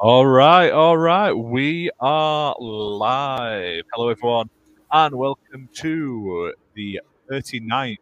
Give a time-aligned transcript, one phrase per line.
[0.00, 1.30] All right, all right.
[1.30, 3.84] We are live.
[3.92, 4.48] Hello, everyone,
[4.90, 7.98] and welcome to the 39th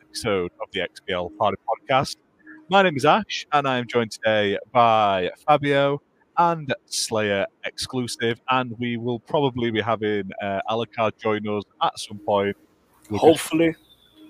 [0.00, 2.16] episode of the XPL Party Podcast.
[2.70, 6.00] My name is Ash, and I am joined today by Fabio
[6.38, 12.16] and Slayer exclusive, and we will probably be having uh, Alucard join us at some
[12.20, 12.56] point.
[13.10, 13.76] We'll Hopefully,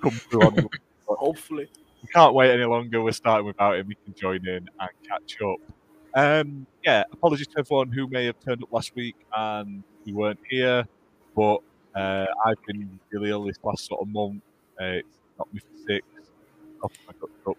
[0.02, 0.68] come through on
[1.06, 1.68] hopefully.
[2.02, 3.00] we can't wait any longer.
[3.00, 3.90] We're starting without him.
[3.90, 5.58] He can join in and catch up.
[6.14, 10.40] Um, yeah, apologies to everyone who may have turned up last week and we weren't
[10.48, 10.86] here,
[11.34, 11.58] but
[11.94, 14.42] uh, I've been really ill this last sort of month.
[14.80, 16.04] Uh, it's got me for sick.
[16.82, 17.56] Off my gut up.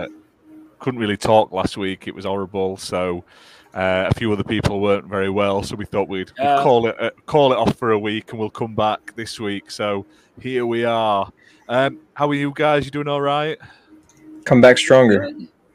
[0.00, 0.06] Uh,
[0.78, 2.06] couldn't really talk last week.
[2.06, 2.76] It was horrible.
[2.76, 3.24] So
[3.74, 5.62] uh, a few other people weren't very well.
[5.62, 8.38] So we thought we'd, we'd call it uh, call it off for a week, and
[8.38, 9.70] we'll come back this week.
[9.70, 10.04] So
[10.40, 11.32] here we are.
[11.68, 12.84] Um, how are you guys?
[12.84, 13.56] You doing all right?
[14.44, 15.30] Come back stronger.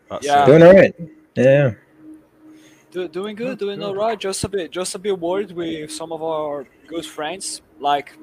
[0.10, 0.44] That's Yeah.
[0.44, 0.46] it.
[0.46, 0.96] Doing all right.
[1.36, 1.72] Yeah.
[2.92, 3.86] Do, doing good, Good, doing good.
[3.86, 4.20] all right.
[4.20, 7.62] Just a bit, just a bit worried with some of our good friends.
[7.80, 8.14] Like,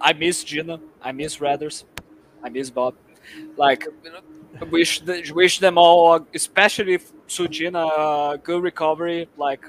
[0.00, 1.84] I miss Gina, I miss Radders,
[2.42, 2.94] I miss Bob.
[3.56, 3.86] Like,
[4.70, 9.28] wish the, wish them all, especially Sujina, uh, good recovery.
[9.36, 9.64] Like,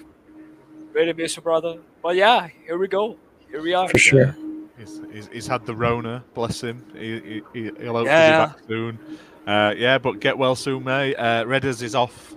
[0.94, 1.80] really miss you, brother.
[2.02, 3.18] But yeah, here we go.
[3.50, 3.90] Here we are.
[3.90, 4.36] For sure.
[4.78, 6.86] He's, he's, he's had the Rona, bless him.
[6.96, 8.46] He, he, he- he'll hopefully Yeah.
[8.46, 9.00] be back soon.
[9.46, 11.16] Uh, yeah, but get well soon, mate.
[11.16, 12.34] Uh, Redders is off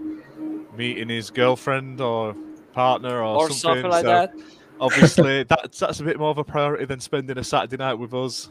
[0.76, 2.34] meeting his girlfriend or
[2.72, 4.32] partner or, Or something like so that.
[4.80, 8.14] Obviously, that's that's a bit more of a priority than spending a Saturday night with
[8.14, 8.50] us.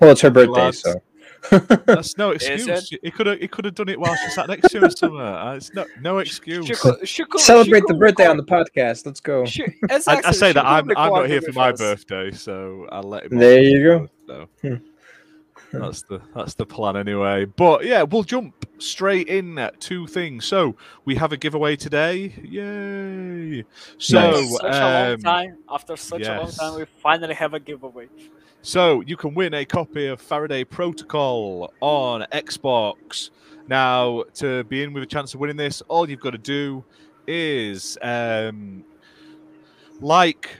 [0.00, 0.80] Well, it's her birthday, lads.
[0.82, 1.00] so.
[1.86, 2.90] That's no Is excuse.
[3.02, 4.90] He could have he could have done it while she sat next to him or
[4.90, 5.20] something.
[5.20, 6.66] Uh, It's no no excuse.
[6.66, 9.06] She could, she could, Celebrate she the could birthday on the podcast.
[9.06, 9.44] Let's go.
[9.44, 11.78] She, I, exactly, I say she that I'm, I'm not here for my us.
[11.78, 13.38] birthday, so I'll let him.
[13.38, 14.08] There you go.
[14.26, 14.74] So, Hmm.
[15.72, 17.44] That's the that's the plan anyway.
[17.44, 20.44] But yeah, we'll jump straight in at two things.
[20.44, 22.34] So we have a giveaway today.
[22.42, 23.64] Yay!
[23.98, 24.56] So Nice.
[24.58, 25.58] such a long um, time.
[25.70, 28.08] After such a long time, we finally have a giveaway.
[28.62, 33.30] So you can win a copy of Faraday Protocol on Xbox.
[33.68, 36.84] Now, to be in with a chance of winning this, all you've got to do
[37.26, 38.84] is um,
[40.00, 40.50] like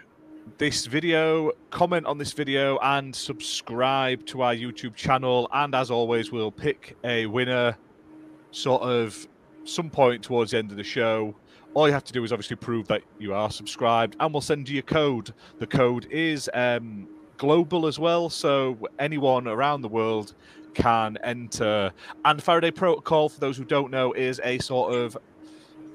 [0.59, 5.49] this video, comment on this video, and subscribe to our YouTube channel.
[5.53, 7.77] And as always, we'll pick a winner
[8.53, 9.29] sort of
[9.65, 11.35] some point towards the end of the show.
[11.75, 14.69] All you have to do is obviously prove that you are subscribed, and we'll send
[14.69, 15.35] you a code.
[15.59, 17.07] The code is um,
[17.37, 20.35] global as well, so anyone around the world
[20.73, 21.93] can enter.
[22.25, 25.19] And Faraday Protocol, for those who don't know, is a sort of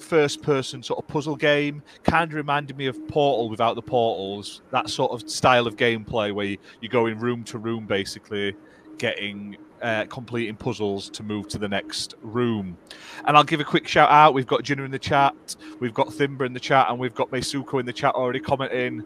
[0.01, 1.84] first person sort of puzzle game.
[2.03, 4.62] Kind of reminded me of Portal without the portals.
[4.72, 8.56] That sort of style of gameplay where you, you go in room to room, basically
[8.97, 9.57] getting.
[9.81, 12.78] Uh, completing puzzles to move to the next room.
[13.25, 14.35] And I'll give a quick shout out.
[14.35, 17.31] We've got Jinner in the chat, we've got Thimber in the chat, and we've got
[17.31, 19.03] Mesuko in the chat already commenting.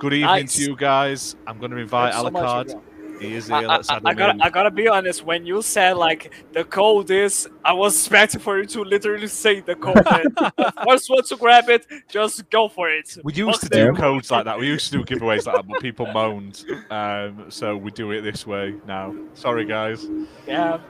[0.00, 0.56] Good evening Nice.
[0.56, 1.36] to you guys.
[1.46, 2.72] I'm going to invite Thanks so much,
[3.20, 3.50] Alucard.
[3.50, 3.80] everyone.
[3.88, 3.94] I.
[3.94, 4.44] I, I gotta.
[4.44, 5.24] I gotta be honest.
[5.24, 9.60] When you said like the code is, I was expecting for you to literally say
[9.60, 10.02] the code.
[10.06, 10.36] and
[10.88, 13.16] First one to grab it, just go for it.
[13.24, 14.58] We used to Fuck do codes like that.
[14.58, 16.64] We used to do giveaways like that, but people moaned.
[16.90, 19.14] Um, so we do it this way now.
[19.34, 20.06] Sorry, guys.
[20.46, 20.80] Yeah.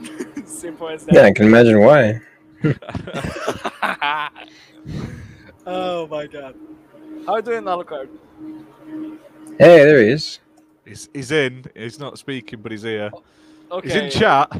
[0.44, 1.14] Simple as that.
[1.14, 2.20] Yeah, I can imagine why.
[5.66, 6.54] oh my god.
[7.26, 8.08] How are you doing, Alucard?
[9.58, 10.40] Hey, there he is.
[10.90, 11.64] He's, he's in.
[11.74, 13.10] He's not speaking, but he's here.
[13.70, 13.88] Okay.
[13.88, 14.50] He's in chat.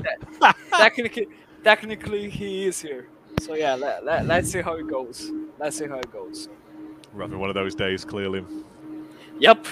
[0.70, 1.28] technically,
[1.62, 3.08] technically, he is here.
[3.41, 5.30] So yeah, let, let, let's see how it goes.
[5.58, 6.48] Let's see how it goes.
[7.12, 8.44] We're having one of those days, clearly.
[9.38, 9.66] Yep.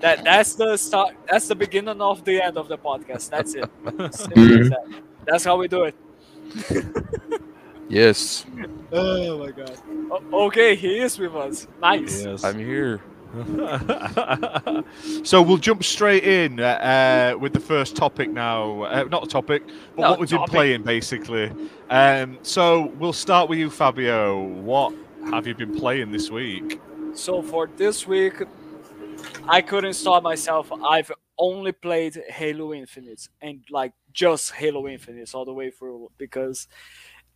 [0.00, 1.16] That that's the start.
[1.28, 3.30] That's the beginning of the end of the podcast.
[3.30, 3.68] That's it.
[3.84, 5.02] That.
[5.26, 5.94] That's how we do it.
[7.90, 8.44] Yes,
[8.92, 9.78] Oh my god.
[10.10, 11.66] O- okay, he is with us.
[11.80, 12.22] Nice.
[12.22, 12.44] Yes.
[12.44, 13.00] I'm here.
[15.24, 18.82] So we'll jump straight in uh, uh, with the first topic now.
[18.82, 19.62] Uh, not a topic,
[19.96, 20.52] but No, what we've been topic.
[20.54, 21.52] playing basically.
[21.90, 24.40] Um, so we'll start with you, Fabio.
[24.42, 24.92] What
[25.30, 26.80] have you been playing this week?
[27.14, 28.34] So for this week,
[29.48, 30.70] I couldn't stop myself.
[30.72, 36.66] I've only played Halo Infinite and like just Halo Infinite all the way through because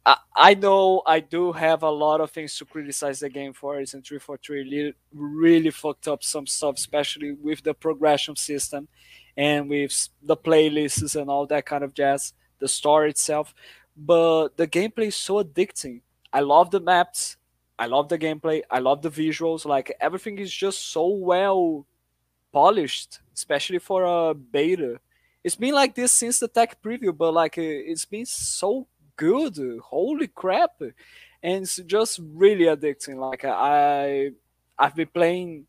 [0.04, 3.78] I, know I do have a lot of things to criticize the game for.
[3.78, 8.88] It's in 343 really, really fucked up some stuff, especially with the progression system
[9.36, 13.54] and with the playlists and all that kind of jazz, the story itself.
[13.96, 16.00] But the gameplay is so addicting.
[16.32, 17.36] I love the maps.
[17.78, 18.62] I love the gameplay.
[18.70, 19.64] I love the visuals.
[19.64, 21.86] Like everything is just so well
[22.52, 24.98] polished, especially for a beta.
[25.44, 29.58] It's been like this since the tech preview, but like it's been so good.
[29.82, 30.80] Holy crap!
[31.42, 33.16] and it's just really addicting.
[33.16, 34.30] Like I,
[34.78, 35.66] I've been playing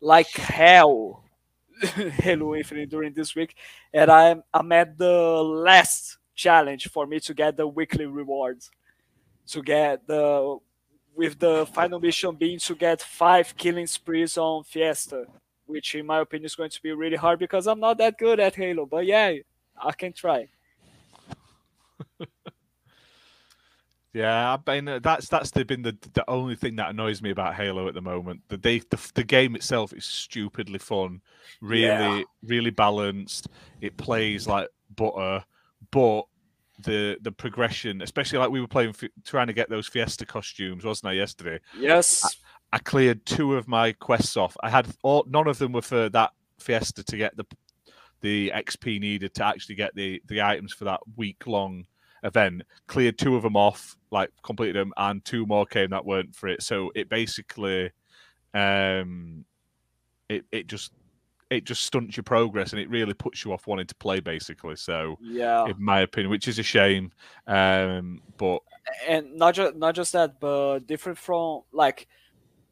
[0.00, 1.24] like hell
[1.82, 3.56] Halo Infinite during this week,
[3.92, 8.70] and I'm I'm at the last challenge for me to get the weekly rewards,
[9.48, 10.58] to get the
[11.14, 15.26] with the final mission being to get five killing sprees on Fiesta,
[15.66, 18.40] which in my opinion is going to be really hard because I'm not that good
[18.40, 18.86] at Halo.
[18.86, 19.34] But yeah,
[19.80, 20.48] I can try.
[24.14, 27.54] Yeah, I mean that's that's the, been the the only thing that annoys me about
[27.54, 28.42] Halo at the moment.
[28.48, 31.20] The they, the, the game itself is stupidly fun,
[31.60, 32.22] really Yeah.
[32.44, 33.48] really balanced.
[33.80, 35.44] It plays like butter,
[35.90, 36.22] but
[36.84, 38.94] the the progression, especially like we were playing
[39.24, 41.58] trying to get those Fiesta costumes, wasn't I yesterday?
[41.76, 42.36] Yes,
[42.72, 44.56] I cleared two of my quests off.
[44.62, 46.30] I had all, none of them were for that
[46.60, 47.46] Fiesta to get the
[48.20, 51.84] the XP needed to actually get the the items for that week long
[52.24, 52.62] event.
[52.86, 56.48] Cleared two of them off, like completed them, and two more came that weren't for
[56.48, 56.62] it.
[56.62, 57.90] So it basically,
[58.52, 59.44] um,
[60.28, 60.92] it it just
[61.50, 64.76] it just stunts your progress and it really puts you off wanting to play basically.
[64.76, 67.12] So yeah, in my opinion, which is a shame.
[67.46, 68.60] Um, but
[69.06, 72.08] and not just not just that, but different from like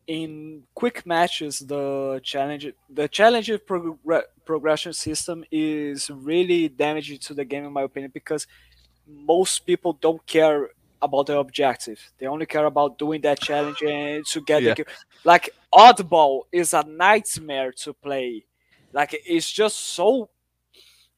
[0.06, 7.44] in quick matches, the challenge the challenge progr- progression system is really damaging to the
[7.44, 8.46] game in my opinion because
[9.14, 10.70] most people don't care
[11.00, 11.99] about the objective.
[12.19, 14.75] They only care about doing that challenge and to get Yeah.
[14.75, 14.94] the kill.
[15.25, 18.44] Like oddball is a nightmare to play.
[18.93, 20.29] Like it's just so.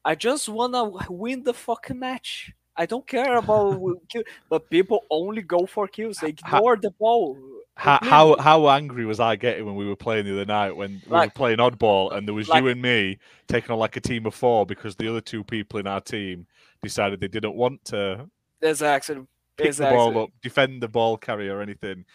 [0.03, 2.51] I just wanna win the fucking match.
[2.77, 6.17] I don't care about kill, but people only go for kills.
[6.17, 7.37] They ignore the ball.
[7.77, 11.01] how, how how angry was I getting when we were playing the other night when
[11.09, 13.17] we were playing oddball and there was like- you and me
[13.47, 16.47] taking on like a team of four because the other two people in our team
[16.85, 18.29] decided they didn't want to
[18.61, 19.15] Exactly.
[19.57, 19.97] pick Exactly.
[19.97, 22.05] the ball up, defend the ball carrier or anything.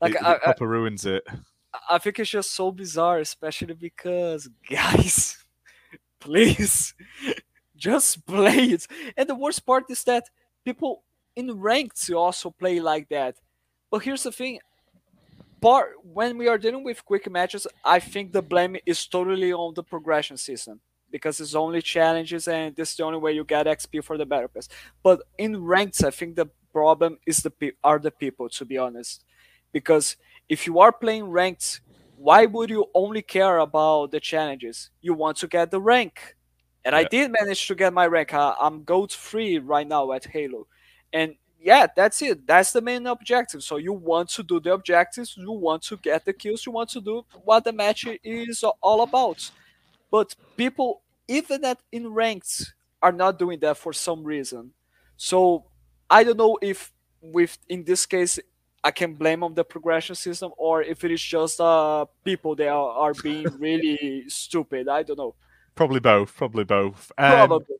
[0.00, 1.22] Like it, I, it proper ruins it.
[1.74, 5.36] I, I think it's just so bizarre, especially because guys,
[6.20, 6.94] please,
[7.76, 8.86] just play it.
[9.16, 10.24] And the worst part is that
[10.64, 11.02] people
[11.36, 13.36] in ranked also play like that.
[13.90, 14.60] But here's the thing.
[15.60, 19.74] Part when we are dealing with quick matches, I think the blame is totally on
[19.74, 20.80] the progression system
[21.10, 24.26] because it's only challenges and this is the only way you get XP for the
[24.26, 24.68] battle pass.
[25.02, 28.78] But in ranks, I think the problem is the pe- are the people to be
[28.78, 29.24] honest,
[29.72, 30.16] because
[30.48, 31.80] if you are playing ranked,
[32.16, 34.90] why would you only care about the challenges?
[35.00, 36.36] You want to get the rank,
[36.84, 38.34] and I did manage to get my rank.
[38.34, 40.66] I, I'm gold three right now at Halo,
[41.12, 42.46] and yeah, that's it.
[42.46, 43.62] That's the main objective.
[43.62, 46.88] So you want to do the objectives, you want to get the kills, you want
[46.90, 49.50] to do what the match is all about.
[50.10, 52.72] But people, even at in ranks,
[53.02, 54.72] are not doing that for some reason.
[55.16, 55.64] So
[56.08, 58.38] I don't know if with in this case
[58.82, 62.68] I can blame on the progression system or if it is just uh people that
[62.68, 64.88] are, are being really stupid.
[64.88, 65.34] I don't know.
[65.74, 66.34] Probably both.
[66.36, 67.12] Probably both.
[67.16, 67.76] Um, Probably.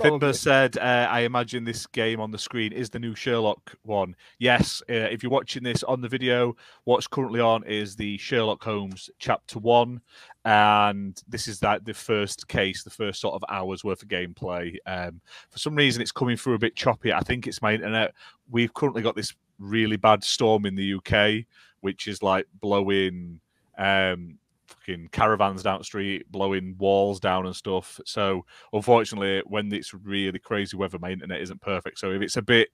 [0.00, 4.16] Finber said, uh, I imagine this game on the screen is the new Sherlock one.
[4.38, 8.64] Yes, uh, if you're watching this on the video, what's currently on is the Sherlock
[8.64, 10.00] Holmes chapter one.
[10.44, 14.76] And this is that the first case, the first sort of hours worth of gameplay.
[14.86, 15.20] Um,
[15.50, 17.12] for some reason, it's coming through a bit choppy.
[17.12, 18.14] I think it's my internet.
[18.50, 21.44] We've currently got this really bad storm in the UK,
[21.80, 23.40] which is like blowing
[23.76, 28.00] um, fucking caravans down the street, blowing walls down and stuff.
[28.06, 31.98] So unfortunately, when it's really crazy weather, my internet isn't perfect.
[31.98, 32.70] So if it's a bit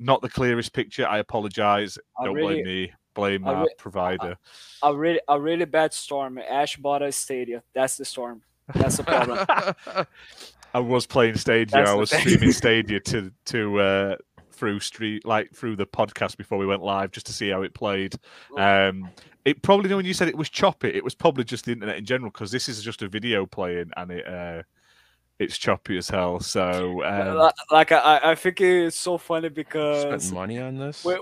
[0.00, 1.98] not the clearest picture, I apologise.
[2.22, 2.92] Don't really- blame me.
[3.14, 4.36] Blame our re- provider.
[4.82, 6.38] A really a really bad storm.
[6.38, 7.62] Ash bought a stadia.
[7.74, 8.42] That's the storm.
[8.74, 9.46] That's the problem.
[10.74, 11.66] I was playing Stadia.
[11.70, 14.16] That's I was streaming Stadia to to uh,
[14.50, 17.74] through street like through the podcast before we went live just to see how it
[17.74, 18.14] played.
[18.56, 19.10] Um,
[19.44, 22.04] it probably when you said it was choppy, it was probably just the internet in
[22.04, 24.62] general because this is just a video playing and it uh,
[25.38, 26.40] it's choppy as hell.
[26.40, 31.04] So um, Li- like I, I think it's so funny because Spent money on this.
[31.04, 31.14] we,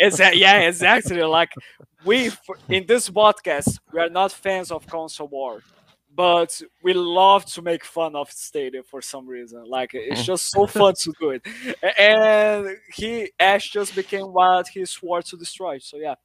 [0.00, 1.22] exa- yeah, exactly.
[1.22, 1.50] Like
[2.04, 2.30] we
[2.68, 5.62] in this podcast, we are not fans of console war,
[6.14, 9.64] but we love to make fun of Stadia for some reason.
[9.68, 11.46] Like it's just so fun to do it.
[11.96, 15.78] And he Ash just became what he swore to destroy.
[15.78, 16.16] So yeah,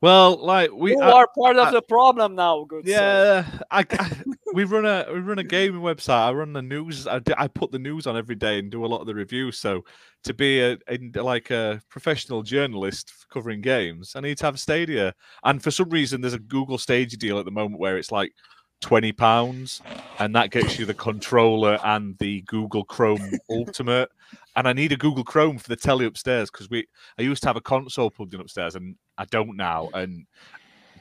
[0.00, 2.64] well, like we you I- are part of I- the problem now.
[2.64, 2.86] Good.
[2.86, 3.46] sir.
[3.46, 4.22] Yeah, I, I-
[4.54, 6.28] we run a we run a gaming website.
[6.28, 7.08] I run the news.
[7.08, 9.58] I put the news on every day and do a lot of the reviews.
[9.58, 9.84] So
[10.22, 15.12] to be a, in, like a professional journalist covering games, I need to have Stadia.
[15.42, 18.32] And for some reason, there's a Google Stadia deal at the moment where it's like
[18.80, 19.82] twenty pounds,
[20.20, 24.08] and that gets you the controller and the Google Chrome Ultimate.
[24.54, 26.86] And I need a Google Chrome for the telly upstairs because we
[27.18, 29.90] I used to have a console plugged in upstairs, and I don't now.
[29.94, 30.26] And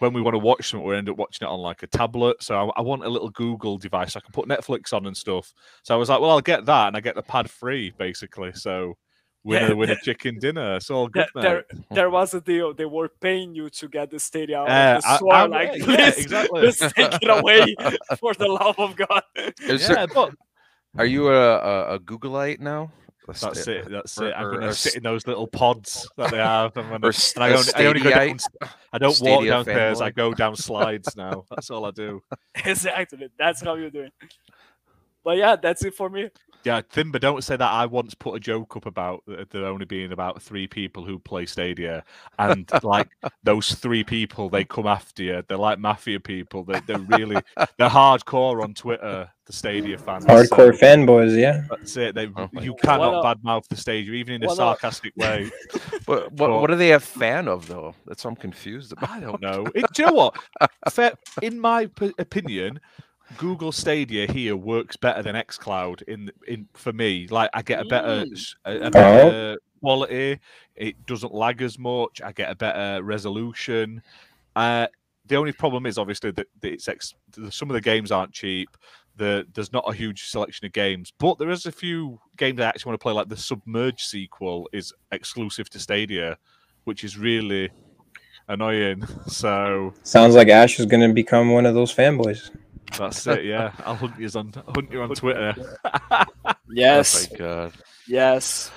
[0.04, 2.44] when we want to watch something, we end up watching it on like a tablet.
[2.44, 5.16] So I, I want a little Google device so I can put Netflix on and
[5.16, 5.54] stuff.
[5.84, 8.52] So I was like, well, I'll get that, and I get the pad free basically.
[8.54, 8.98] So
[9.46, 10.76] winner, Yeah, winner, the- chicken dinner.
[10.76, 12.74] It's all good, There, there, there was a deal.
[12.74, 14.64] They were paying you to get the stadium.
[14.64, 15.34] Uh, the I- store.
[15.34, 16.62] I- like, yeah, please, exactly.
[16.64, 17.74] just take it away
[18.20, 19.24] for the love of God.
[19.62, 20.34] Is yeah, there- but
[20.98, 22.92] are you a, a, a Googleite now?
[23.28, 23.90] Let's that's say- it.
[23.90, 24.34] That's or- it.
[24.34, 26.76] I'm gonna sit in those little pods that they have.
[26.78, 28.38] I'm gonna, and I only, I only go down,
[28.92, 30.02] I don't walk Stadia downstairs.
[30.02, 31.46] I go down slides now.
[31.50, 32.22] That's all I do.
[32.66, 33.30] exactly.
[33.40, 34.10] That's how you're doing.
[35.24, 36.30] But yeah, that's it for me.
[36.66, 37.72] Yeah, Thimba, don't say that.
[37.72, 41.46] I once put a joke up about there only being about three people who play
[41.46, 42.04] Stadia,
[42.40, 43.10] and like
[43.44, 45.44] those three people, they come after you.
[45.48, 46.64] They're like mafia people.
[46.64, 47.38] They're, they're really
[47.78, 49.30] they're hardcore on Twitter.
[49.46, 51.64] The Stadia fans, Hardcore So fanboys, yeah.
[51.70, 52.16] that's it.
[52.16, 52.82] They Oh you God.
[52.82, 55.52] cannot badmouth the Stadia, even in a well, sarcastic way.
[56.06, 57.94] What, what, But- what are they a fan of though?
[58.06, 59.10] That's what I'm confused about.
[59.10, 59.66] I don't know.
[59.76, 60.38] It, do you know what?
[60.90, 62.80] Fair, in my p- opinion,
[63.38, 67.28] Google Stadia here works better than XCloud in in for me.
[67.30, 68.32] Like I get a better, Mm.
[68.34, 70.40] s- a, a better quality.
[70.76, 72.22] It doesn't lag as much.
[72.24, 74.02] I get a better resolution.
[74.56, 74.88] Uh,
[75.26, 77.14] the only problem is obviously that, that it's ex-
[77.50, 78.70] some of the games aren't cheap.
[79.16, 82.66] The, there's not a huge selection of games, but there is a few games I
[82.66, 83.14] actually want to play.
[83.14, 86.36] Like the Submerged sequel is exclusive to Stadia,
[86.86, 87.70] which is really
[88.48, 89.04] annoying.
[89.28, 92.50] So Sounds like Ash is gonna become one of those fanboys.
[92.98, 93.46] That's it.
[93.46, 95.54] Yeah, I'll hunt you on hunt you on Twitter.
[96.76, 97.74] Yes, Oh my god.
[98.08, 98.72] yes.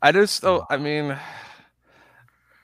[0.00, 1.16] I just though I mean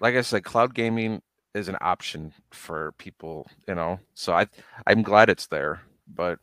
[0.00, 1.20] like I said, cloud gaming
[1.54, 4.00] is an option for people, you know.
[4.14, 4.46] So I
[4.86, 5.82] I'm glad it's there.
[6.08, 6.38] But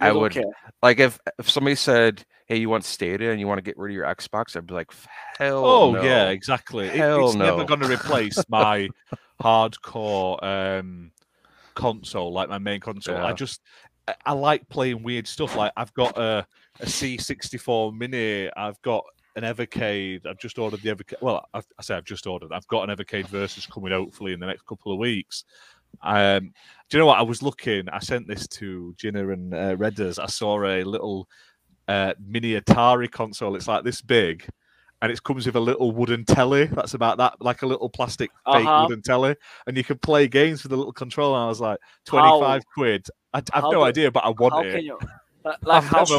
[0.00, 0.44] I You don't would care.
[0.82, 3.90] like if if somebody said, Hey, you want Stadia and you want to get rid
[3.92, 4.90] of your Xbox, I'd be like,
[5.38, 6.02] hell Oh no.
[6.02, 6.86] yeah, exactly.
[6.86, 8.88] It- Hell it's never going to replace my
[9.42, 11.12] hardcore um,
[11.80, 13.16] console, like my main console.
[13.26, 13.60] I just
[14.08, 15.56] I- I like playing weird stuff.
[15.56, 16.46] Like I've got a
[16.80, 18.50] a C64 Mini.
[18.56, 19.04] I've got
[19.36, 20.26] an Evercade.
[20.26, 21.20] I've just ordered the Evercade.
[21.22, 22.52] Well, I've, I say I've just ordered.
[22.52, 25.44] I've got an Evercade VS coming hopefully in the next couple of weeks.
[26.02, 26.52] Um,
[26.88, 27.18] do you know what?
[27.18, 27.88] I was looking.
[27.90, 30.18] I sent this to Ginner and uh, Redders.
[30.18, 31.28] I saw a little
[31.88, 33.56] uh, mini Atari console.
[33.56, 34.46] It's like this big,
[35.02, 36.66] and it comes with a little wooden telly.
[36.66, 38.86] That's about that, like a little plastic fake Uh-huh.
[38.88, 41.36] wooden telly, and you can play games with a little controller.
[41.36, 43.06] And I was like, twenty-five quid.
[43.32, 44.72] I, I have no do- idea, but I want How it.
[44.72, 44.98] can you?
[45.44, 46.16] li- Like I've how, never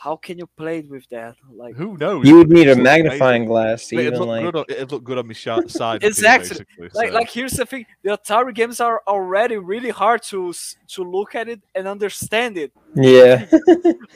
[0.00, 1.34] how can you play it with that?
[1.52, 2.24] Like Who knows?
[2.26, 3.04] You would need a It's amazing.
[3.04, 5.48] magnifying glass to It'd even look, like good on, it'd look good on my sh-
[5.68, 6.00] side.
[6.00, 6.48] too, Exactly.
[6.50, 7.14] basically, like so.
[7.14, 10.52] like here's the thing the atari games are already really hard to
[10.88, 13.44] to look at it and understand it Yeah.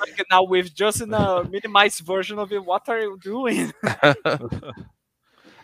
[0.01, 3.73] like now with just in a minimized version of it what are you doing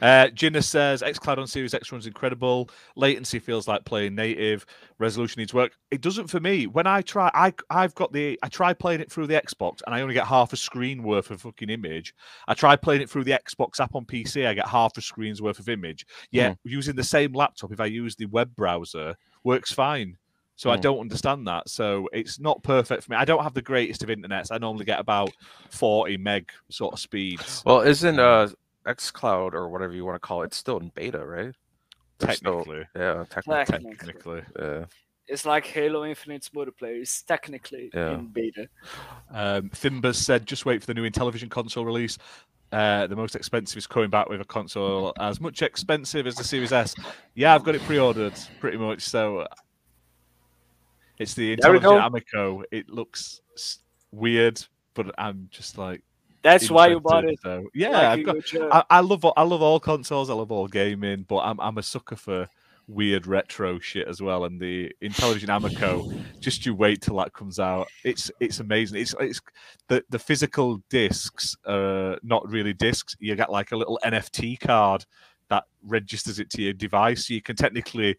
[0.00, 2.70] Uh, Ginner says xCloud on Series X runs incredible.
[2.96, 4.64] Latency feels like playing native.
[4.98, 5.72] Resolution needs work.
[5.90, 6.66] It doesn't for me.
[6.66, 9.94] When I try, I I've got the I try playing it through the Xbox and
[9.94, 12.14] I only get half a screen worth of fucking image.
[12.46, 14.46] I try playing it through the Xbox app on PC.
[14.46, 16.06] I get half a screen's worth of image.
[16.30, 20.16] Yet using the same laptop, if I use the web browser, works fine.
[20.56, 20.82] So I Hmm.
[20.82, 21.68] don't understand that.
[21.68, 23.16] So it's not perfect for me.
[23.16, 24.50] I don't have the greatest of internets.
[24.50, 25.30] I normally get about
[25.70, 27.62] 40 meg sort of speeds.
[27.64, 28.48] well, isn't uh
[28.88, 31.54] xCloud or whatever you want to call it, it's still in beta, right?
[32.18, 32.86] They're still- Technically.
[32.96, 33.64] yeah, technically.
[33.64, 33.96] Technically.
[33.96, 34.42] Technically.
[34.58, 34.84] Yeah.
[35.30, 38.14] it's like halo infinite's multiplayer it's technically Yeah.
[38.14, 38.66] in beta
[39.30, 42.16] Um, Thimbers said, just wait for the new Intellivision console release.
[42.72, 46.44] Uh, the most expensive is coming back with a console as much expensive as the
[46.44, 46.94] Series S.
[47.34, 49.02] Yeah, I've got it pre-ordered pretty much.
[49.02, 49.46] So
[51.18, 52.06] it's the There we Intellivision.
[52.06, 52.62] Amico.
[52.70, 53.40] It looks
[54.12, 54.64] weird,
[54.94, 56.02] but I'm just like,
[56.42, 58.36] that's why you bought it So yeah, Like I've got.
[58.72, 60.30] I, I love all- I love all consoles.
[60.30, 62.48] I love all gaming, but I'm I'm a sucker for
[62.86, 64.44] weird retro shit as well.
[64.44, 67.88] And the Intellivision Amico, just you wait till that comes out.
[68.04, 69.00] It's it's amazing.
[69.00, 69.40] It's it's
[69.88, 73.14] the the physical discs are not really discs.
[73.20, 75.04] You get like a little NFT card
[75.50, 77.26] that registers it to your device.
[77.26, 78.16] So you can technically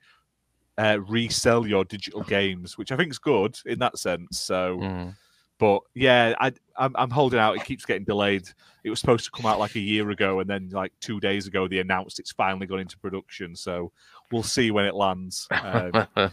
[0.77, 4.39] uh, resell your digital games, which I think is good in that sense.
[4.39, 4.77] So.
[4.81, 5.15] Mhm.
[5.59, 7.55] But yeah, I, I'm, I'm holding out.
[7.57, 8.47] It keeps getting delayed.
[8.83, 11.47] It was supposed to come out like a year ago, and then like two days
[11.47, 13.55] ago, they announced it's finally gone into production.
[13.55, 13.91] So
[14.31, 15.47] we'll see when it lands.
[15.51, 16.07] Um,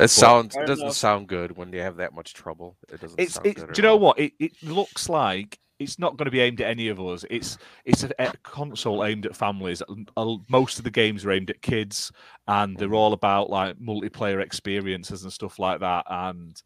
[0.00, 0.96] it sounds it doesn't enough.
[0.96, 2.76] sound good when they have that much trouble.
[2.92, 3.72] It doesn't it's, sound it's good.
[3.72, 4.00] do you know all.
[4.00, 4.18] what?
[4.18, 7.24] It, it looks like it's not going to be aimed at any of us.
[7.30, 9.82] It's it's a, a console aimed at families.
[10.16, 12.10] Uh, Most of the games are aimed at kids,
[12.48, 16.04] and they're all about like multiplayer experiences and stuff like that.
[16.08, 16.60] And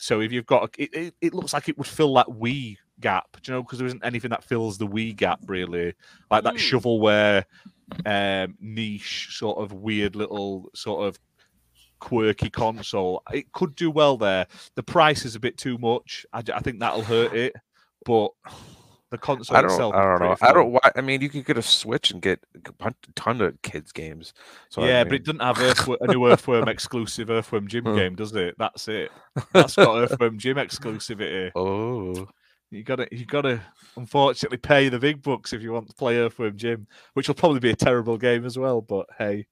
[0.00, 3.36] so if you've got, it, it, it looks like it would fill that Wii gap,
[3.42, 3.62] do you know?
[3.62, 5.92] Because there isn't anything that fills the Wii gap really,
[6.30, 6.58] like that Mm.
[6.80, 7.44] shovelware
[8.06, 11.18] um, niche, sort of weird little sort of
[11.98, 13.22] quirky console.
[13.30, 14.46] It could do well there.
[14.74, 16.24] The price is a bit too much.
[16.32, 17.54] I, I think that'll hurt it,
[18.04, 18.30] but
[19.10, 19.70] the console I don't.
[19.70, 19.94] itself.
[19.94, 20.48] I don't pretty know.
[20.48, 20.72] I don't.
[20.72, 20.80] Why?
[20.96, 22.40] I mean, you could get a Switch and get
[22.80, 24.32] a ton of kids games.
[24.68, 28.14] So I yeah, but it doesn't have Earthworm, a new Earthworm exclusive Earthworm Jim game,
[28.14, 28.54] does it?
[28.58, 29.10] That's it.
[29.52, 31.50] That's got Earthworm Jim exclusivity.
[31.56, 32.28] oh,
[32.70, 33.60] You gotta, you gotta,
[33.96, 37.60] unfortunately, pay the big bucks if you want to play Earthworm Jim, which will probably
[37.60, 38.80] be a terrible game as well.
[38.80, 39.46] But hey,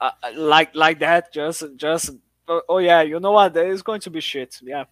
[0.00, 2.10] Uh, uh, like like that, just just.
[2.48, 3.56] Oh, oh yeah, you know what?
[3.56, 4.58] It's going to be shit.
[4.62, 4.84] Yeah.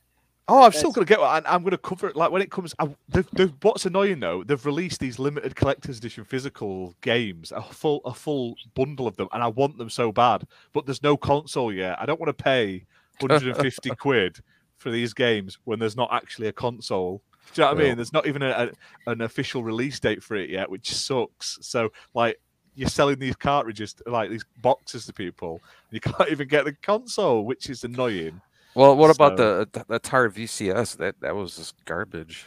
[0.48, 0.94] Oh, I'm still Yes.
[0.94, 1.20] gonna get.
[1.20, 2.16] I'm, I'm gonna cover it.
[2.16, 5.98] Like when it comes, I, they've, they've, what's annoying though, they've released these limited collector's
[5.98, 10.12] edition physical games, a full, a full bundle of them, and I want them so
[10.12, 10.44] bad.
[10.72, 11.98] But there's no console yet.
[12.00, 12.84] I don't want to pay
[13.20, 14.38] 150 quid
[14.76, 17.22] for these games when there's not actually a console.
[17.54, 17.96] Do you know what I mean?
[17.96, 18.70] There's not even a,
[19.06, 21.58] a, an official release date for it yet, which sucks.
[21.62, 22.38] So like
[22.74, 26.74] you're selling these cartridges, like these boxes to people, and you can't even get the
[26.74, 28.40] console, which is annoying.
[28.74, 30.96] Well, what about the the Atari VCS?
[30.98, 32.46] That that was just garbage.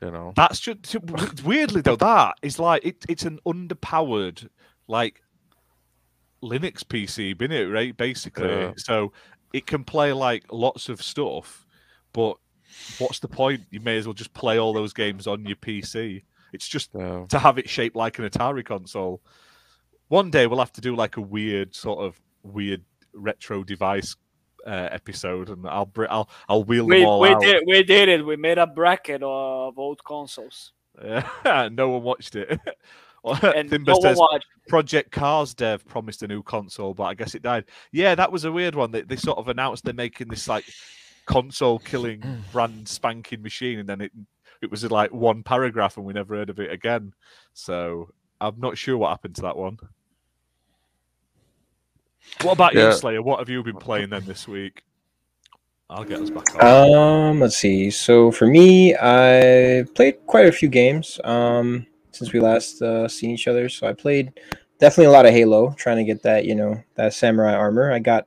[0.00, 0.32] You know.
[0.34, 0.96] That's just
[1.44, 1.96] weirdly though.
[1.96, 4.48] That is like it, it's an underpowered
[4.88, 5.22] like
[6.42, 7.66] Linux PC, isn't it?
[7.66, 8.48] Right, basically.
[8.48, 8.72] Yeah.
[8.76, 9.12] So
[9.52, 11.66] it can play like lots of stuff,
[12.12, 12.36] but
[12.98, 13.62] what's the point?
[13.70, 16.22] You may as well just play all those games on your PC.
[16.52, 17.26] It's just Yeah.
[17.28, 19.20] to have it shaped like an Atari console.
[20.08, 24.16] One day we'll have to do like a weird sort of weird retro device
[24.66, 27.40] uh, episode, and I'll br- I'll I'll wheel We them all we out.
[27.40, 28.24] did we did it.
[28.24, 32.58] We made a bracket of old consoles, Yeah, no one watched it.
[33.24, 34.46] and Timber no one says watched.
[34.68, 37.64] Project Cars dev promised a new console, but I guess it died.
[37.92, 38.90] Yeah, that was a weird one.
[38.92, 40.64] They, they sort of announced they're making this like
[41.26, 44.12] console killing brand spanking machine, and then it
[44.62, 47.12] it was like one paragraph, and we never heard of it again.
[47.52, 49.78] So I'm not sure what happened to that one.
[52.42, 52.86] What about Yeah.
[52.86, 53.22] you, Slayer?
[53.22, 54.82] What have you been playing then this week?
[55.88, 57.30] I'll get us back on.
[57.32, 57.90] Um, let's see.
[57.90, 63.30] So for me, I played quite a few games um since we last uh, seen
[63.30, 63.68] each other.
[63.68, 64.32] So I played
[64.78, 67.92] definitely a lot of Halo, trying to get that you know that samurai armor.
[67.92, 68.26] I got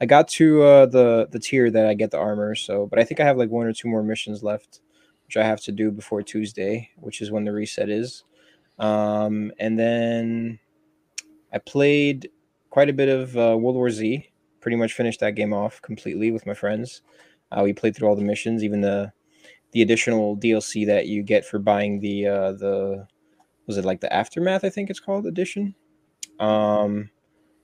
[0.00, 2.54] I got to uh, the the tier that I get the armor.
[2.54, 4.80] So, but I think I have like one or two more missions left,
[5.26, 8.24] which I have to do before Tuesday, which is when the reset is.
[8.78, 10.58] Um, and then
[11.52, 12.30] I played
[12.70, 14.30] quite a bit of uh, World War Z.
[14.60, 17.02] Pretty much finished that game off completely with my friends.
[17.50, 19.12] Uh, we played through all the missions, even the
[19.72, 23.06] the additional DLC that you get for buying the uh, the
[23.66, 24.64] was it like the aftermath?
[24.64, 25.74] I think it's called edition.
[26.40, 27.10] Um,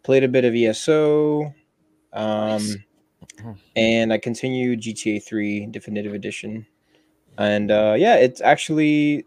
[0.03, 1.55] played a bit of ESO,
[2.13, 2.85] um,
[3.75, 6.67] and I continued GTA Three Definitive Edition,
[7.39, 9.27] and uh, yeah, it's actually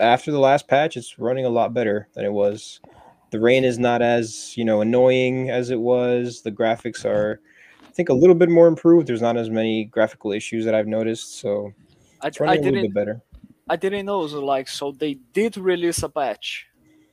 [0.00, 2.80] after the last patch, it's running a lot better than it was.
[3.32, 6.42] The rain is not as you know annoying as it was.
[6.42, 7.40] The graphics are,
[7.82, 9.08] I think, a little bit more improved.
[9.08, 11.72] There's not as many graphical issues that I've noticed, so
[12.20, 13.22] I, it's I running a little didn't bit better.
[13.68, 14.26] I didn't know.
[14.28, 16.66] So like, so they did release a patch.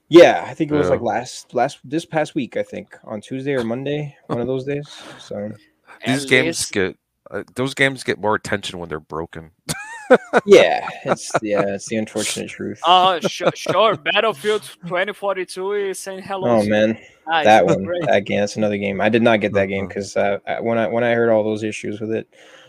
[0.10, 2.58] Yeah, I think it was like last last this past week.
[2.58, 4.88] I think on Tuesday or Monday, one of those days.
[5.20, 5.52] So
[6.06, 6.98] These At games least- get
[7.32, 9.52] uh, those games get more attention when they're broken.
[10.46, 12.80] yeah, it's yeah, it's the unfortunate truth.
[12.86, 13.96] Uh, sh- sure.
[13.98, 16.50] Battlefield 2042 is saying hello.
[16.50, 18.06] Oh man, Nice, that one, great.
[18.08, 19.02] that game, that's another game.
[19.02, 21.64] I did not get that game because uh, when I when I heard all those
[21.64, 22.28] issues with it,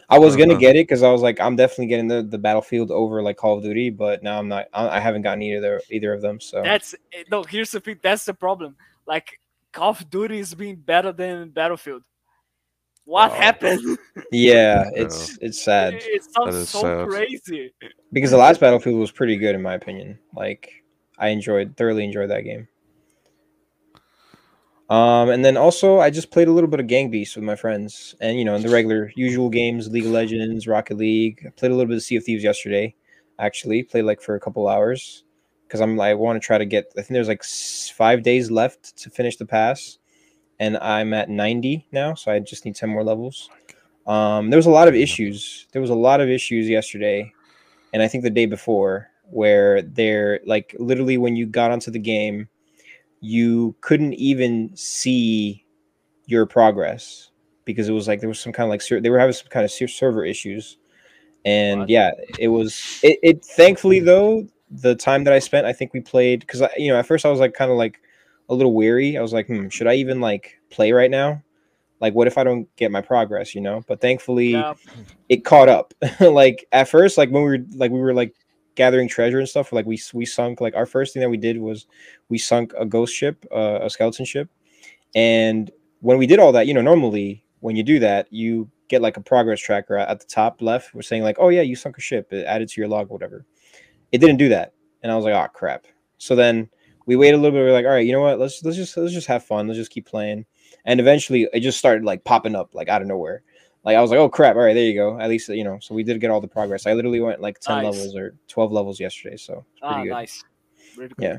[0.09, 0.61] I was gonna Uh-huh.
[0.61, 3.57] get it because I was like, I'm definitely getting the, the Battlefield over like Call
[3.59, 4.67] of Duty, but now I'm not.
[4.73, 6.41] I, I haven't gotten either either of them.
[6.41, 7.43] So That's eh, no.
[7.45, 7.99] Here's the thing.
[8.03, 8.77] That's the problem.
[9.07, 9.41] Like
[9.73, 12.03] Call of Duty is being better than Battlefield.
[13.11, 13.35] What Oh.
[13.35, 13.99] happened?
[14.31, 17.09] yeah, it's it's sad it sounds so sad.
[17.09, 17.73] crazy.
[18.13, 20.19] because the last Battlefield was pretty good in my opinion.
[20.37, 20.85] Like
[21.19, 22.69] I enjoyed thoroughly enjoyed that game.
[24.89, 27.55] Um, and then also I just played a little bit of Gang Beasts with my
[27.55, 31.45] friends, and you know in the regular usual games, League of Legends, Rocket League.
[31.47, 32.95] I played a little bit of Sea of Thieves yesterday,
[33.39, 35.23] actually played like for a couple hours
[35.67, 36.87] because I'm like I want to try to get.
[36.99, 39.99] I think there's like s- five days left to finish the pass,
[40.61, 43.49] and I'm at 90 now, so I just need 10 more levels.
[44.07, 45.67] Um, there was a lot of issues.
[45.73, 47.33] There was a lot of issues yesterday,
[47.93, 51.99] and I think the day before where they're like literally when you got onto the
[51.99, 52.49] game,
[53.21, 55.65] you couldn't even see
[56.27, 57.31] your progress
[57.65, 59.65] because it was like there was some kind of like they were having some kind
[59.65, 60.77] of ser- server issues,
[61.45, 63.01] and yeah, it was.
[63.03, 66.93] It, it thankfully though the time that I spent, I think we played because you
[66.93, 68.01] know at first I was like kind of like
[68.51, 69.17] a little weary.
[69.17, 71.43] I was like, hmm, should I even like play right now?
[72.01, 73.55] Like, what if I don't get my progress?
[73.55, 73.83] You know.
[73.87, 74.75] But thankfully, Yeah.
[75.29, 75.95] it caught up.
[76.21, 78.35] like at first, like when we were like we were like
[78.75, 79.73] gathering treasure and stuff.
[79.73, 81.87] Like we we sunk like our first thing that we did was
[82.29, 84.51] we sunk a ghost ship, uh, a skeleton ship,
[85.15, 89.03] and when we did all that, you know, normally when you do that, you get
[89.03, 90.95] like a progress tracker at at the top left.
[90.95, 92.33] We're saying like, oh yeah, you sunk a ship.
[92.33, 93.45] It added to your log, whatever.
[94.13, 95.87] It didn't do that, and I was like, oh crap.
[96.19, 96.69] So then
[97.11, 97.65] we waited a little bit.
[97.65, 98.39] We are like, all right, you know what?
[98.39, 99.67] Let's let's just let's just have fun.
[99.67, 100.47] Let's just keep playing.
[100.85, 103.43] And eventually, it just started like popping up like out of nowhere.
[103.85, 104.55] Like I was like, oh crap!
[104.55, 105.19] All right, there you go.
[105.19, 105.81] At least you know.
[105.81, 106.87] So we did get all the progress.
[106.87, 107.97] I literally went like ten Nice.
[107.97, 109.37] levels or twelve levels yesterday.
[109.37, 110.11] So Ah, good.
[110.11, 110.45] nice.
[110.97, 111.11] Really.
[111.19, 111.39] Yeah.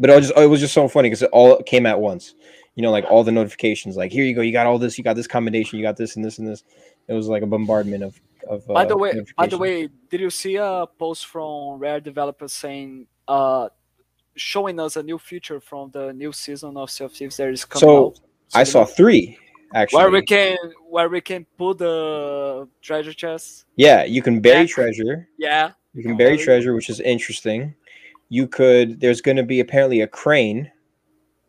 [0.00, 2.34] But it was just it was just so funny because it all came at once.
[2.74, 3.96] You know, like all the notifications.
[3.96, 4.40] Like here you go.
[4.40, 4.98] You got all this.
[4.98, 5.78] You got this combination.
[5.78, 6.64] You got this and this and this.
[7.06, 8.66] It was like a bombardment of of.
[8.66, 12.52] By the uh, way, by the way, did you see a post from Rare developers
[12.52, 13.68] saying, uh,
[14.36, 17.64] showing us a new feature from the new season of Sea of Thieves that is
[17.64, 18.20] coming So, out?
[18.54, 19.38] I saw three
[19.74, 19.98] actually.
[19.98, 20.56] where we can
[20.88, 23.64] where we can put the treasure chest.
[23.76, 25.28] yeah, you can bury Back- treasure.
[25.38, 25.72] Yeah.
[25.94, 27.74] You can bury treasure, which is interesting.
[28.28, 29.00] You could.
[29.00, 30.70] There's going to be apparently a crane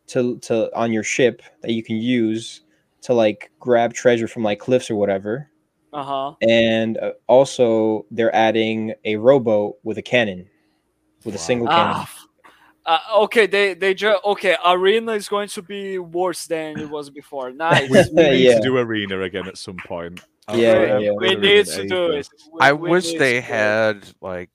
[0.07, 2.61] to to on your ship that you can use
[3.01, 5.49] to like grab treasure from like cliffs or whatever.
[5.91, 6.35] Uh huh.
[6.47, 10.47] And uh, also, they're adding a rowboat with a cannon,
[11.25, 11.93] with a single cannon.
[11.95, 12.16] Ah, f-
[12.87, 14.55] uh, okay, they they just okay.
[14.65, 17.51] Arena is going to be worse than it was before.
[17.67, 17.89] Nice.
[17.89, 18.55] We, we need Yeah.
[18.57, 20.21] to do arena again at some point.
[20.47, 22.29] I've Yeah, yeah, had we need to do it.
[22.53, 23.43] We- I we wish they to do it.
[23.43, 24.49] had like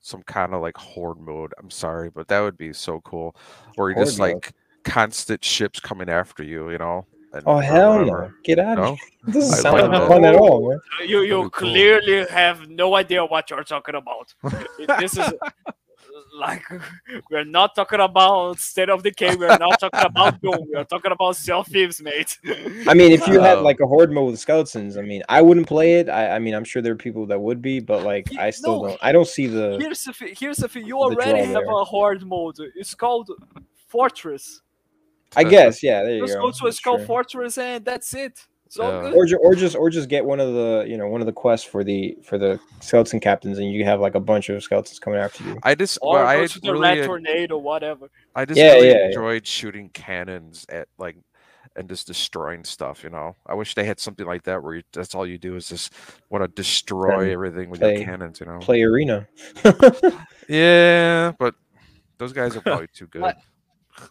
[0.00, 1.52] some kind of like horde mode.
[1.58, 3.34] I'm sorry, but that would be so cool.
[3.76, 4.44] Where you just Horde mode?
[4.44, 4.52] like
[4.84, 7.06] constant ships coming after you, you know?
[7.32, 8.30] and- Oh hell no!
[8.44, 8.90] Get out of No?
[8.94, 8.98] here!
[9.28, 10.80] It doesn't I sound like like fun at all, man.
[11.06, 11.70] You you That'd cool.
[11.70, 14.34] clearly have no idea what you're talking about.
[15.00, 15.32] this is
[16.38, 16.62] like
[17.30, 19.36] we're not talking about State of Decay.
[19.36, 20.66] We're not talking about Doom.
[20.72, 22.38] We're talking about Sea of Thieves, mate.
[22.86, 23.62] I mean, if you had Oh.
[23.62, 26.08] like a horde mode with skeletons, I mean, I wouldn't play it.
[26.08, 28.50] I, I mean, I'm sure there are people that would be, but like, Ye- I
[28.50, 28.98] still no, don't.
[29.02, 29.78] I don't see the.
[29.80, 30.34] here's the thing.
[30.38, 30.86] Here's the thing.
[30.86, 31.70] You The already have there.
[31.70, 32.56] a horde mode.
[32.76, 33.30] It's called
[33.88, 34.60] Fortress.
[35.36, 36.02] I guess, yeah.
[36.04, 36.42] There you Just go.
[36.42, 37.06] go to a Skull true.
[37.06, 38.46] Fortress and that's it.
[38.68, 39.00] It's all Yeah.
[39.00, 39.14] good.
[39.14, 41.32] or ju- or just or just get one of the you know one of the
[41.32, 44.98] quests for the for the skeleton captains and you have like a bunch of skeletons
[44.98, 48.10] coming after you I just Or well, go I to the really Red Tornado, whatever.
[48.34, 49.06] I just Yeah, really yeah, yeah.
[49.06, 51.16] enjoyed shooting cannons at like
[51.76, 53.36] and just destroying stuff, you know.
[53.46, 55.92] I wish they had something like that where you, that's all you do is just
[56.28, 58.58] want to destroy Then everything with play- your cannons, you know.
[58.58, 59.26] play arena
[60.48, 61.54] Yeah, but
[62.18, 63.34] those guys are probably too good.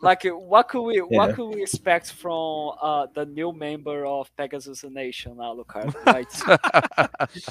[0.02, 1.18] Like- uh, what could we Yeah.
[1.18, 5.94] what could we expect from uh, the new member of Pegasus Nation, Alucard?
[6.06, 6.28] Right?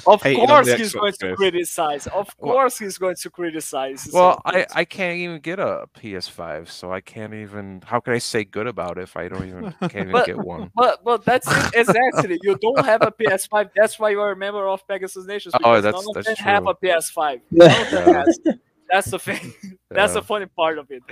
[0.05, 2.07] of on course, he's going to criticize.
[2.07, 4.09] Of Well- course, he's going to criticize.
[4.13, 7.81] well, I, I can't even get a PS5, so I can't even.
[7.85, 10.37] How can I say good about it if I don't even can't even But- get
[10.37, 10.71] one?
[10.75, 12.39] But but that's it exactly.
[12.43, 13.71] You don't have a PS5.
[13.75, 15.51] That's why you are a member of Pegasus Nation.
[15.63, 17.41] Oh, that's- none of that's them have a PS5.
[17.51, 18.53] None of Yeah.
[18.91, 19.05] Has.
[19.05, 19.53] That's the thing.
[19.89, 20.19] That's Yeah.
[20.21, 21.03] the funny part of it.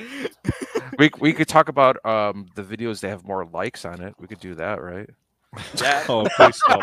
[1.00, 4.16] we we could talk about um the videos that have more likes on it.
[4.20, 5.10] We could do that, right?
[5.82, 6.04] Yeah.
[6.10, 6.82] Oh, please stop.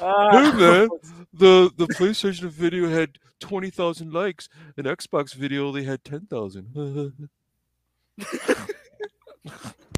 [0.00, 0.88] Ah, man,
[1.32, 7.28] the the PlayStation video had twenty thousand likes, and Xbox video they had ten thousand.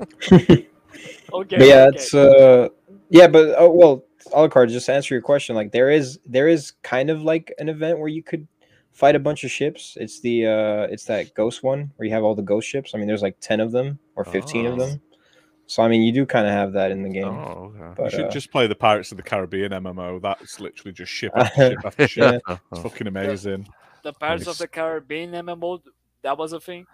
[0.01, 0.67] okay.
[1.33, 1.97] but yeah okay.
[1.97, 2.69] it's uh
[3.09, 6.73] yeah but oh well Alucard, just to answer your question like there is there is
[6.83, 8.47] kind of like an event where you could
[8.93, 12.25] fight a bunch of ships it's the uh it's that ghost one where you have
[12.25, 14.77] all the ghost ships i mean there's like 10 of them or 15 of Oh.
[14.87, 15.01] them
[15.67, 18.05] so i mean you do kind of have that in the game oh, okay.
[18.05, 20.21] You should uh, just play the Pirates of the Caribbean MMO.
[20.21, 22.43] That's literally just ship after ship after ship.
[22.49, 23.69] It's fucking amazing.
[24.03, 25.81] the Pirates of the Caribbean MMO.
[26.23, 26.85] That was a thing.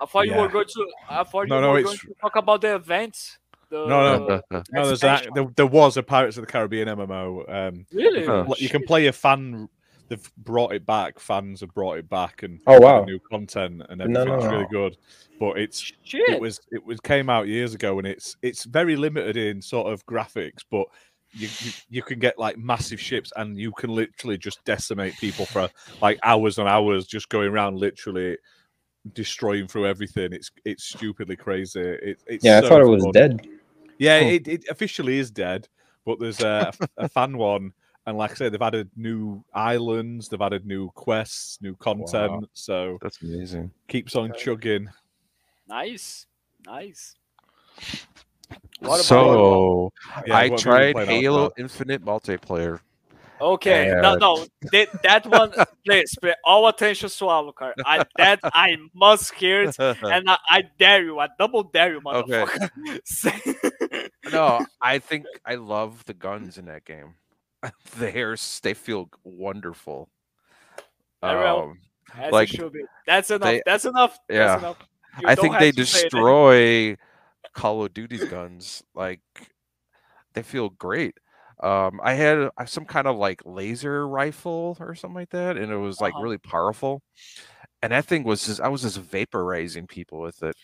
[0.00, 0.86] I thought you were going to.
[1.08, 3.38] I thought No, you no, were it's- going to talk about the event.
[3.74, 4.26] The, No, no.
[4.50, 5.26] the- No, there's that.
[5.34, 7.44] There, there was a Pirates of the Caribbean MMO.
[7.52, 8.24] Um, really?
[8.24, 8.46] Huh.
[8.58, 9.68] you can play a fan.
[10.08, 11.18] They've brought it back.
[11.18, 13.04] Fans have brought it back and Oh, wow.
[13.04, 14.34] new content and No, everything.
[14.34, 14.96] It's no, really good.
[15.40, 16.28] But it's Shit.
[16.28, 19.92] it was it was came out years ago and it's it's very limited in sort
[19.92, 20.86] of graphics, but
[21.32, 25.46] you, you you can get like massive ships and you can literally just decimate people
[25.46, 25.68] for
[26.00, 28.36] like hours and hours just going around literally
[29.14, 30.32] destroying through everything.
[30.32, 31.80] It's it's stupidly crazy.
[31.80, 33.12] It, it's yeah i thought it was fun.
[33.12, 33.48] dead
[33.98, 34.26] Yeah, Oh.
[34.28, 35.68] it, it officially is dead,
[36.04, 37.72] but there's a, a fan one,
[38.06, 42.98] and like I said, they've added new islands, they've added new quests, new content, so
[43.00, 43.70] That's amazing.
[43.88, 44.88] keeps on chugging.
[45.68, 46.26] Nice.
[46.66, 47.16] Nice.
[49.02, 49.92] So
[50.26, 51.52] Yeah, I what have you been tried Halo Alexander?
[51.62, 52.80] Infinite multiplayer.
[53.40, 55.52] Okay, no, And- no, that, that one,
[55.84, 57.72] please, pay all attention to Alucard.
[57.84, 62.00] I that I must hear it, and I, I dare you, I double dare you,
[62.06, 62.44] Okay.
[62.44, 63.00] motherfucker.
[63.04, 63.54] Say-
[64.34, 67.14] no, I think I love the guns in that game.
[67.96, 70.10] They're they feel wonderful.
[71.22, 71.78] Um,
[72.14, 72.84] As Like, it should be.
[73.06, 73.48] That's enough.
[73.48, 74.18] they- that's enough.
[74.28, 74.46] yeah.
[74.46, 74.88] That's enough.
[75.24, 76.96] I think they to say it destroy
[77.54, 78.82] Call of Duty's guns.
[78.94, 79.20] Like
[80.34, 81.16] they feel great.
[81.62, 85.76] Um, I had some kind of like laser rifle or something like that, and it
[85.76, 86.22] was like Uh-huh.
[86.22, 87.00] really powerful.
[87.80, 90.56] And that thing was just I was just vaporizing people with it.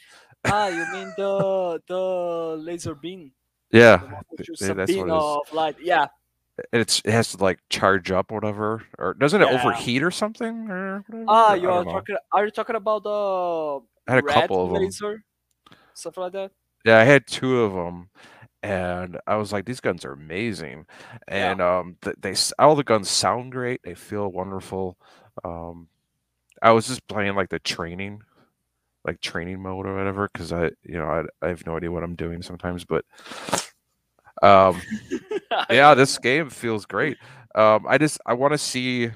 [0.44, 3.33] Ah, you mean the the laser beam?
[3.72, 4.96] Yeah, yeah, that's what it is.
[4.98, 5.76] of light.
[5.80, 6.06] Yeah.
[6.72, 9.62] It's it has to like charge up or whatever, or doesn't it Yeah.
[9.62, 10.68] overheat or something?
[10.70, 11.04] Or?
[11.28, 12.16] Ah, you are talking.
[12.33, 15.22] Are you talking about the I had a couple of laser,
[15.94, 16.50] stuff like that?
[16.85, 18.11] Yeah, I had two of them,
[18.62, 20.85] and I was like, these guns are amazing,
[21.28, 21.52] Yeah.
[21.52, 23.80] and um, th- they all the guns sound great.
[23.83, 24.98] They feel wonderful.
[25.44, 25.88] Um,
[26.62, 28.22] I was just playing like the training,
[29.05, 32.03] like training mode or whatever, because I, you know, I, I have no idea what
[32.03, 33.05] I'm doing sometimes, but
[34.43, 34.81] um,
[35.71, 37.17] yeah, this game feels great.
[37.55, 39.11] Um, I just I want to see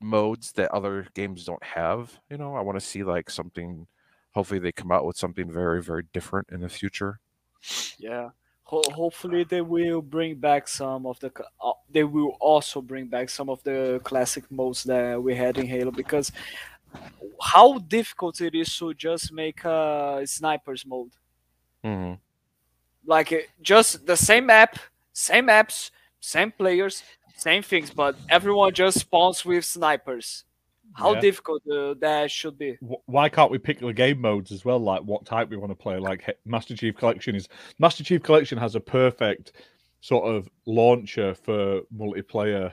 [0.00, 2.18] modes that other games don't have.
[2.30, 3.86] You know, I want to see like something.
[4.34, 7.20] Hopefully, they come out with something very, very different in the future.
[7.98, 8.30] Yeah.
[8.64, 11.32] Ho- hopefully they will bring back some of the.
[11.62, 15.66] Uh, they will also bring back some of the classic modes that we had in
[15.66, 16.32] Halo because
[17.40, 21.12] how difficult it is to just make a snipers mode.
[21.84, 22.14] hmm
[23.04, 24.78] Like just the same map,
[25.12, 27.02] same maps, same players,
[27.36, 30.44] same things, but everyone just spawns with snipers.
[30.94, 31.20] How Yeah.
[31.20, 32.78] difficult uh, that should be.
[33.06, 34.78] Why can't we pick the game modes as well?
[34.78, 35.98] Like what type we want to play?
[35.98, 39.52] Like Master Chief Collection is Master Chief Collection has a perfect
[40.00, 42.72] sort of launcher for multiplayer.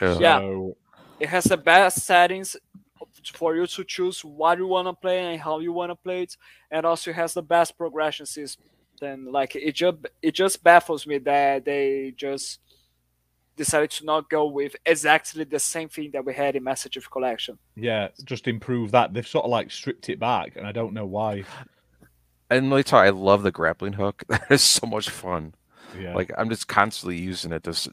[0.00, 0.18] Yeah.
[0.18, 0.38] Yeah.
[0.38, 0.76] So,
[1.20, 2.56] it has the best settings
[3.24, 6.22] for you to choose what you want to play and how you want to play
[6.22, 6.36] it
[6.70, 8.64] and also has the best progression system
[9.00, 12.60] then like it just it just baffles me that they just
[13.56, 17.10] decided to not go with exactly the same thing that we had in Master Chief
[17.10, 17.58] Collection.
[17.74, 19.12] yeah, just improve that.
[19.12, 21.42] They've sort of like stripped it back, and I don't know why.
[22.50, 24.22] And let me I love the grappling hook.
[24.28, 25.54] That is so much fun.
[25.98, 27.88] Yeah, Like I'm just constantly using it, just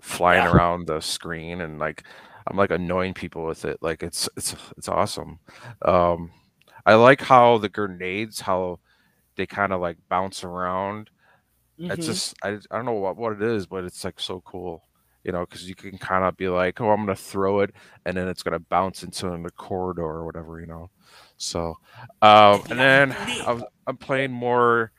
[0.00, 0.52] flying Yeah.
[0.52, 2.02] around the screen, and like
[2.46, 3.78] I'm like annoying people with it.
[3.82, 5.40] Like it's it's it's awesome.
[5.84, 6.30] Um,
[6.86, 8.80] I like how the grenades, how
[9.36, 11.10] they kind of like bounce around.
[11.88, 12.06] It's Mhm.
[12.06, 14.84] just I, I don't know what, what it is, but it's like so cool,
[15.24, 17.72] you know, because you can kind of be like, oh, I'm gonna throw it,
[18.06, 20.90] and then it's gonna bounce into the corridor or whatever, you know.
[21.38, 21.76] So,
[22.22, 24.92] um, and then I'm, I'm playing more.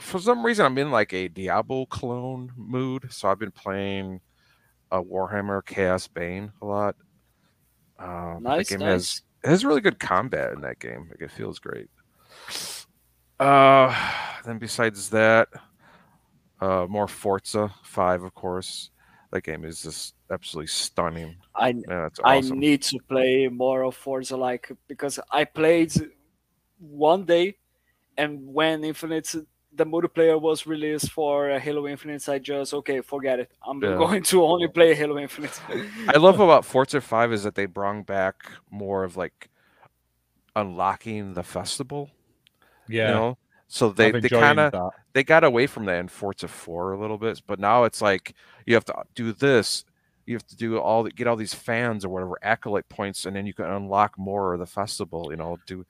[0.00, 4.20] For some reason, I'm in like a Diablo clone mood, so I've been playing
[4.90, 6.96] uh, Warhammer Chaos Bane a lot.
[7.98, 8.92] Um, Nice, that game nice.
[8.92, 11.06] has it has really good combat in that game.
[11.10, 11.88] Like it feels great.
[13.38, 13.94] Uh,
[14.44, 15.48] then besides that,
[16.60, 18.90] uh, more Forza Five, of course.
[19.30, 21.36] That game is just absolutely stunning.
[21.54, 25.92] I Yeah, it's I need to play more of Forza like because I played
[26.78, 27.56] one day
[28.16, 29.34] and when Infinite
[29.78, 33.96] the multiplayer was released for uh, Halo Infinite I just okay forget it I'm Yeah.
[33.96, 35.60] going to only play Halo Infinite
[36.14, 38.36] I love about Forza 5 is that they brought back
[38.70, 39.48] more of like
[40.56, 42.10] unlocking the festival.
[42.88, 43.08] yeah.
[43.08, 43.38] You know?
[43.70, 44.72] So they, they kind of
[45.12, 48.34] they got away from that in Forza 4 a little bit, but now it's like
[48.66, 49.84] you have to do this,
[50.24, 53.36] you have to do all the, get all these fans or whatever accolade points, and
[53.36, 55.28] then you can unlock more of the festival.
[55.30, 55.84] You know, do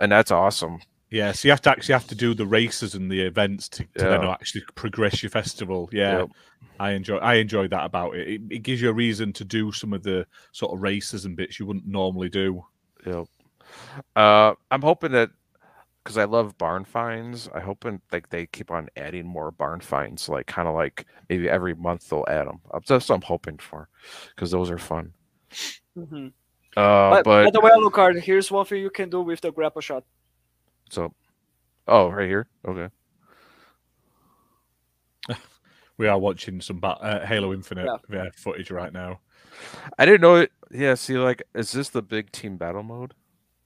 [0.00, 0.80] and that's awesome.
[1.10, 3.84] Yeah, so you have to actually have to do the races and the events to,
[3.84, 5.88] to then actually progress your festival.
[5.92, 6.28] Yeah, Yep.
[6.78, 8.28] I enjoy I enjoy that about it.
[8.28, 8.40] it.
[8.50, 11.58] It gives you a reason to do some of the sort of races and bits
[11.58, 12.64] you wouldn't normally do.
[13.04, 13.26] Yep.
[14.16, 15.30] Uh, I'm hoping that
[16.02, 20.28] because I love barn finds, I hoping like they keep on adding more barn finds,
[20.28, 22.60] like kind of like maybe every month they'll add them.
[22.86, 23.88] That's what I'm hoping for,
[24.34, 25.12] because those are fun.
[25.98, 26.32] Mhm.
[26.76, 29.50] Uh, but, by but the way Alucard here's one thing you can do with the
[29.52, 30.04] grapple shot
[30.90, 31.14] so,
[31.88, 32.88] oh, right here, okay.
[35.96, 38.22] We are watching some ba- uh, Halo Infinite Yeah.
[38.22, 39.20] uh, footage right now.
[39.98, 40.50] I didn't know it.
[40.70, 43.14] Yeah, see, like, is this the big team battle mode?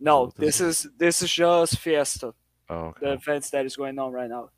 [0.01, 2.35] no this this is this is just Fiesta
[2.69, 3.13] Oh, the okay.
[3.13, 4.51] events that is going on right now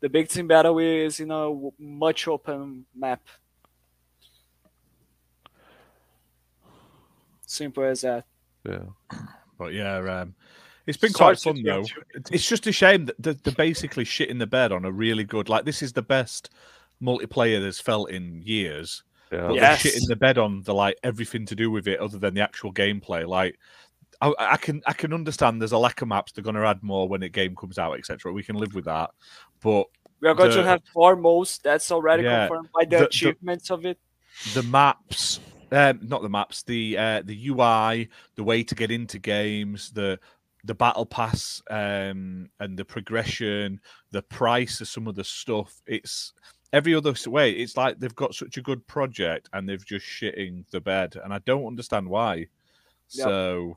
[0.00, 3.20] the big team battle is in a w- much open map
[7.46, 8.24] simple as that
[8.64, 8.84] yeah.
[9.58, 10.34] But yeah, um,
[10.86, 11.84] It's been quite Starts fun though.
[12.30, 15.24] It's just a shame that they're, they're basically shit in the bed on a really
[15.24, 15.48] good.
[15.48, 16.50] Like this is the best
[17.02, 19.02] multiplayer there's felt in years.
[19.30, 19.46] Yeah.
[19.46, 19.60] But Yeah.
[19.60, 22.34] they're shit in the bed on the like everything to do with it other than
[22.34, 23.26] the actual gameplay.
[23.26, 23.58] Like
[24.20, 26.32] I, I can I can understand there's a lack of maps.
[26.32, 28.32] They're going to add more when the game comes out, etc.
[28.32, 29.10] We can live with that.
[29.62, 29.86] But
[30.20, 31.58] We are going to have four modes.
[31.62, 33.98] That's already Yeah, confirmed by the, the- the- achievements of it.
[34.54, 35.38] the maps
[35.72, 40.18] um, not the maps the uh, the ui the way to get into games the
[40.64, 43.80] the battle pass um, and the progression
[44.12, 46.32] the price of some of the stuff it's
[46.72, 50.64] every other way it's like they've got such a good project and they've just shitting
[50.70, 52.46] the bed and i don't understand why
[53.14, 53.24] Yep.
[53.26, 53.76] so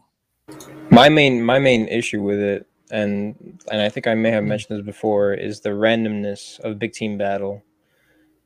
[0.91, 3.35] My main my main issue with it, and
[3.71, 7.17] and I think I may have mentioned this before, is the randomness of big team
[7.17, 7.63] battle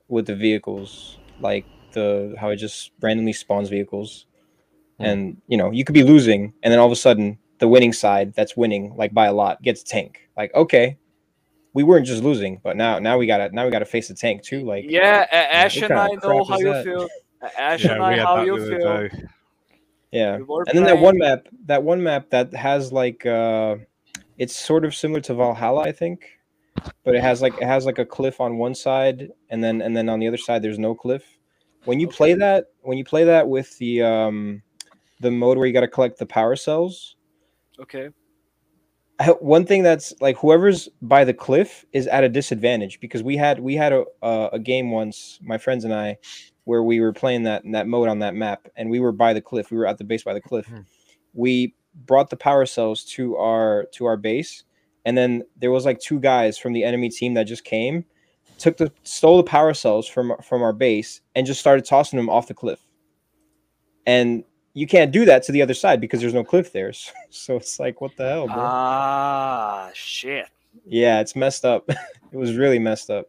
[0.07, 4.25] with the vehicles, like the how it just randomly spawns vehicles,
[4.97, 5.05] Hmm.
[5.05, 7.93] and you know you could be losing, and then all of a sudden the winning
[7.93, 10.27] side that's winning like by a lot gets tank.
[10.35, 10.97] Like okay,
[11.73, 14.43] we weren't just losing, but now now we gotta now we gotta face the tank
[14.43, 14.65] too.
[14.65, 16.83] Like Yeah, A- Ash and I know how how is you that?
[16.83, 17.07] feel.
[17.57, 19.07] Ash yeah and I how you feel.
[19.07, 19.11] day.
[20.11, 20.37] Yeah.
[20.37, 23.77] We and then that one map, that one map that has like uh
[24.37, 26.39] it's sort of similar to Valhalla, I think.
[27.03, 29.95] But it has like it has like a cliff on one side and then and
[29.95, 31.23] then on the other side there's no cliff.
[31.85, 34.61] When you play that, when you play that with the um
[35.19, 37.15] the mode where you got to collect the power cells,
[37.81, 38.09] Okay.
[39.39, 43.59] one thing that's like whoever's by the cliff is at a disadvantage because we had
[43.59, 46.17] we had a a, a game once my friends and I
[46.63, 49.41] where we were playing that that mode on that map and we were by the
[49.41, 50.81] cliff we were at the base by the cliff Hmm.
[51.33, 51.73] we
[52.05, 54.63] brought the power cells to our to our base
[55.05, 58.05] and then there was like two guys from the enemy team that just came
[58.57, 62.29] took the stole the power cells from from our base and just started tossing them
[62.29, 62.79] off the cliff
[64.05, 64.43] and
[64.79, 66.91] you can't do that to the other side because there's no cliff there
[67.29, 70.47] so it's like what the hell bro Ah, shit.
[70.85, 71.83] yeah, it's messed up.
[71.89, 73.25] it was really messed up.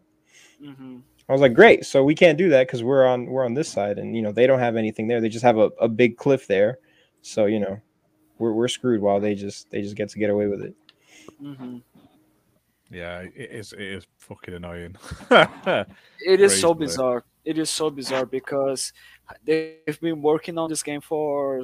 [0.63, 1.85] hmm I was like, great.
[1.87, 4.33] So we can't do that because we're on we're on this side, and you know
[4.33, 5.21] they don't have anything there.
[5.21, 6.79] They just have a, a big cliff there.
[7.23, 7.81] So you know,
[8.39, 10.75] we're we're screwed while they just they just get to get away with it.
[11.41, 11.79] hmm
[12.93, 14.97] yeah it is it is fucking annoying
[16.27, 16.87] It is so Crazy.
[16.87, 17.25] bizarre.
[17.45, 18.93] It is so bizarre because
[19.45, 21.63] they've been working on this game for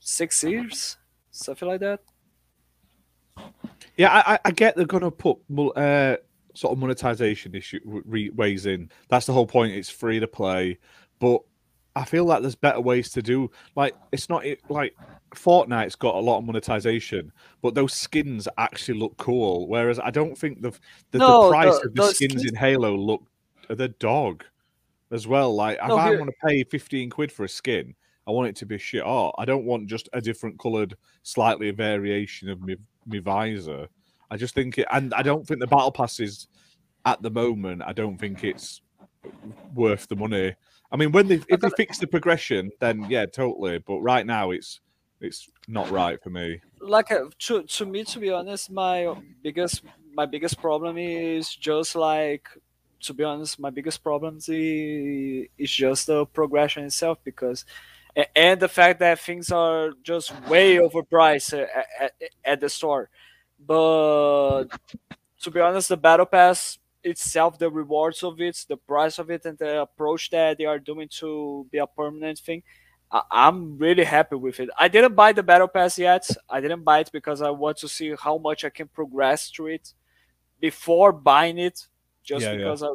[0.00, 0.96] six years,
[1.30, 2.00] something like that.
[3.96, 5.38] Yeah, I, I- get they're gonna put
[5.76, 6.16] uh,
[6.54, 8.90] sort of monetization issue re- ways in.
[9.08, 9.72] That's the whole point.
[9.72, 10.78] It's free to play,
[11.18, 11.40] but
[11.94, 13.50] I feel like there's better ways to do.
[13.76, 14.94] Like it's not it, like
[15.34, 19.68] Fortnite's got a lot of monetization, but those skins actually look cool.
[19.68, 20.70] Whereas I don't think the
[21.10, 23.22] the, No, the price the- of the skins, skins- in Halo look
[23.68, 24.44] the dog
[25.12, 25.54] as well.
[25.54, 27.94] Like if I want to pay fifteen quid for a skin.
[28.26, 29.34] I want it to be shit art.
[29.36, 33.88] I don't want just a different coloured, slightly a variation of my, my visor.
[34.30, 36.46] I just think it, and I don't think the battle pass is
[37.04, 37.82] at the moment.
[37.84, 38.80] I don't think it's
[39.74, 40.54] worth the money.
[40.92, 43.78] I mean, when they if they fix the progression, then yeah, totally.
[43.78, 44.80] But right now, it's
[45.20, 46.60] it's not right for me.
[46.80, 49.82] Like uh, to to me, to be honest, my biggest
[50.14, 52.48] my biggest problem is just like
[53.02, 57.64] to be honest, my biggest problem is, is just the progression itself because
[58.36, 62.12] and the fact that things are just way overpriced at, at,
[62.44, 63.08] at the store.
[63.64, 64.64] But
[65.42, 69.44] to be honest, the battle pass itself, the rewards of it, the price of it,
[69.44, 72.62] and the approach that they are doing to be a permanent thing,
[73.10, 74.70] I- I'm really happy with it.
[74.78, 76.28] I didn't buy the battle pass yet.
[76.48, 79.68] I didn't buy it because I want to see how much I can progress through
[79.74, 79.92] it
[80.60, 81.86] before buying it,
[82.22, 82.58] just Yeah, yeah.
[82.58, 82.88] because I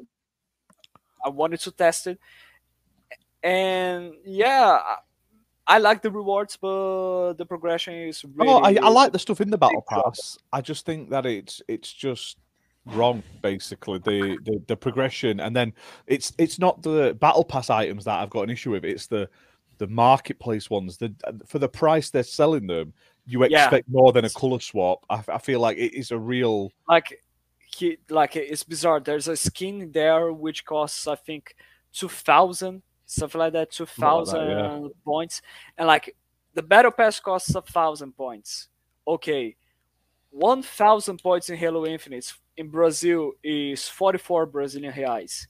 [1.26, 2.20] I wanted to test it.
[3.44, 4.80] And yeah,
[5.68, 8.50] I- like the rewards, but the progression is really.
[8.50, 10.38] oh, I, I like the stuff in the battle pass.
[10.54, 12.38] I just think that it's it's just
[12.86, 15.74] wrong basically the, the the progression and then
[16.06, 19.28] it's it's not the battle pass items that i've got an issue with it's the
[19.78, 21.14] the marketplace ones the
[21.46, 22.94] for the price they're selling them
[23.26, 23.66] you Yeah.
[23.66, 27.22] expect more than a color swap I, I feel like it is a real like
[27.78, 29.00] he like it's bizarre.
[29.00, 31.56] There's a skin there which costs i think
[31.94, 34.88] 2000 something like that 2000 yeah.
[35.06, 35.42] points.
[35.78, 36.16] And like
[36.54, 38.70] the battle pass costs a thousand points.
[39.08, 39.56] Okay
[40.32, 45.48] 1000 points in halo infinite in brazil is 44 brazilian reais.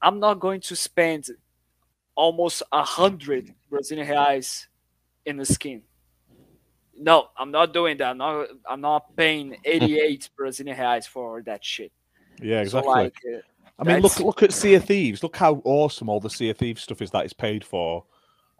[0.00, 1.26] I'm not going to spend
[2.14, 4.66] almost a hundred brazilian reais
[5.26, 5.82] in a skin
[6.98, 8.10] no, I'm not doing that.
[8.10, 8.48] I'm not.
[8.68, 11.92] I'm not paying 88 Brazilian reais for that shit.
[12.40, 13.38] yeah So exactly like, uh,
[13.78, 15.22] I mean, look look at Sea of Thieves.
[15.22, 18.04] Look how awesome all the Sea of Thieves stuff is that is paid for.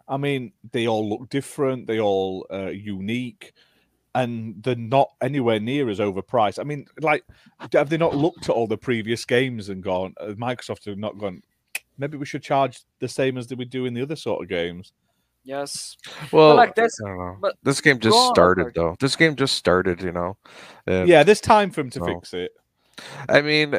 [0.07, 1.87] I mean, they all look different.
[1.87, 3.53] They all uh, unique.
[4.15, 6.59] and they're not anywhere near as overpriced.
[6.59, 7.23] I mean, like,
[7.71, 10.13] have they not looked at all the previous games and gone?
[10.19, 11.41] Uh, Microsoft have not gone.
[11.97, 14.49] Maybe we should charge the same as that we do in the other sort of
[14.49, 14.93] games.
[15.43, 15.97] Yes.
[16.31, 17.37] Well, like this- I don't know.
[17.41, 18.95] but this game just go on, started though.
[18.99, 20.37] This game just started, you know.
[20.87, 22.05] and- Yeah, there's time for them to No.
[22.05, 22.51] fix it.
[23.27, 23.75] I mean,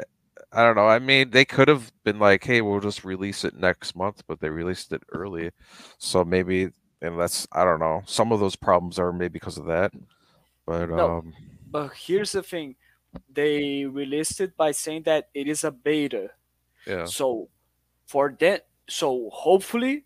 [0.53, 0.87] I don't know.
[0.87, 4.41] I mean, they could have been like, "Hey, we'll just release it next month," but
[4.41, 5.51] they released it early,
[5.99, 6.71] so maybe,
[7.03, 8.03] and that's I don't know.
[8.07, 9.93] Some of those problems are maybe because of that,
[10.67, 11.19] but No.
[11.19, 11.35] um,
[11.71, 12.77] But here's the thing.
[13.33, 16.31] They released it by saying that it is a beta.
[16.87, 17.49] yeah, So
[18.07, 20.05] for that so hopefully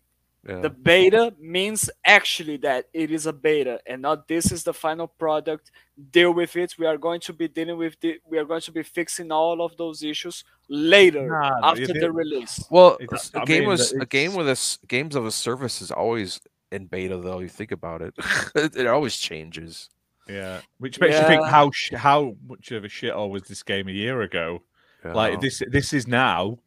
[0.49, 4.73] yeah, the beta means actually that it is a beta and not this is the
[4.73, 5.71] final product
[6.11, 8.21] deal with it we are going to be dealing with it.
[8.29, 12.63] we are going to be fixing all of those issues later Nah, after the release
[12.71, 15.81] Well, It's- a I game mean, was a game with this games of a service
[15.81, 16.39] is always
[16.71, 17.39] in beta though.
[17.39, 18.13] You think about it,
[18.55, 19.89] it, it always changes.
[20.27, 23.87] Yeah, which makes you think how sh- how much of a shithole was this game
[23.87, 24.61] a year ago?
[25.03, 26.59] you Like this this is now,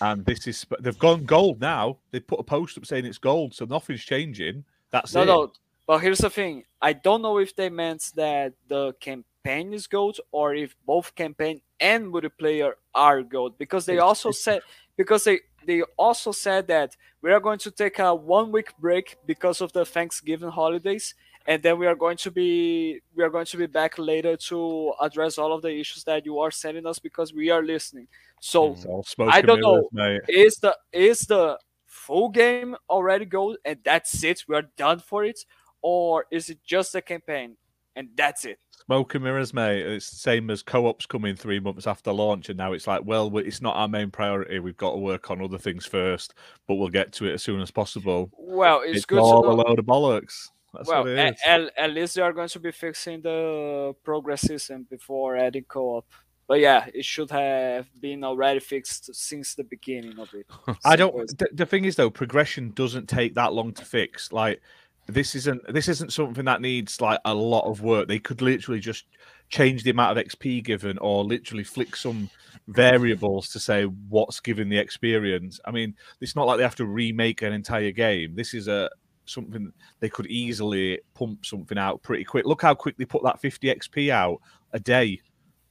[0.00, 1.98] and this is they've gone gold now.
[2.10, 4.64] They put a post up saying it's gold, so nothing's changing.
[4.90, 5.26] That's no it.
[5.26, 5.52] no
[5.86, 10.18] but here's the thing i don't know if they meant that the campaign is gold
[10.32, 14.60] or if both campaign and multiplayer are gold because they also said
[14.96, 19.16] because they they also said that we are going to take a one week break
[19.26, 21.14] because of the thanksgiving holidays
[21.46, 24.92] and then we are going to be we are going to be back later to
[25.00, 28.06] address all of the issues that you are sending us because we are listening
[28.40, 28.76] so Mm.
[28.76, 30.20] It's all smoke I don't know.
[30.28, 35.24] is the is the full game already gold and that's it we are done for
[35.24, 35.40] it
[35.82, 37.56] or is it just a campaign
[37.96, 39.80] and that's it Smoke and mirrors, mate.
[39.80, 43.34] It's the same as co-ops coming three months after launch, and now it's like, well,
[43.38, 44.58] it's not our main priority.
[44.58, 46.34] We've got to work on other things first,
[46.68, 48.30] but we'll get to it as soon as possible.
[48.36, 50.50] well it's, It's, good all to a know load of bollocks.
[50.74, 54.42] That's well what it at, at, least they are going to be fixing the progress
[54.42, 56.06] system before adding co-op
[56.46, 60.46] but yeah it should have been already fixed since the beginning of it
[60.84, 61.14] I don't.
[61.38, 64.32] The, the thing is, though, progression doesn't take that long to fix.
[64.32, 64.60] Like
[65.06, 68.08] this isn't this isn't something that needs like a lot of work.
[68.08, 69.04] They could literally just
[69.48, 72.30] change the amount of XP given, or literally flick some
[72.68, 75.60] variables to say what's giving the experience.
[75.64, 78.34] I mean, it's not like they have to remake an entire game.
[78.34, 78.90] This is a
[79.26, 82.44] something they could easily pump something out pretty quick.
[82.46, 84.40] Look how quick they put that 50 XP out
[84.72, 85.20] a day.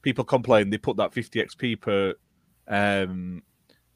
[0.01, 2.13] People complain they put that 50 XP per
[2.67, 3.43] um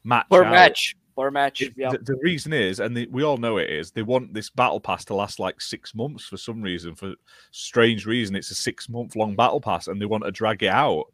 [0.04, 0.52] match per out.
[0.52, 3.68] match per match It- yeah the, the reason is, and the, we all know it
[3.70, 6.94] is, they want this battle pass to last like six months for some reason.
[6.94, 7.14] For
[7.50, 10.68] strange reason, it's a six month long battle pass, and they want to drag it
[10.68, 11.06] out,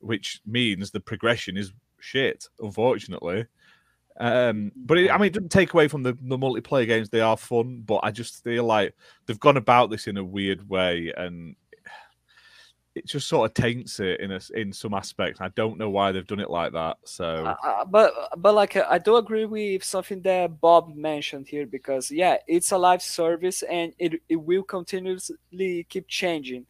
[0.00, 2.46] which means the progression is shit.
[2.58, 3.46] Unfortunately,
[4.18, 7.08] um, but it, I mean, it doesn't take away from the, the multiplayer games.
[7.08, 8.94] They are fun, but I just feel like
[9.26, 11.54] they've gone about this in a weird way, and
[12.98, 15.40] it just sort of taints it in a, in some aspects.
[15.40, 16.96] I don't know why they've done it like that.
[17.04, 17.24] So.
[17.46, 21.66] Uh, uh, but but like uh, I do agree with something that Bob mentioned here
[21.66, 26.66] because yeah, it's a live service and it it will continuously keep changing.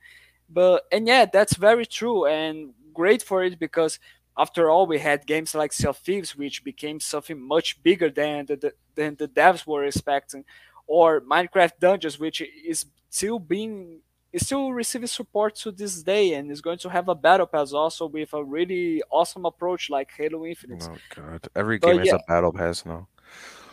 [0.51, 3.99] But and yeah, that's very true and great for it because
[4.39, 8.47] after all, we had games like Sea of Thieves, which became something much bigger than
[8.47, 10.45] the, the than the devs were expecting,
[10.86, 14.01] or Minecraft Dungeons, which is still being
[14.32, 17.72] is still receiving support to this day and is going to have a battle pass
[17.72, 20.86] also with a really awesome approach like Halo Infinite.
[20.89, 23.09] Oh god, every But game has a battle pass now.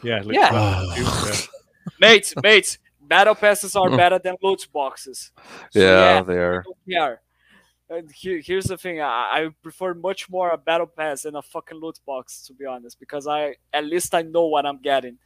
[0.04, 0.50] Yeah, Yeah.
[0.52, 1.32] Uh, literally.
[1.32, 1.90] Yeah.
[2.00, 5.32] mates, mates, battle passes are better than loot boxes.
[5.72, 6.66] So, yeah, they are.
[7.90, 11.42] And here, here's the thing: I, I prefer much more a battle pass than a
[11.42, 15.18] fucking loot box, to be honest, because I at least I know what I'm getting.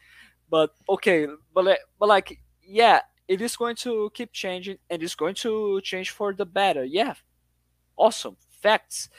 [0.49, 5.36] But okay, but but like yeah, it is going to keep changing, and it's going
[5.36, 6.84] to change for the better.
[6.84, 7.16] Yeah,
[7.97, 9.10] awesome facts.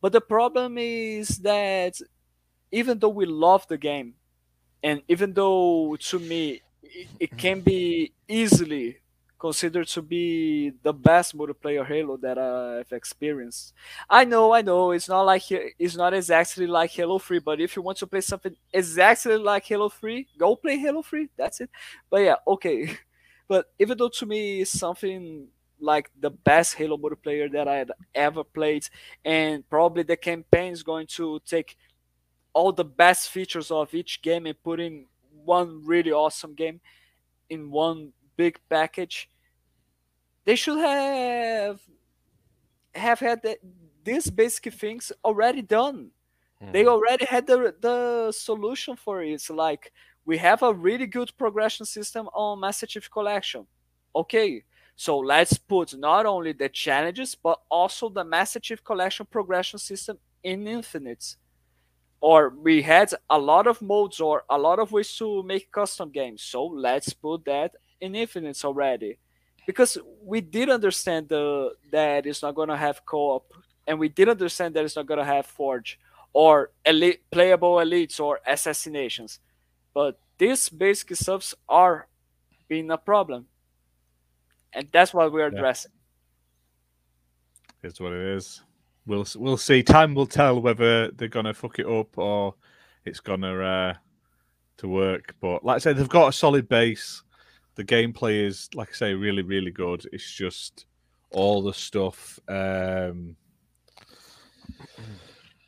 [0.00, 2.00] But the problem is that
[2.72, 4.14] even though we love the game,
[4.82, 8.98] and even though to me it, it can be easily
[9.40, 13.72] considered to be the best multiplayer Halo that I've experienced.
[14.08, 17.74] I know, I know, it's not like it's not exactly like Halo 3, but if
[17.74, 21.28] you want to play something exactly like Halo 3, go play Halo 3.
[21.36, 21.70] That's it.
[22.10, 22.96] But yeah, okay.
[23.48, 25.48] But even though to me it's something
[25.80, 28.86] like the best Halo multiplayer that I had ever played,
[29.24, 31.76] and probably the campaign is going to take
[32.52, 35.06] all the best features of each game and put in
[35.44, 36.80] one really awesome game
[37.48, 39.28] in one big package.
[40.44, 41.80] They should have
[42.94, 43.58] have had the,
[44.04, 46.10] these basic things already done.
[46.70, 46.86] They Mhm.
[46.86, 49.32] already had the the solution for it.
[49.32, 49.92] It's like
[50.24, 53.66] we have a really good progression system on Master Chief Collection.
[54.14, 54.64] Okay,
[54.96, 60.18] So let's put not only the challenges but also the Master Chief Collection progression system
[60.42, 61.36] in Infinite.
[62.20, 66.10] Or we had a lot of modes or a lot of ways to make custom
[66.10, 66.42] games.
[66.42, 69.18] So let's put that in Infinite already.
[69.66, 73.52] Because we did understand the that it's not gonna have co-op,
[73.86, 75.98] and we did understand that it's not gonna have Forge
[76.32, 79.40] or elite, playable elites or assassinations.
[79.92, 82.08] But these basic stuffs are
[82.68, 83.46] being a problem.
[84.72, 85.58] And that's what we're Yeah.
[85.58, 85.92] addressing.
[87.82, 88.62] It's what it is.
[89.06, 89.82] We'll we'll see.
[89.82, 92.54] Time will tell whether they're gonna fuck it up or
[93.04, 93.94] it's gonna uh,
[94.78, 95.34] to work.
[95.40, 97.22] But like I said, they've got a solid base.
[97.80, 100.06] The gameplay is, like I say, really really good.
[100.12, 100.84] It's just
[101.30, 103.36] all the stuff, um,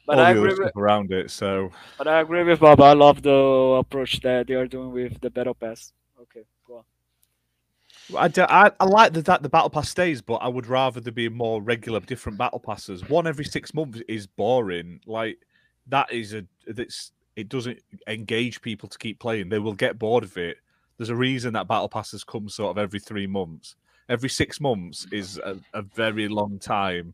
[0.06, 1.30] But all I the agree other with, stuff around it.
[1.30, 2.82] So but I agree with Bob.
[2.82, 3.30] I love the
[3.80, 5.94] approach that they are doing with the battle pass.
[6.20, 6.84] Okay, go on.
[8.18, 11.00] I, do- I, I like that that the battle pass stays, but I would rather
[11.00, 13.08] there be more regular, different battle passes.
[13.08, 15.00] One every six months is boring.
[15.06, 15.38] Like
[15.86, 19.48] that is a that's it doesn't engage people to keep playing.
[19.48, 20.58] They will get bored of it.
[21.03, 23.74] There's a reason that battle passes come sort of every three months.
[24.09, 27.12] Every six months is a, a very long time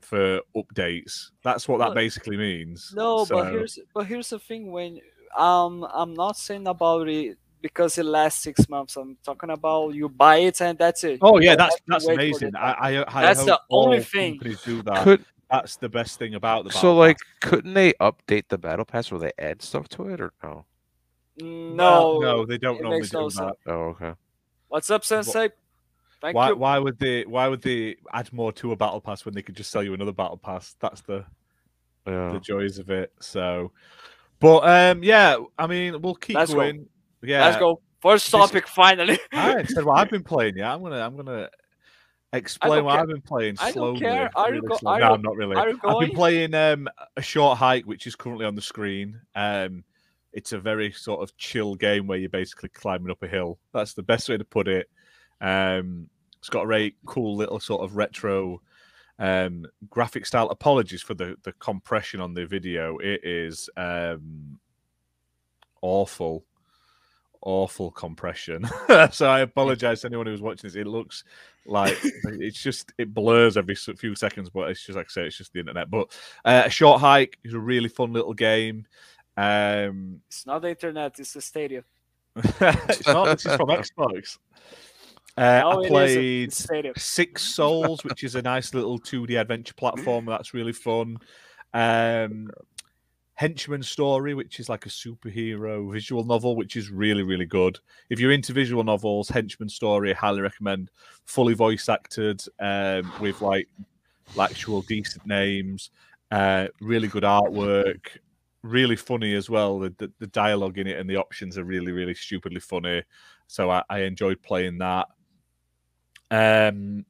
[0.00, 1.32] for updates.
[1.42, 2.92] That's what that No- basically means.
[2.94, 4.70] No, but here's but here's the thing.
[4.70, 5.00] When
[5.36, 8.94] um, I'm not saying about it because it lasts six months.
[8.96, 11.18] I'm talking about you buy it and that's it.
[11.20, 12.54] Oh yeah, that's that's amazing.
[12.54, 14.38] I, I, I That's the only thing.
[14.64, 15.02] do that.
[15.02, 17.50] Could That's the best thing about the so battle like pass.
[17.50, 20.66] couldn't they update the battle pass where they add stuff to it or no?
[21.40, 23.32] No, no, they don't normally do no that.
[23.34, 23.56] sense.
[23.66, 24.12] Oh okay.
[24.68, 25.50] What's up, Sensei?
[26.20, 26.56] Thank Why, you.
[26.56, 27.24] why would they?
[27.24, 29.94] Why would they add more to a battle pass when they could just sell you
[29.94, 30.74] another battle pass?
[30.80, 31.24] That's the
[32.06, 32.32] Yeah.
[32.32, 33.12] the joys of it.
[33.20, 33.70] So,
[34.40, 36.58] but um, yeah, I mean, we'll keep Let's go.
[36.60, 36.86] going.
[37.22, 37.80] Yeah, Let's go.
[38.00, 39.18] First This- topic, finally.
[39.32, 40.56] I said what I've been playing.
[40.56, 41.48] Yeah, I'm gonna I'm gonna
[42.32, 43.00] explain don't what care.
[43.00, 44.00] I've been playing I don't slowly.
[44.00, 44.30] care.
[44.34, 45.56] Are you really go- slow- are no, I'm not really.
[45.56, 49.20] Are you I've been playing um, a short hike, which is currently on the screen.
[49.36, 49.84] Um,
[50.32, 53.58] it's a very sort of chill game where you're basically climbing up a hill.
[53.72, 54.88] That's the best way to put it.
[55.40, 56.08] Um,
[56.38, 58.60] it's got a very cool little sort of retro
[59.18, 60.48] um, graphic style.
[60.50, 62.98] Apologies for the the compression on the video.
[62.98, 64.58] It is um,
[65.82, 66.44] awful,
[67.42, 68.68] awful compression.
[69.10, 70.76] so I apologize to anyone who's watching this.
[70.76, 71.24] It looks
[71.66, 75.38] like it's just it blurs every few seconds, but it's just like I say, it's
[75.38, 75.90] just the internet.
[75.90, 78.86] But uh, a short hike is a really fun little game.
[79.38, 81.84] Um, It's not the internet, it's the stadium.
[82.36, 83.24] it's not.
[83.26, 84.38] This is from Xbox.
[85.36, 86.52] Uh, No, I played
[86.96, 90.24] Six Souls, which is a nice little 2D adventure platform.
[90.26, 91.18] That's really fun.
[91.72, 92.50] Um,
[93.34, 97.78] Henchman Story, which is like a superhero visual novel, which is really, really good.
[98.10, 100.90] If you're into visual novels, Henchman Story, I highly recommend.
[101.26, 103.68] Fully voice acted, um, with like,
[104.34, 105.90] like actual decent names,
[106.32, 108.18] uh, really good artwork,
[108.68, 109.78] really funny as well.
[109.78, 113.02] The, the the dialogue in it and the options are really, really stupidly funny.
[113.46, 115.08] So I, I enjoyed playing that.
[116.30, 117.04] Um,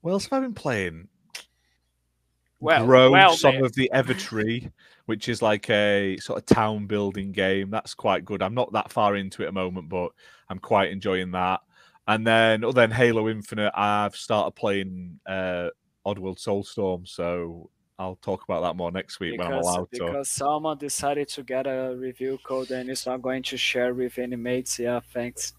[0.00, 1.08] what else have I been playing?
[2.60, 3.64] Well, Grow well, Song man.
[3.64, 4.72] of the Evertree,
[5.04, 7.68] which is like a sort of town building game.
[7.70, 8.42] That's quite good.
[8.42, 10.12] I'm not that far into it at the moment, but
[10.48, 11.60] I'm quite enjoying that.
[12.06, 15.68] And then, other than Halo Infinite, I've started playing uh,
[16.06, 17.06] Oddworld Soulstorm.
[17.06, 20.06] So I'll talk about that more next week when I'm because, allowed to.
[20.06, 24.18] because someone decided to get a review code and it's not going to share with
[24.18, 24.78] any mates.
[24.78, 25.52] Yeah, thanks.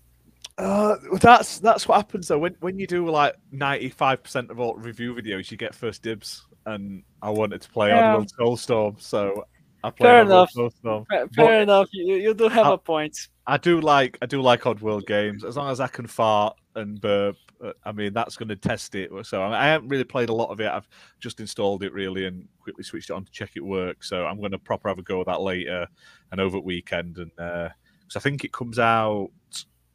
[0.58, 2.38] Uh, that's that's what happens though.
[2.40, 6.02] When when you do like ninety five percent of all review videos, you get first
[6.02, 8.16] dibs, and I wanted to play Yeah.
[8.16, 9.46] Oddworld Soulstorm, so
[9.84, 10.54] I played Fair Oddworld enough.
[10.54, 11.06] Soulstorm.
[11.08, 11.88] Fair, But- fair enough.
[11.92, 13.18] You, you do have Uh, a point.
[13.48, 17.00] I do like I do like Oddworld games as long as I can fart and
[17.00, 17.36] burp.
[17.64, 19.12] Uh, I mean that's going to test it.
[19.24, 20.70] So I, I haven't really played a lot of it.
[20.70, 20.88] I've
[21.20, 24.10] just installed it really and quickly switched it on to check it works.
[24.10, 25.88] So I'm going to proper have a go at that later
[26.32, 29.30] and over weekend and because I think it comes out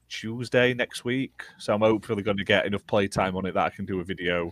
[0.09, 1.43] Tuesday next week.
[1.59, 4.05] So I'm hopefully going to get enough playtime on it that I can do a
[4.05, 4.51] video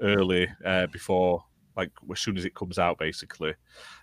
[0.00, 1.44] early uh, before
[1.76, 3.54] like as soon as it comes out basically.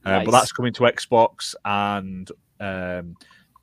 [0.06, 2.30] Um, But that's coming to Xbox and
[2.60, 3.16] um,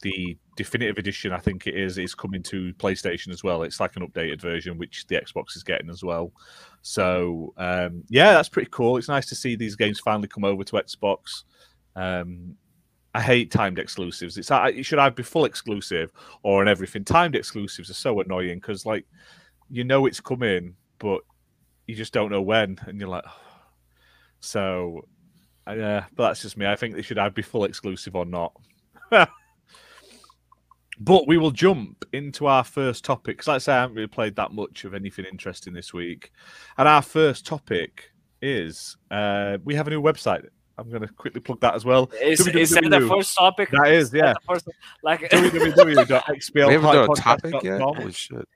[0.03, 3.63] the definitive edition, I think it is, is coming to PlayStation as well.
[3.63, 6.33] It's like an updated version, which the Xbox is getting as well.
[6.83, 8.97] So um, yeah, that's pretty cool.
[8.97, 11.45] It's nice to see these games finally come over to Xbox.
[11.95, 12.57] Um,
[13.15, 14.37] I hate timed exclusives.
[14.37, 16.11] It's uh, it should either be full exclusive
[16.43, 17.05] or an everything.
[17.05, 19.07] Timed exclusives are so annoying because like
[19.71, 21.21] you know it's coming, but
[21.87, 23.25] you just don't know when, and you're like,
[24.41, 25.07] so.
[25.69, 26.65] Yeah, but that's just me.
[26.65, 28.53] I think they should either be full exclusive or not.
[30.99, 33.37] But we will jump into our first topic.
[33.37, 36.33] Because, like I say, I haven't really played that much of anything interesting this week.
[36.79, 40.47] And our first topic is uh, we have a new website.
[40.79, 42.11] I'm going to quickly plug that as well.
[42.23, 43.71] Is, is that the first topic?
[43.71, 44.35] That is, yeah.
[44.47, 44.69] first,
[45.03, 47.81] like We haven't done a topic yet.
[47.81, 47.97] www.xplpodcast.com.
[47.97, 48.49] Holy shit!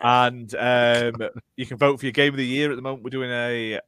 [0.00, 2.70] and um, you can vote for your game of the year.
[2.70, 3.80] At the moment, we're doing a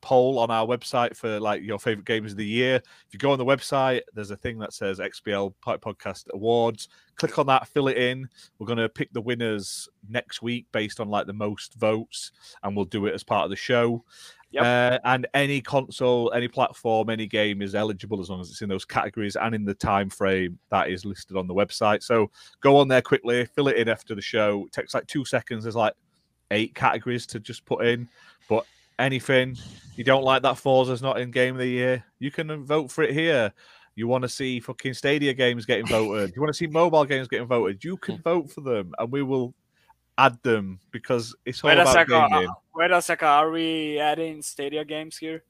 [0.00, 2.76] poll on our website for like your favorite games of the year.
[2.76, 6.88] If you go on the website, there's a thing that says XBL Pipe Podcast Awards.
[7.16, 8.28] Click on that, fill it in.
[8.58, 12.32] We're going to pick the winners next week based on like the most votes,
[12.62, 14.04] and we'll do it as part of the show.
[14.50, 14.64] Yep.
[14.64, 18.68] Uh, and any console, any platform, any game is eligible as long as it's in
[18.68, 22.02] those categories and in the time frame that is listed on the website.
[22.02, 22.30] So
[22.60, 24.64] go on there quickly, fill it in after the show.
[24.66, 25.64] It takes like two seconds.
[25.64, 25.94] There's like
[26.52, 28.08] eight categories to just put in,
[28.48, 28.64] but
[28.98, 29.56] anything
[29.96, 33.02] you don't like that Forza's not in game of the year, you can vote for
[33.04, 33.52] it here.
[33.94, 36.34] You want to see fucking Stadia games getting voted.
[36.36, 37.82] You want to see mobile games getting voted.
[37.82, 39.54] You can vote for them, and we will
[40.18, 42.28] add them because it's all wait a about second.
[42.30, 42.48] gaming.
[42.48, 43.28] uh, Wait a second.
[43.28, 45.44] Are we adding Stadia games here?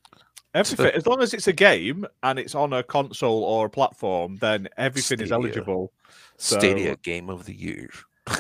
[0.55, 4.37] Everything, as long as it's a game and it's on a console or a platform,
[4.37, 5.93] then everything is eligible.
[6.39, 7.91] So- Stadia Game of the Year.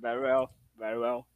[0.00, 0.50] Very well.
[0.78, 1.26] Very well.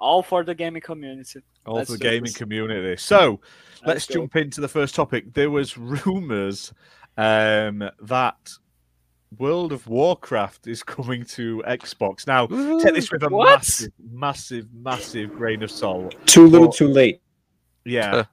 [0.00, 1.40] All for the gaming community.
[1.66, 2.36] All Let's for the gaming this.
[2.36, 2.96] community.
[2.96, 3.40] So
[3.86, 4.14] let's go.
[4.14, 5.32] jump into the first topic.
[5.34, 6.72] There was rumors
[7.18, 8.50] um, that
[9.38, 12.26] World of Warcraft is coming to Xbox.
[12.26, 12.46] Now,
[12.82, 13.46] take this with a What?
[13.58, 16.14] massive, massive, massive grain of salt.
[16.26, 17.20] Too little, Well- too late.
[17.84, 18.24] Yeah,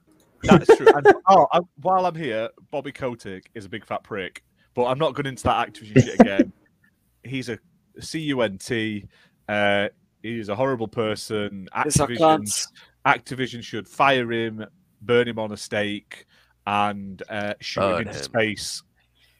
[0.42, 0.86] that's true.
[0.94, 4.42] And, oh, I, while I'm here, Bobby Kotick is a big fat prick,
[4.74, 6.52] but I'm not going into that Activision shit again.
[7.24, 7.58] He's a
[7.98, 9.08] cunt.
[9.48, 9.88] Uh,
[10.22, 11.68] he's a horrible person.
[11.74, 12.68] Activision.
[13.06, 14.64] Activision should fire him,
[15.02, 16.26] burn him on a stake,
[16.66, 18.22] and uh, shoot him into him.
[18.22, 18.82] space.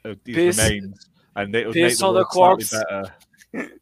[0.05, 2.71] Uh, his Piss- remains, and it would make the the world slightly corpse.
[2.71, 3.15] better.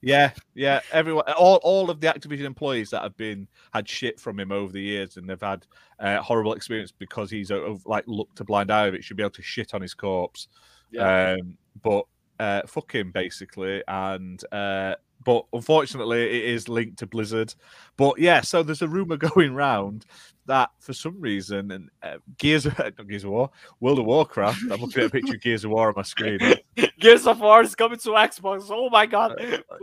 [0.00, 0.80] Yeah, yeah.
[0.92, 4.72] Everyone, all, all of the Activision employees that have been had shit from him over
[4.72, 5.66] the years, and they've had
[5.98, 9.02] uh, horrible experience because he's uh, like looked a blind eye of it.
[9.02, 10.48] Should be able to shit on his corpse.
[10.92, 11.36] Yeah.
[11.40, 12.06] Um, but
[12.38, 14.94] uh, fuck him basically, and uh,
[15.26, 17.52] but unfortunately it is linked to Blizzard.
[17.96, 20.06] But yeah, so there's a rumor going round
[20.46, 23.50] that for some reason and uh, Gears of not Gears of War,
[23.80, 24.62] World of Warcraft.
[24.70, 26.38] I'm looking at a picture of Gears of War on my screen.
[27.00, 28.68] Gears of War is coming to Xbox.
[28.70, 29.34] Oh my god.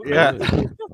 [0.05, 0.37] Yeah.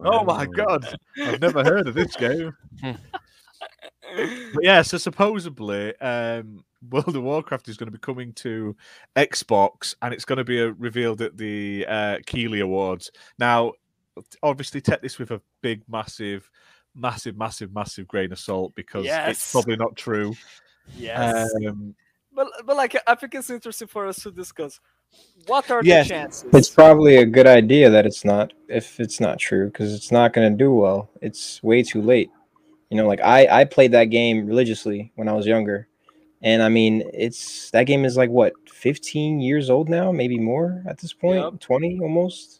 [0.03, 2.55] Oh my god, I've never heard of this game.
[2.81, 8.75] But yeah, so supposedly, um, World of Warcraft is going to be coming to
[9.15, 13.11] Xbox, and it's going to be uh, revealed at the uh, Keighley Awards.
[13.37, 13.73] Now,
[14.43, 16.49] obviously, take this with a big, massive,
[16.95, 20.33] massive, massive, massive grain of salt because it's probably not true.
[20.97, 21.49] yes.
[21.67, 21.95] Um,
[22.33, 24.79] but but like I think it's interesting for us to discuss.
[25.47, 26.07] What are Yes.
[26.07, 26.49] the chances?
[26.53, 30.33] It's probably a good idea that it's not if it's not true because it's not
[30.33, 31.09] going to do well.
[31.21, 32.29] It's way too late.
[32.89, 35.87] You know, like I I played that game religiously when I was younger,
[36.43, 40.83] and I mean it's that game is like what 15 years old now, maybe more
[40.87, 41.59] at this point, Yep.
[41.59, 42.58] 20 almost.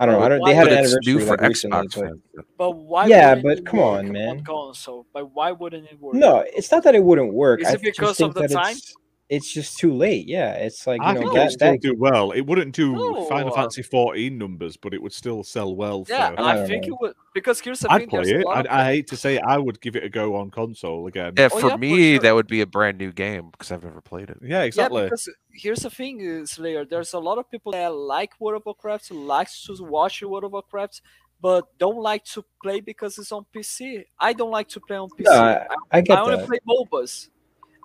[0.00, 0.24] I don't know.
[0.24, 0.40] I don't.
[0.40, 2.20] Why They had would an anniversary new for like recently, Xbox but fans.
[2.56, 3.06] but why?
[3.06, 4.44] Yeah, but come on, work man.
[4.44, 6.14] console, but why wouldn't it work?
[6.14, 7.60] no, it's not that it wouldn't work.
[7.60, 8.76] Is I it just because think of the time?
[8.76, 8.94] It's,
[9.28, 10.26] it's just too late.
[10.26, 12.30] Yeah, it's like I you know think it that, would still that do well.
[12.30, 12.94] It wouldn't do
[13.28, 13.54] Final No.
[13.54, 16.06] Fantasy 14 numbers, but it would still sell well.
[16.08, 16.40] Yeah, for...
[16.40, 16.94] I I think know.
[16.94, 18.08] it would because here's the I'd thing.
[18.08, 18.44] play There's a it.
[18.46, 20.50] lot I, of I hate to say it, I would give it a go on
[20.50, 21.34] console again.
[21.36, 22.20] Yeah, Oh, for yeah, for me, sure.
[22.22, 24.38] that would be a brand new game because I've never played it.
[24.42, 25.02] Yeah, exactly.
[25.02, 26.84] Yeah, because here's the thing, uh, Slayer.
[26.86, 30.52] There's a lot of people that like World of Warcraft, likes to watch World of
[30.52, 31.02] Warcraft,
[31.40, 34.04] but don't like to play because it's on PC.
[34.18, 35.24] I don't like to play on PC.
[35.24, 36.46] No, I, I I only that.
[36.46, 37.28] play MOBAs.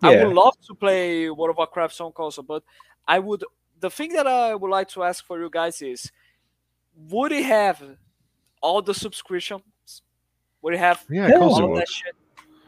[0.04, 2.64] I would love to play World of Warcraft on console, but
[3.08, 3.44] I would.
[3.80, 6.12] The thing that I would like to ask for you guys is,
[7.10, 7.82] would it have
[8.62, 9.62] all the subscriptions?
[10.62, 11.34] Would it have yeah, Yeah.
[11.36, 12.16] of course all it of that shit?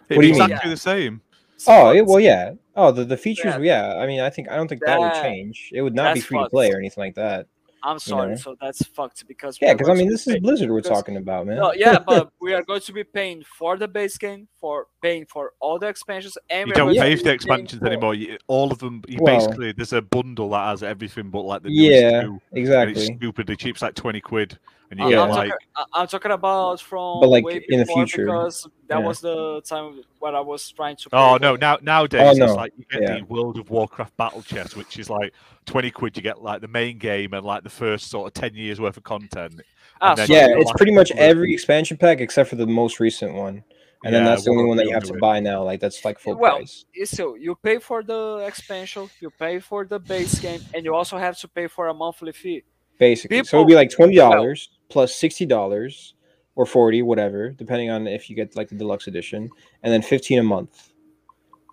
[0.09, 0.41] It'd What be do you mean?
[0.43, 1.21] exactly the same.
[1.67, 2.53] Oh, it, well, yeah.
[2.75, 3.93] Oh, the, the features, Yeah.
[3.93, 3.97] yeah.
[3.97, 5.71] I mean, I think I don't think that, would change.
[5.73, 7.47] It would not be that's free to play or anything like that.
[7.83, 8.35] I'm sorry, know?
[8.35, 11.45] so that's fucked because Yeah, because I mean, this is Blizzard we're because- talking about,
[11.45, 11.57] man.
[11.57, 15.25] No, yeah, but we are going to be paying for the base game, for paying
[15.25, 18.15] for all the expansions, and You we're don't pay for the expansions for- anymore.
[18.15, 21.63] You, all of them, you Well- basically, there's a bundle that has everything but like
[21.63, 23.05] the newest yeah, two, and it's exactly.
[23.17, 23.75] stupidly cheap.
[23.75, 24.57] It's like twenty quid,
[24.91, 25.23] and you I'm, get Yeah.
[25.23, 28.25] I'm, like talking, I- I'm talking about from But, like, way in the future.
[28.25, 29.05] because that Yeah.
[29.05, 31.09] was the time when I was trying to.
[31.13, 31.53] Oh no!
[31.53, 33.19] the- Now nowadays Oh, it's like you get Yeah.
[33.19, 35.33] the World of Warcraft battle chest, which is like
[35.65, 36.15] twenty quid.
[36.17, 38.97] You get like the main game and like the first sort of ten years worth
[38.97, 39.61] of content.
[40.01, 42.99] Ah, so- Yeah, it's pretty much couple of- every expansion pack except for the most
[42.99, 43.63] recent one,
[44.03, 45.19] and then that's the only one that you have to one.
[45.19, 45.63] buy now.
[45.63, 46.85] Like that's like full Well, price.
[46.93, 50.93] it's so you pay for the expansion, you pay for the base game, and you
[50.93, 52.63] also have to pay for a monthly fee.
[52.97, 53.43] Basically.
[53.43, 56.13] so it'd be like twenty dollars plus sixty dollars
[56.55, 59.49] or forty, whatever, depending on if you get like the deluxe edition,
[59.83, 60.91] and then fifteen a month.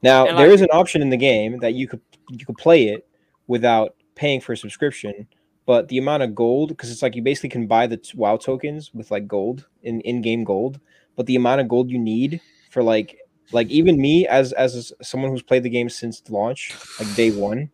[0.02, 2.00] Now there like- is an option in the game that you could
[2.30, 3.06] you could play it
[3.46, 5.26] without paying for a subscription,
[5.66, 8.92] but the amount of gold because it's like you basically can buy the WoW tokens
[8.94, 10.80] with like gold in in game gold,
[11.16, 13.18] but the amount of gold you need for like
[13.52, 17.70] like even me as as someone who's played the game since launch, like day one,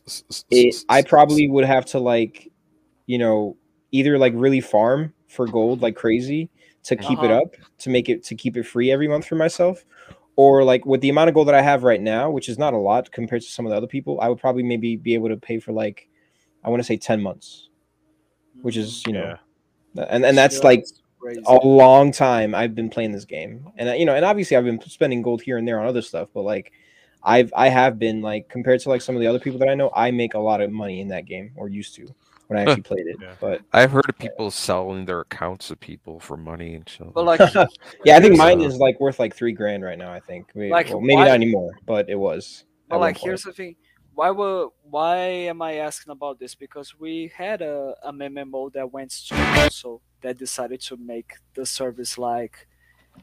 [0.50, 2.51] it, I probably would have to like,
[3.06, 3.56] you know,
[3.90, 6.50] either like really farm for gold like crazy
[6.84, 7.40] to keep it Uh-huh.
[7.42, 9.84] up to make it to keep it free every month for myself,
[10.36, 12.74] or like with the amount of gold that I have right now, which is not
[12.74, 15.28] a lot compared to some of the other people, I would probably maybe be able
[15.28, 16.08] to pay for like,
[16.64, 17.68] I want to say ten months,
[18.62, 19.36] which is you know,
[19.96, 20.84] and and that's like
[21.20, 21.42] crazy.
[21.46, 24.64] a long time I've been playing this game, and uh, you know, and obviously I've
[24.64, 26.72] been spending gold here and there on other stuff, but like,
[27.22, 29.74] I've I have been like compared to like some of the other people that I
[29.74, 32.14] know, I make a lot of money in that game or used to
[32.52, 33.16] when I actually played it.
[33.20, 33.34] Yeah.
[33.40, 37.10] But I've heard of people selling their accounts to people for money and so.
[37.14, 37.40] But like,
[38.04, 40.12] yeah, I think mine is like worth like three grand right now.
[40.12, 42.64] I think, maybe, Like, well, maybe why- not anymore, but it was.
[42.88, 43.76] But like, here's the thing:
[44.14, 46.54] why were why am I asking about this?
[46.54, 51.64] Because we had a, a MMO that went to console that decided to make the
[51.64, 52.66] service like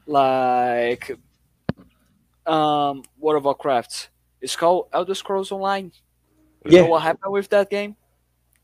[0.06, 1.12] like
[2.46, 4.10] um World of Warcraft.
[4.40, 5.92] It's called Elder Scrolls Online.
[6.64, 6.80] You Yeah.
[6.82, 7.94] know what happened with that game?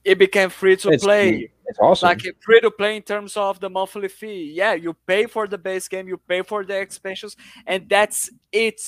[0.07, 1.51] It became free to It's- play.
[1.69, 2.07] It's awesome.
[2.11, 4.53] Like free to play in terms of the monthly fee.
[4.55, 7.37] Yeah, you pay for the base game, you pay for the expansions,
[7.67, 8.81] and that's it.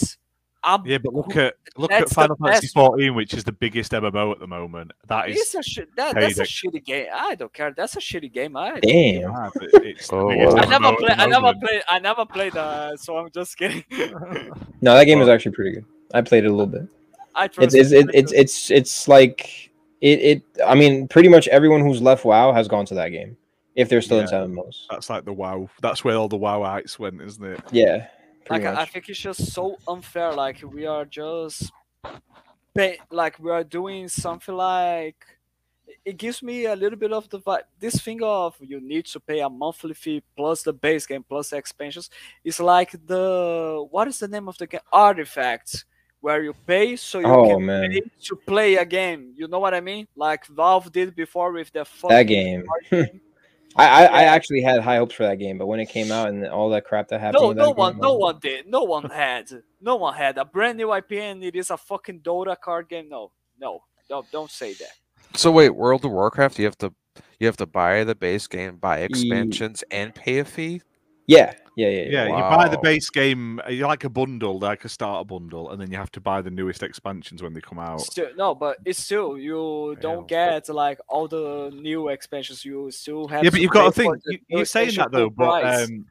[0.63, 2.75] I'm Yeah, but look at look at Final Fantasy best.
[2.75, 4.93] 14, which is the biggest MMO at the moment.
[5.09, 5.89] That It's is a shit.
[5.97, 7.07] That, that's a shitty game.
[7.13, 7.73] I don't care.
[7.77, 8.57] That's a shitty game.
[8.57, 9.33] I Damn.
[9.33, 10.57] mad, but it's the Oh, wow.
[10.57, 11.15] I never MMO at play.
[11.19, 11.61] I never moment.
[11.63, 11.83] played.
[11.89, 12.57] I never played.
[12.57, 13.83] Uh, so I'm just kidding.
[14.81, 15.85] No, that game is actually pretty good.
[16.15, 16.87] I played it a little bit.
[17.35, 17.75] I It's trust.
[17.77, 19.68] it's it's it's it's like
[20.01, 20.43] it it.
[20.67, 23.37] I mean, pretty much everyone who's left WoW has gone to that game
[23.75, 24.45] if they're still into Yeah.
[24.45, 24.87] MMOs.
[24.91, 25.69] That's like the WoW.
[25.81, 27.61] That's where all the WoWites went, isn't it?
[27.71, 28.09] Yeah,
[28.51, 30.33] like pretty I, I think it's just so unfair.
[30.33, 31.71] Like we are just,
[32.75, 35.25] pay, like we are doing something like.
[36.05, 37.63] It gives me a little bit of the vibe.
[37.79, 41.51] This thing of you need to pay a monthly fee plus the base game plus
[41.51, 42.11] the expansions
[42.45, 44.81] is like the what is the name of the game?
[44.93, 45.85] Artifacts,
[46.21, 47.91] where you pay so you Oh, can man.
[47.91, 49.33] pay to play a game.
[49.37, 50.07] You know what I mean?
[50.17, 52.65] Like Valve did before with the that game.
[52.91, 53.21] game.
[53.77, 56.29] I, I, I actually had high hopes for that game, but when it came out
[56.31, 58.39] and all that crap that happened, No, with no that one, game, no like, one
[58.41, 58.67] did.
[58.67, 59.51] No one had.
[59.81, 63.09] No one had a brand new IP, and it is a fucking Dota card game.
[63.09, 64.93] No, no, no, don't say that.
[65.39, 66.93] So wait, World of Warcraft, you have to
[67.39, 70.83] you have to buy the base game, buy expansions, and pay a fee.
[71.27, 72.09] Yeah, yeah, yeah, yeah.
[72.11, 75.71] Yeah, you buy the base game, uh, you like a bundle, like a starter bundle,
[75.71, 78.01] and then you have to buy the newest expansions when they come out.
[78.01, 82.65] Still, no, but it's still you don't get like all the new expansions.
[82.65, 83.45] You still have.
[83.45, 84.25] Yeah, but to you've got to pay for think.
[84.27, 86.05] You, new you're saying that though, full but um,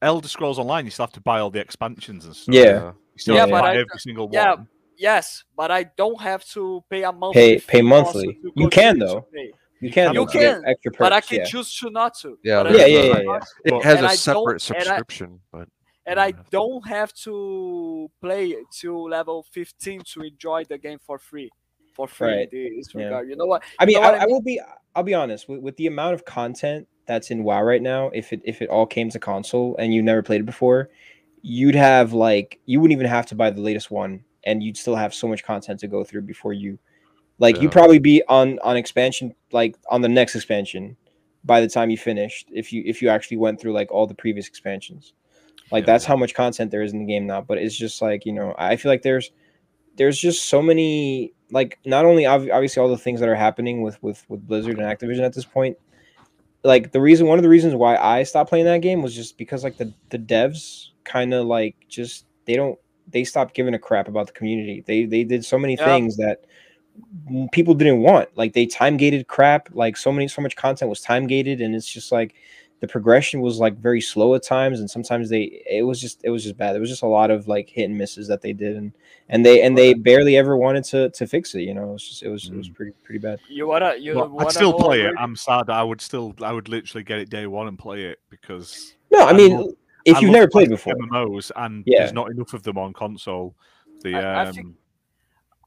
[0.00, 2.54] Elder Scrolls Online, you still have to buy all the expansions and stuff.
[2.54, 2.92] Yeah.
[3.14, 4.68] You still Yeah, have to but buy I- every single yeah, one.
[4.96, 7.58] yes, but I don't have to pay a monthly.
[7.58, 8.38] Pay- pay monthly.
[8.54, 9.26] You can, though.
[9.34, 9.52] pay.
[9.80, 10.98] You can, You though, to get can, extra perks.
[10.98, 11.44] But I can yeah.
[11.44, 12.38] choose to not to.
[12.42, 13.40] Yeah, But I there's yeah, yeah, yeah, yeah.
[13.76, 15.68] It has And a I separate don't- and I- subscription, but
[16.06, 21.50] and I don't have to play to level 15 to enjoy the game for free.
[21.94, 22.50] For free, Right.
[22.50, 23.04] this Yeah.
[23.04, 23.28] regard.
[23.28, 23.62] You know what?
[23.78, 24.60] I mean, know I, what I I will be.
[24.94, 28.10] I'll be honest with, with the amount of content that's in WoW right now.
[28.14, 30.90] If it if it all came to console and you never played it before,
[31.42, 34.94] you'd have like you wouldn't even have to buy the latest one, and you'd still
[34.94, 36.78] have so much content to go through before you,
[37.38, 37.62] like, Yeah.
[37.62, 40.96] you'd probably be on on expansion, like on the next expansion,
[41.44, 42.48] by the time you finished.
[42.52, 45.12] If you if you actually went through like all the previous expansions,
[45.70, 45.86] like Yeah.
[45.92, 47.40] that's how much content there is in the game now.
[47.42, 49.30] But it's just like you know, I feel like there's
[49.96, 53.82] there's just so many like not only ob- obviously all the things that are happening
[53.82, 55.76] with with with Blizzard and Activision at this point.
[56.64, 59.38] Like the reason, one of the reasons why I stopped playing that game was just
[59.38, 62.76] because like the the devs kind of like just they don't
[63.08, 64.82] they stopped giving a crap about the community.
[64.84, 65.84] They they did so many Yeah.
[65.84, 66.44] things that
[67.52, 68.28] people didn't want.
[68.36, 69.68] Like they time gated crap.
[69.72, 72.34] Like so many so much content was time gated, and it's just like
[72.80, 76.30] the progression was like very slow at times, and sometimes they it was just it
[76.30, 76.72] was just bad.
[76.72, 78.92] There was just a lot of like hit and misses that they did, and
[79.28, 81.62] and they and they barely ever wanted to to fix it.
[81.62, 83.40] You know, it was just it was it was pretty pretty bad.
[83.48, 85.14] You wanna you Well, wanna I'd still play it.
[85.18, 85.70] I'm sad.
[85.70, 86.34] I would still.
[86.42, 89.56] I would literally get it day one and play it because No, I I mean
[89.56, 89.70] love-
[90.04, 92.00] if I you've never played before, MMOs, and Yeah.
[92.00, 93.56] there's not enough of them on console.
[94.02, 94.74] The I- I um, think-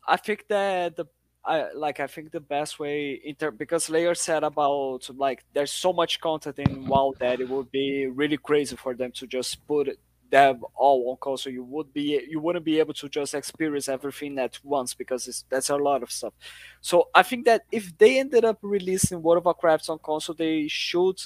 [0.08, 1.06] I think that the
[1.46, 5.72] I like I think the best way in ter- because Layer said about like there's
[5.72, 9.66] so much content in WoW that it would be really crazy for them to just
[9.66, 9.98] put
[10.30, 14.38] them all on console, you would be you wouldn't be able to just experience everything
[14.40, 16.34] at once because it's, that's a lot of stuff.
[16.82, 20.68] So I think that if they ended up releasing World of Warcraft on console, they
[20.68, 21.20] should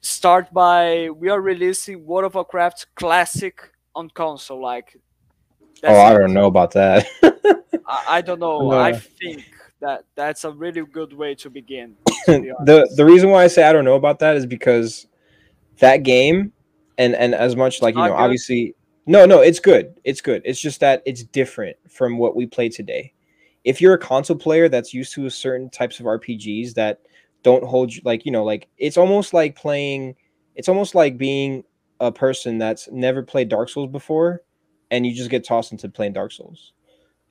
[0.00, 3.60] start by we are releasing World of Warcraft Classic
[3.94, 4.60] on console.
[4.60, 4.96] Like,
[5.84, 7.06] oh, I don't know about that.
[7.88, 8.70] I, I, don't know.
[8.70, 11.96] I think that that's a really good way to begin.
[12.26, 15.06] To the the reason why I say I don't know about that is because
[15.78, 16.52] that game
[16.98, 18.14] and and as much like you know good.
[18.14, 18.74] obviously
[19.06, 22.68] no no it's good it's good it's just that it's different from what we play
[22.68, 23.12] today
[23.64, 27.00] if you're a console player that's used to certain types of rpgs that
[27.42, 30.14] don't hold you like you know like it's almost like playing
[30.56, 31.64] it's almost like being
[32.00, 34.42] a person that's never played dark souls before
[34.90, 36.72] and you just get tossed into playing dark souls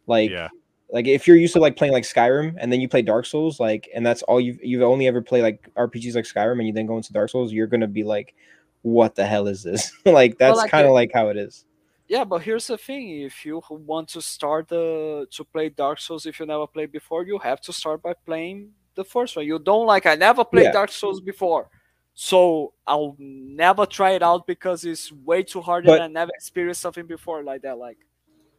[0.08, 0.50] like yeah
[0.90, 3.60] like if you're used to like playing like Skyrim and then you play Dark Souls,
[3.60, 6.74] like and that's all you've you've only ever played like RPGs like Skyrim and you
[6.74, 8.36] then go into Dark Souls, you're gonna be like,
[8.84, 9.92] what the hell is this?
[10.06, 11.66] like that's well, like kind of like how it is.
[12.08, 16.26] Yeah, but here's the thing: if you want to start the to play Dark Souls,
[16.26, 19.46] if you never played before, you have to start by playing the first one.
[19.46, 20.72] You don't like I never played yeah.
[20.72, 21.70] Dark Souls before,
[22.14, 26.32] so I'll never try it out because it's way too hard but, and I never
[26.34, 27.78] experienced something before like that.
[27.78, 27.98] Like,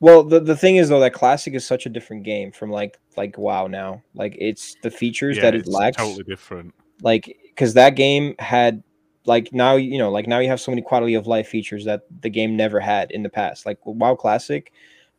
[0.01, 2.99] well, the, the thing is though that classic is such a different game from like
[3.17, 4.03] like WoW now.
[4.15, 6.75] Like it's the features yeah, that it lacks totally different.
[7.03, 8.83] Like because that game had
[9.29, 12.03] like now you know like now you have so many quality of life features that
[12.23, 14.73] the game never had in the past like wow classic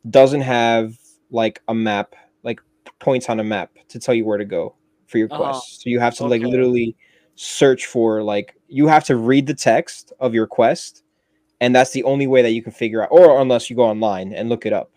[0.09, 0.97] doesn't have
[1.30, 2.59] like a map like
[2.99, 4.75] points on a map to tell you where to go
[5.05, 5.51] for your uh-huh.
[5.51, 6.32] quest so you have to okay.
[6.32, 6.95] like literally
[7.36, 11.03] search for like you have to read the text of your quest
[11.62, 14.34] and that's the only way that you can figure out or unless you go online
[14.34, 14.91] and look it up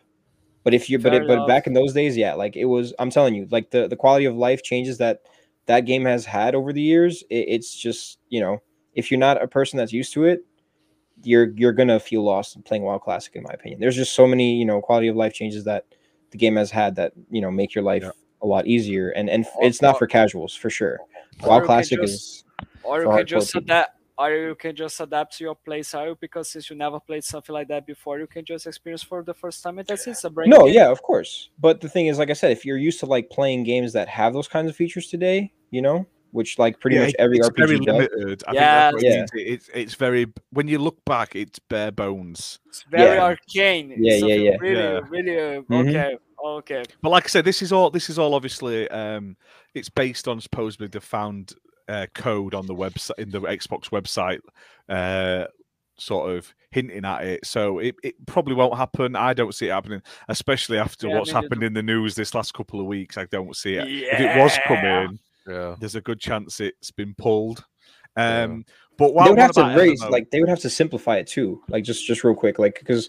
[0.64, 3.10] but if you but it, but back in those days yeah like it was i'm
[3.10, 5.22] telling you like the the quality of life changes that
[5.66, 8.60] that game has had over the years it, it's just you know
[8.94, 10.44] if you're not a person that's used to it,
[11.22, 13.80] you're you're gonna feel lost playing WoW Classic, in my opinion.
[13.80, 15.86] There's just so many you know quality of life changes that
[16.30, 18.10] the game has had that you know make your life yeah.
[18.42, 20.98] a lot easier, and and it's not for casuals for sure.
[21.42, 22.44] WoW Classic just, is.
[22.82, 23.98] Or you can just adapt.
[24.18, 27.68] Or you can just adapt to your playstyle because since you never played something like
[27.68, 29.78] that before, you can just experience for the first time.
[29.78, 30.10] And that's it.
[30.10, 30.74] It's a brain no, game.
[30.74, 31.50] yeah, of course.
[31.58, 34.08] But the thing is, like I said, if you're used to like playing games that
[34.08, 37.48] have those kinds of features today, you know, which like pretty yeah, much every it's
[37.48, 37.86] RPG very does.
[37.86, 38.42] limited.
[38.48, 39.24] I yeah, yeah.
[39.34, 42.58] It's it's very when you look back, it's bare bones.
[42.66, 43.22] It's very yeah.
[43.22, 43.94] arcane.
[43.96, 44.56] Yeah, yeah, yeah.
[44.58, 45.00] Really, yeah.
[45.08, 45.38] really.
[45.38, 45.88] Uh, mm-hmm.
[45.88, 46.84] Okay, okay.
[47.02, 47.90] But like I said, this is all.
[47.90, 48.88] This is all obviously.
[48.88, 49.36] Um,
[49.74, 51.54] it's based on supposedly the found
[51.88, 54.40] uh, code on the website in the Xbox website.
[54.88, 55.46] Uh,
[55.98, 57.46] sort of hinting at it.
[57.46, 59.16] So it, it probably won't happen.
[59.16, 62.54] I don't see it happening, especially after yeah, what's happened in the news this last
[62.54, 63.16] couple of weeks.
[63.16, 63.88] I don't see it.
[63.88, 64.14] Yeah.
[64.14, 65.76] If it was coming, yeah.
[65.78, 67.64] there's a good chance it's been pulled.
[68.16, 68.74] Um, yeah.
[68.98, 70.10] But they would have to raise, MMO?
[70.10, 71.62] like they would have to simplify it too.
[71.68, 73.08] Like just just real quick, like because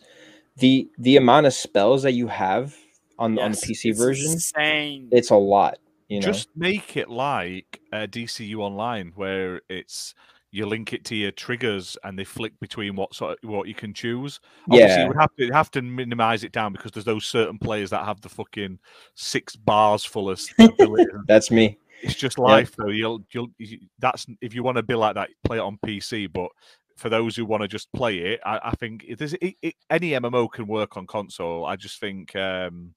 [0.57, 2.75] the the amount of spells that you have
[3.19, 5.09] on yes, on the PC version, insane.
[5.11, 5.77] it's a lot.
[6.07, 6.27] You know?
[6.27, 10.13] Just make it like uh, DCU Online, where it's
[10.53, 13.73] you link it to your triggers and they flick between what sort of, what you
[13.73, 14.39] can choose.
[14.69, 15.01] Obviously, yeah.
[15.01, 18.05] you would have to have to minimize it down because there's those certain players that
[18.05, 18.77] have the fucking
[19.15, 20.39] six bars full of
[21.27, 21.79] That's me.
[22.03, 22.85] It's just life, yeah.
[22.85, 22.91] though.
[22.91, 26.31] You'll, you'll, you, that's if you want to be like that, play it on PC.
[26.31, 26.49] But
[26.97, 30.11] for those who want to just play it, I, I think it, it, it, any
[30.11, 31.65] MMO can work on console.
[31.65, 32.93] I just think um,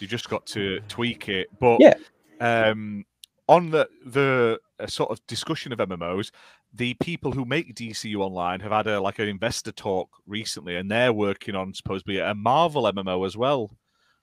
[0.00, 1.48] you just got to tweak it.
[1.60, 1.94] But yeah.
[2.40, 3.04] Um,
[3.48, 6.30] on the the uh, sort of discussion of MMOs,
[6.72, 10.90] the people who make DCU Online have had a like an investor talk recently, and
[10.90, 13.70] they're working on supposedly a Marvel MMO as well.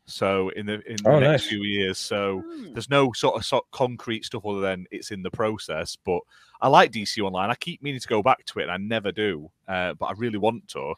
[0.05, 1.47] So in the in oh, the next nice.
[1.47, 2.74] few years, so mm.
[2.74, 5.95] there's no sort of, sort of concrete stuff other than it's in the process.
[5.95, 6.22] But
[6.59, 7.49] I like DC Online.
[7.49, 9.49] I keep meaning to go back to it, and I never do.
[9.68, 10.95] Uh, but I really want to.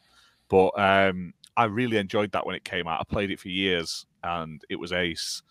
[0.48, 3.00] But um, I really enjoyed that when it came out.
[3.00, 5.42] I played it for years, and it was ace.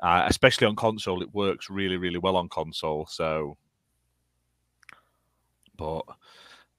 [0.00, 3.06] Uh, especially on console, it works really, really well on console.
[3.06, 3.56] So,
[5.76, 6.02] but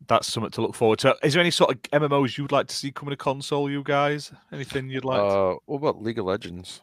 [0.07, 1.17] that's something to look forward to.
[1.21, 4.31] Is there any sort of MMOs you'd like to see coming to console, you guys?
[4.53, 5.19] Anything you'd like?
[5.19, 6.81] Uh, what about League of Legends?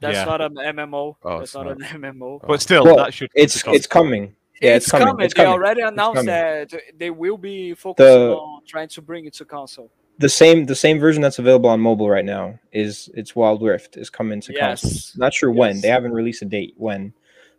[0.00, 0.24] That's yeah.
[0.24, 1.16] not an MMO.
[1.22, 2.40] Oh, That's not, not, an MMO.
[2.46, 3.30] But still, well, that should.
[3.34, 4.34] It's it's coming.
[4.60, 5.08] Yeah, it's, it's coming.
[5.08, 5.24] coming.
[5.26, 5.52] It's they coming.
[5.52, 9.90] already announced that they will be focusing the, on trying to bring it to console.
[10.20, 13.96] The same the same version that's available on mobile right now is it's Wild Rift
[13.96, 14.82] is coming to yes.
[14.82, 15.18] console.
[15.18, 15.58] Not sure yes.
[15.58, 15.80] when.
[15.80, 17.14] They haven't released a date when,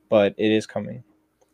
[0.09, 1.03] but it is coming.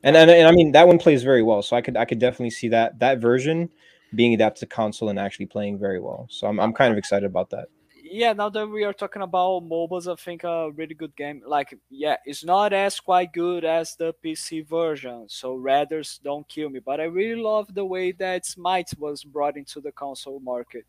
[0.03, 1.61] And, and and I mean that one plays very well.
[1.61, 3.69] So I could I could definitely see that that version
[4.15, 6.27] being adapted to console and actually playing very well.
[6.29, 7.67] So I'm I'm kind of excited about that.
[8.11, 11.41] yeah, now that we are talking about mobiles, I think a really good game.
[11.45, 15.25] Like, yeah, it's not as quite good as the PC version.
[15.29, 19.57] So Raiders don't kill me, but I really love the way that Smite was brought
[19.57, 20.85] into the console market.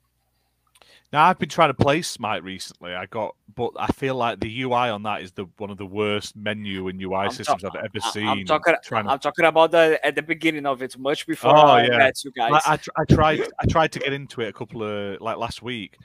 [1.13, 2.95] Now I've been trying to play Smite recently.
[2.95, 5.87] I got, but I feel like the UI on that is the one of the
[5.87, 8.29] worst menu and UI I'm systems I've ever I- seen.
[8.29, 8.75] I'm talking.
[8.83, 11.97] to I'm talking about the at the beginning of it, much before Oh, I yeah.
[11.99, 12.63] met you guys.
[12.67, 15.39] I, I, tr- I tried I tried to get into it a couple of like
[15.39, 15.97] last week.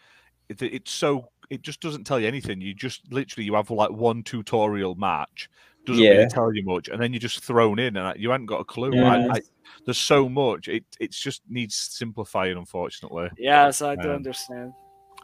[0.49, 2.61] It, it's so it just doesn't tell you anything.
[2.61, 5.49] You just literally you have like one tutorial match,
[5.86, 6.11] doesn't Yeah.
[6.11, 8.65] really tell you much, and then you're just thrown in, and you haven't got a
[8.65, 8.91] clue.
[8.93, 9.34] I, Yeah.
[9.34, 9.41] I,
[9.86, 10.67] there's so much.
[10.67, 13.29] It it's just needs simplifying, unfortunately.
[13.38, 14.73] yes, I do Um, understand.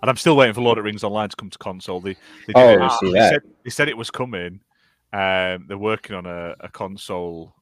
[0.02, 2.00] And I'm still waiting for Lord of the Rings Online to come to console.
[2.00, 2.16] They,
[2.48, 3.30] they, Oh, it- see they that.
[3.34, 4.62] Said, they said it was coming.
[5.12, 7.54] Um, they're working on a, a console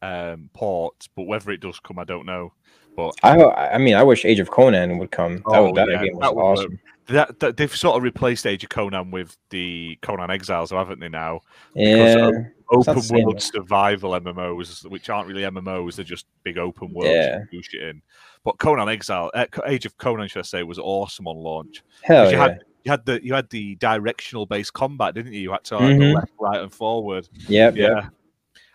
[0.00, 2.52] um, port, but whether it does come, I don't know.
[2.96, 3.36] But I
[3.74, 5.36] I mean, I wish Age of Conan would come.
[5.36, 6.78] That, Oh, would that yeah, game was that would awesome.
[7.06, 11.08] that, that they've sort of replaced Age of Conan with the Conan Exiles, haven't they?
[11.08, 11.40] Now
[11.74, 12.34] Because Yeah, of-
[12.72, 17.10] It's not open world survival MMOs, which aren't really MMOs, they're just big open worlds
[17.14, 17.38] Yeah.
[17.50, 18.00] you shit in.
[18.42, 21.82] But Conan Exile, uh, Age of Conan, should I say, was awesome on launch.
[22.02, 25.40] hell yeah, had you had the you had the directional based combat, didn't you?
[25.40, 26.14] You had to like, go Mhm.
[26.14, 27.28] left, right, and forward.
[27.48, 27.94] yep, Yeah.
[27.94, 28.04] yep.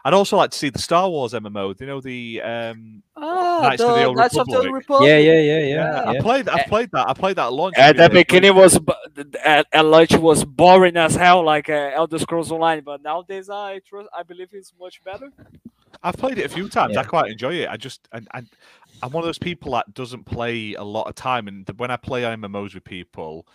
[0.06, 1.76] I'd also like to see the Star Wars MMO.
[1.76, 4.74] Do you know the um Ah, Knights of the the Old Knights of the Republic.
[4.74, 5.08] Republic.
[5.10, 7.10] yeah, yeah, yeah, yeah, yeah, I played I played that.
[7.10, 7.76] I played that at launch.
[7.78, 8.80] At the beginning was
[9.44, 12.82] at, at launch was boring as hell, like uh, Elder Scrolls Online.
[12.82, 15.32] But nowadays, I trust, I believe it's much better.
[16.02, 16.96] I've played it a few times.
[16.96, 17.70] I quite enjoy it.
[17.70, 18.48] I just and, and
[19.04, 21.98] I'm one of those people that doesn't play a lot of time, and when I
[21.98, 23.46] play MMOs with people,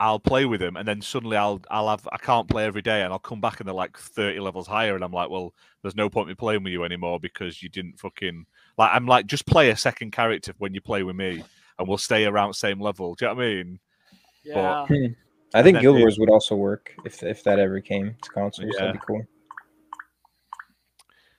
[0.00, 3.02] I'll play with them, and then suddenly I'll I'll have I can't play every day,
[3.02, 5.94] and I'll come back and they're like 30 levels higher, and I'm like, well, there's
[5.94, 8.46] no point in me playing with you anymore because you didn't fucking
[8.78, 8.90] like.
[8.94, 11.44] I'm like, just play a second character when you play with me,
[11.78, 13.14] and we'll stay around same level.
[13.14, 13.80] Do you know what I mean?
[14.42, 14.86] Yeah.
[15.52, 18.74] I think Guild Wars would also work if if that ever came to consoles.
[18.78, 19.22] That'd be cool.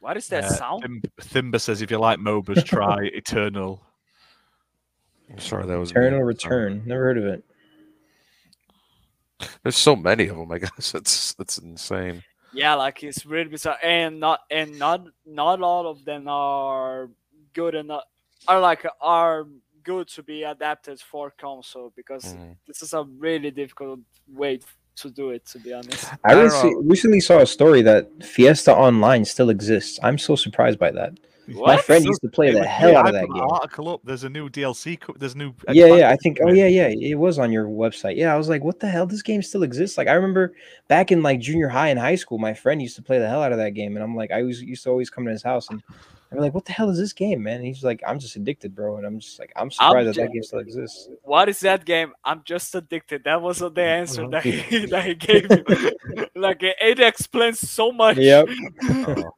[0.01, 0.83] What is that Uh, sound?
[0.83, 1.01] Thim-
[1.51, 3.81] Thimba says, if you like MOBAs, try Eternal.
[5.31, 5.91] I'm sorry, that was.
[5.91, 6.23] Eternal Sorry.
[6.25, 6.83] Return.
[6.85, 7.43] Never heard of it.
[9.63, 10.51] There's so many of them.
[10.51, 12.23] I guess it's it's insane.
[12.53, 17.09] Yeah, like it's really bizarre, and not and not not all of them are
[17.53, 18.03] good enough.
[18.47, 19.47] Are like are
[19.83, 22.55] good to be adapted for console because Mhm.
[22.67, 24.59] this is a really difficult way
[24.97, 25.45] to do it.
[25.47, 26.05] To be honest.
[26.23, 29.99] I, I recently saw a story that Fiesta Online still exists.
[30.03, 31.13] I'm so surprised by that.
[31.47, 33.41] My friend So- used to play the hell out of that game.
[33.41, 34.01] article up.
[34.03, 34.97] There's a new DLC.
[35.17, 35.53] There's new.
[35.69, 36.39] Yeah, yeah, I think.
[36.43, 38.15] Oh, yeah, yeah, it was on your website.
[38.15, 39.05] Yeah, I was like, what the hell?
[39.05, 39.97] This game still exists.
[39.97, 40.53] Like, I remember
[40.87, 43.41] back in like junior high and high school, my friend used to play the hell
[43.43, 45.43] out of that game, and I'm like, I was used to always come to his
[45.43, 45.81] house, and
[46.31, 47.57] I'm like, what the hell is this game, man?
[47.57, 50.21] And he's like, I'm just addicted, bro, and I'm just like, I'm surprised that ju-
[50.21, 51.09] that game still exists.
[51.23, 52.13] What is that game?
[52.23, 53.25] I'm just addicted.
[53.25, 56.27] That was the answer that he, that he gave you.
[56.35, 58.17] like it, it explains so much.
[58.17, 58.47] Yep.
[58.83, 59.31] Oh.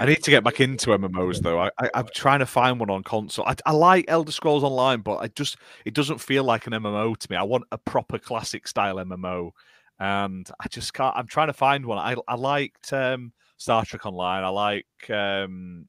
[0.00, 1.60] I need to get back into MMOs though.
[1.60, 3.46] I, I I'm trying to find one on console.
[3.46, 7.16] I, I like Elder Scrolls Online, but I just it doesn't feel like an MMO
[7.16, 7.36] to me.
[7.36, 9.52] I want a proper classic style MMO,
[10.00, 11.16] and I just can't.
[11.16, 11.98] I'm trying to find one.
[11.98, 14.42] I I liked um, Star Trek Online.
[14.42, 15.86] I like um,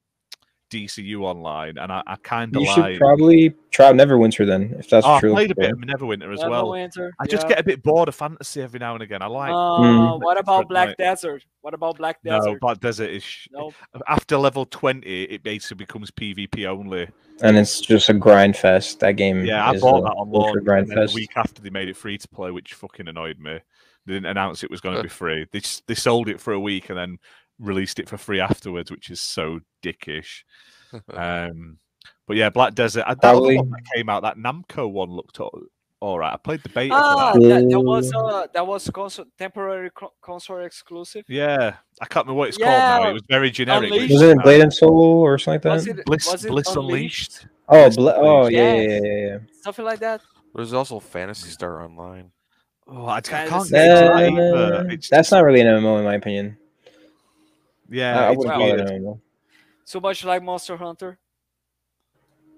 [0.74, 2.74] DCU Online, and I, I kind of You like.
[2.92, 5.32] should probably try Neverwinter then, if that's Oh, I true.
[5.32, 5.70] played a bit Yeah.
[5.70, 6.66] of Neverwinter as well.
[6.68, 9.22] Neverwinter, I just get a bit bored of fantasy every now and again.
[9.22, 9.50] I like.
[9.50, 10.22] Uh, Mm.
[10.22, 10.96] What about Black right.
[10.98, 11.44] Desert?
[11.60, 12.38] What about Black Desert?
[12.38, 12.60] no, Desert?
[12.60, 13.72] Black Desert is sh- No.
[14.08, 17.08] after level 20 it basically becomes pvp only
[17.42, 19.00] And it's just a grind fest.
[19.00, 19.44] That game.
[19.44, 21.96] yeah i bought a that on launch grind and a week after they made it
[21.96, 23.58] free to play which fucking annoyed me
[24.06, 26.60] they didn't announce it was going to be free they, they sold it for a
[26.60, 27.18] week and then
[27.58, 30.42] released it for free afterwards which is so dickish
[31.14, 31.78] um
[32.26, 35.10] but yeah black desert uh, that other Probably- one that came out that namco one
[35.10, 35.60] looked all,
[36.00, 38.90] all right i played the beta Ah, for that that, that was Uh, that was
[38.90, 41.24] console, temporary co- console exclusive.
[41.28, 44.12] yeah i can't remember what it's called now it was very generic Unleashed.
[44.12, 45.98] Was it in Blade and Soul or something like Was that?
[46.00, 47.44] it Bless, was it Bless Unleashed?
[47.44, 49.02] unleashed Oh, Bless oh yeah, yeah, Yes.
[49.04, 49.38] yeah, yeah, yeah.
[49.62, 50.20] Something like that.
[50.54, 52.30] There's also Phantasy Star Online.
[52.86, 54.54] Oh, I, I can't get into that either.
[54.54, 56.58] Uh, It's that's not really an MMO in my opinion.
[57.90, 58.20] Yeah.
[58.20, 59.20] I, I wouldn't well, call it an MMO.
[59.84, 61.18] So much like Monster Hunter.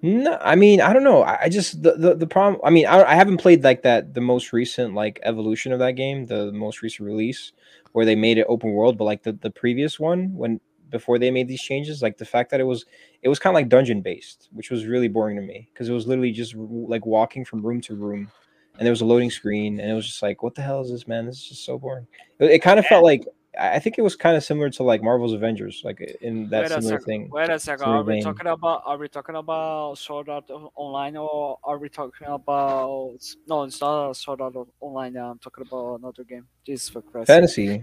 [0.02, 1.22] No, I mean I don't know.
[1.22, 2.60] I, I just the, the the problem.
[2.62, 5.92] I mean I, I haven't played like that the most recent like evolution of that
[5.92, 7.52] game, the most recent release
[7.92, 8.98] where they made it open world.
[8.98, 10.60] But like the the previous one when
[10.90, 12.84] before they made these changes, like the fact that it was
[13.22, 15.92] it was kind of like dungeon based, which was really boring to me because it
[15.92, 18.30] was literally just r- like walking from room to room,
[18.78, 20.90] and there was a loading screen, and it was just like what the hell is
[20.90, 21.26] this man?
[21.26, 22.06] This is just so boring.
[22.38, 23.26] It, it kind of felt like
[23.58, 26.82] I think it was kind of similar to like Marvel's Avengers, like in that Wait
[26.82, 27.28] similar thing.
[27.30, 27.86] Wait a second.
[27.86, 28.22] Are we vein.
[28.22, 28.82] talking about?
[28.84, 30.44] Are we talking about Sword Art
[30.74, 33.18] Online or are we talking about?
[33.48, 35.16] No, it's not Sword Art Online.
[35.16, 36.46] I'm talking about another game.
[36.66, 37.28] Jesus for Christ.
[37.28, 37.82] Phantasy,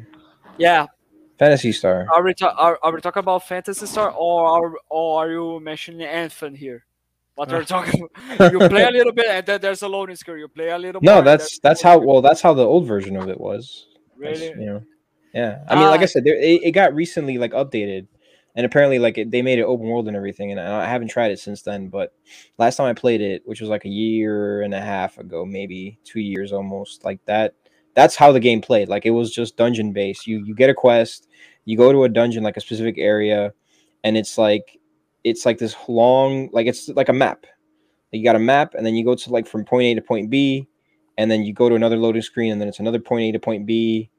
[0.58, 0.86] Yeah.
[1.40, 2.08] Phantasy Star.
[2.14, 5.60] Are we ta- are, are we talking about Phantasy Star or are or are you
[5.60, 6.86] mentioning Anthem here?
[7.36, 8.08] What we're talking.
[8.36, 8.52] about.
[8.54, 10.38] you play a little bit and then there's a loading screen.
[10.38, 11.02] You play a little.
[11.02, 13.88] No, that's that's how well that's how the old version of it was.
[14.16, 14.50] Really?
[14.50, 14.84] you know,
[15.34, 15.64] yeah.
[15.68, 18.08] I mean, like uh, I said, there, it, it got recently like updated,
[18.56, 20.52] and apparently like it, they made it open world and everything.
[20.52, 21.88] And I I haven't tried it since then.
[21.88, 22.14] But
[22.58, 26.00] last time I played it, which was like a year and a half ago, maybe
[26.04, 27.56] two years almost, like that.
[27.96, 28.90] That's how the game played.
[28.90, 30.28] Like it was just dungeon based.
[30.28, 31.28] You you get a quest,
[31.66, 33.54] you go to a dungeon like a specific area,
[34.04, 34.80] and it's like
[35.24, 37.46] it's like this long like it's like a map.
[38.12, 40.30] You got a map, and then you go to like from point A to point
[40.30, 40.68] B,
[41.18, 43.40] and then you go to another loading screen, and then it's another point A to
[43.40, 44.10] point B,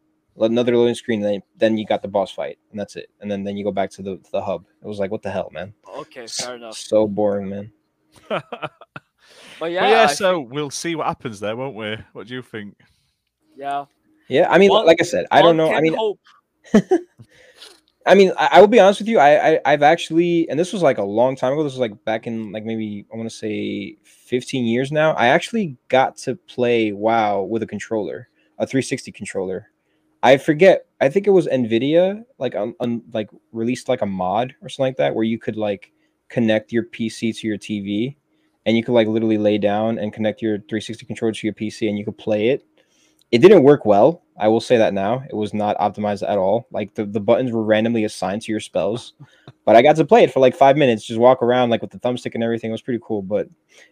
[0.41, 3.11] another loading screen, and then then you got the boss fight, and that's it.
[3.21, 4.65] And then then you go back to the the hub.
[4.83, 5.73] It was like, what the hell, man?
[5.97, 6.77] Okay, fair enough.
[6.77, 7.73] So boring, man.
[8.29, 8.73] But
[9.59, 11.97] But yeah, yeah, I so think- we'll see what happens there, won't we?
[12.13, 12.77] What do you think?
[13.57, 13.85] yeah.
[14.29, 15.73] Yeah, I mean, One- like I said, I don't know.
[15.73, 16.19] I mean, hope.
[18.07, 19.19] I mean, I, I will be honest with you.
[19.19, 21.63] I, I I've actually, and this was like a long time ago.
[21.63, 25.13] This was like back in like maybe I want to say 15 years now.
[25.13, 28.29] I actually got to play WoW with a controller,
[28.59, 29.71] a 360 controller.
[30.25, 30.87] I forget.
[31.03, 34.89] I think it was Nvidia, like um, um, like released like a mod or something
[34.89, 35.93] like that, where you could like
[36.31, 38.17] connect your PC to your TV,
[38.65, 41.91] and you could like literally lay down and connect your 360 controller to your PC,
[41.91, 42.65] and you could play it.
[43.33, 44.23] It didn't work well.
[44.39, 45.23] I will say that now.
[45.29, 46.67] It was not optimized at all.
[46.71, 49.13] Like the, the buttons were randomly assigned to your spells.
[49.65, 51.91] But I got to play it for like five minutes, just walk around like with
[51.91, 52.71] the thumbstick and everything.
[52.71, 53.23] It was pretty cool.
[53.23, 53.49] But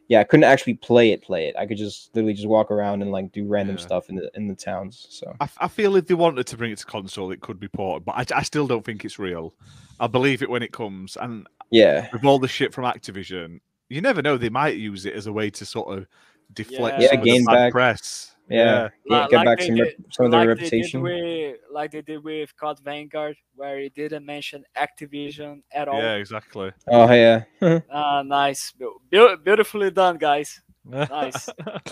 [0.08, 1.56] yeah, I couldn't actually play it, play it.
[1.58, 3.82] I could just literally just walk around and like do random Yeah.
[3.82, 5.06] stuff in the in the towns.
[5.10, 7.68] So I, I feel if they wanted to bring it to console, it could be
[7.68, 9.54] ported, but I, I still don't think it's real.
[10.00, 11.16] I'll believe it when it comes.
[11.16, 12.08] And yeah.
[12.12, 15.32] with all the shit from Activision, you never know; they might use it as a
[15.32, 16.06] way to sort of
[16.52, 18.34] deflect Yeah, some of the bad back- press.
[18.52, 21.02] Yeah, Like- get, get like back they some did- some of their like reputation.
[21.02, 26.00] did with, like they did with COD Vanguard, where he didn't mention Activision at all.
[26.00, 26.72] yeah, exactly.
[26.88, 27.44] Oh yeah,
[27.90, 28.72] Ah, nice.
[28.72, 30.60] Beau- beau- beautifully done, guys.
[30.84, 31.48] Nice.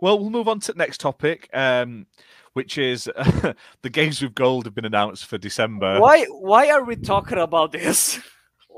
[0.00, 2.06] well, we'll move on to the next topic, um,
[2.52, 3.04] which is
[3.82, 6.00] the games with gold have been announced for December.
[6.00, 6.24] why?
[6.26, 8.20] Why are we talking about this?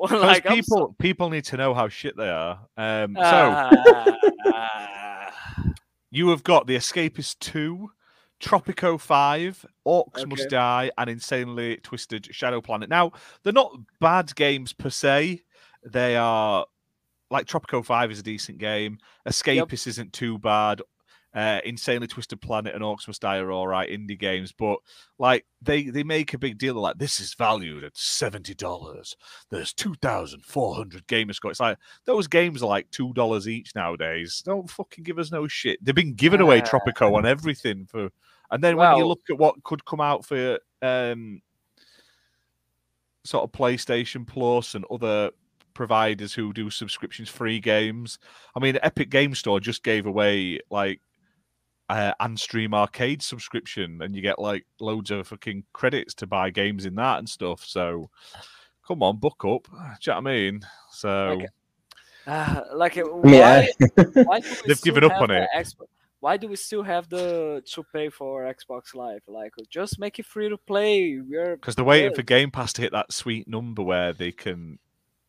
[0.03, 2.61] Because like people so- people need to know how shit they are.
[2.77, 3.71] Um, so Ah,
[6.11, 7.91] you have got the Escapist Two,
[8.41, 12.89] Tropico Five, Orcs Must Die, and Insanely Twisted Shadow Planet.
[12.89, 15.43] Now they're not bad games per se.
[15.85, 16.67] They are
[17.31, 18.99] like Tropico Five is a decent game.
[19.29, 20.83] Escapist isn't too bad.
[21.35, 24.79] Uh, Insanely Twisted Planet and Orcs Must Die are all right indie games, but
[25.19, 29.17] like they they make a big deal of like this is valued at seventy dollars.
[29.51, 31.51] There's two thousand four hundred gamer score.
[31.51, 34.43] It's like those games are like two dollars each nowadays.
[34.45, 35.85] Don't fucking give us no shit.
[35.85, 36.61] They've been giving away.
[36.61, 38.11] Tropico on everything for,
[38.51, 41.41] and then when you look at what could come out for um
[43.25, 45.31] sort of PlayStation Plus and other
[45.75, 48.19] providers who do subscriptions free games.
[48.55, 51.01] I mean, Epic Game Store just gave away like
[51.91, 56.51] uh, and stream arcade subscription, and you get like loads of fucking credits to buy
[56.51, 57.65] games in that and stuff.
[57.65, 58.11] So,
[58.87, 59.65] come on, book up.
[59.65, 60.61] Do you know what I mean?
[60.93, 61.43] So,
[62.73, 63.69] like uh, I mean, why,
[63.99, 65.49] I- why They've given up on it.
[65.55, 65.89] Xbox-
[66.21, 69.23] why do we still have the to pay for Xbox Live?
[69.27, 71.19] Like, just make it free to play.
[71.19, 74.79] We're because they're waiting for Game Pass to hit that sweet number where they can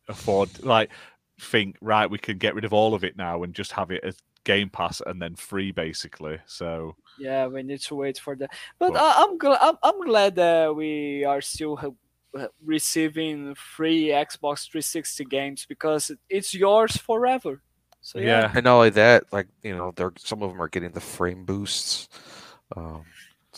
[0.10, 0.92] afford, like,
[1.40, 4.04] think right, we can get rid of all of it now and just have it
[4.04, 6.40] as Game Pass and then free, basically.
[6.46, 8.52] So, yeah, we need to wait for that.
[8.80, 9.60] But Well- I, I'm glad.
[9.62, 11.90] I'm, I'm glad that we are still ha-
[12.38, 17.62] uh, receiving free Xbox 360 games because it's yours forever.
[18.02, 18.52] So yeah, yeah.
[18.56, 21.46] and not only that, like you know, they're some of them are getting the frame
[21.46, 22.10] boosts.
[22.76, 23.04] Um,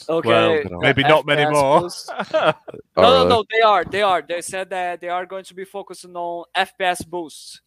[0.10, 0.28] okay.
[0.28, 0.80] well, you know.
[0.80, 1.82] maybe the not many more.
[1.82, 2.12] boost.
[2.34, 2.54] No,
[2.98, 3.86] no, no, they are.
[3.86, 4.22] They are.
[4.22, 7.62] They said that they are going to be focusing on FPS boosts.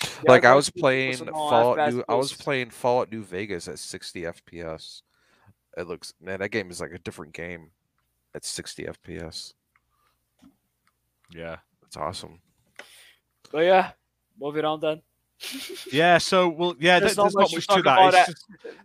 [0.00, 2.04] They like I was playing focusing on Fallout New.
[2.08, 5.02] I was playing Fallout New Vegas at 60 FPS.
[5.76, 7.70] It looks man, that game is like a different game
[8.34, 9.54] at 60 FPS.
[11.34, 11.58] yeah.
[11.88, 12.40] That's awesome.
[13.50, 13.92] But yeah,
[14.38, 15.00] moving on then.
[15.90, 18.28] Yeah, so well, yeah, There's there's, not there's much to much to that.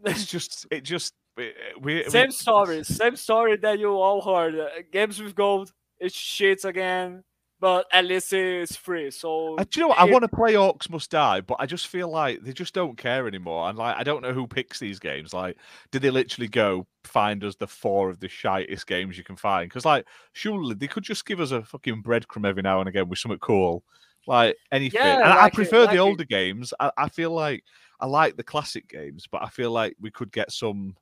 [0.06, 4.22] It's just, it's just, it just, we, we, same story, same story that you all
[4.22, 4.58] heard.
[4.58, 7.26] Uh, games with gold, it's shit again.
[7.64, 9.10] But at least it's free.
[9.10, 9.98] So Uh, do you know what?
[10.00, 12.74] I it- want to play Orcs Must Die, but I just feel like they just
[12.74, 13.70] don't care anymore.
[13.70, 15.34] And like, I don't know who picks these games.
[15.34, 15.56] Like,
[15.90, 19.70] did they literally go find us the four of the shittest games you can find?
[19.70, 23.08] Because like, surely they could just give us a fucking breadcrumb every now and again
[23.08, 23.82] with something cool,
[24.28, 25.00] like anything.
[25.00, 26.00] Yeah, and I like it- prefer like the it.
[26.00, 26.74] older games.
[26.82, 27.64] I, I feel like
[28.02, 30.98] I like the classic games, but I feel like we could get some,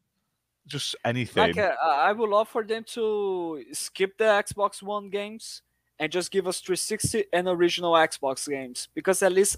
[0.68, 1.56] just anything.
[1.56, 5.64] like uh, I would love for them to skip the Xbox One games
[6.02, 9.58] and just give us 360 and original Xbox games because at least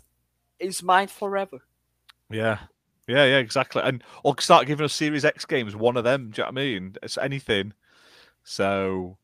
[0.59, 1.59] it's mine forever.
[2.29, 2.59] Yeah.
[3.07, 3.81] Yeah, yeah, exactly.
[3.81, 6.29] And or start giving us Series X games, one of them.
[6.31, 6.95] Do you know what I mean?
[7.01, 7.73] It's anything.
[8.43, 9.17] So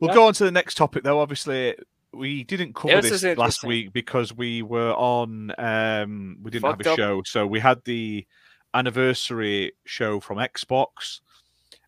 [0.00, 0.14] we'll Yeah.
[0.14, 1.20] go on to the next topic though.
[1.20, 1.76] Obviously,
[2.12, 6.84] we didn't cover This this last week because we were on um we didn't Fucked
[6.84, 6.96] have a up.
[6.98, 7.22] show.
[7.26, 8.26] So we had the
[8.74, 11.20] anniversary show from Xbox.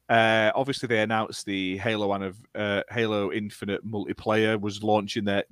[0.09, 5.45] Uh, obviously, they announced the Halo anniv- uh, Halo Infinite multiplayer was launching there,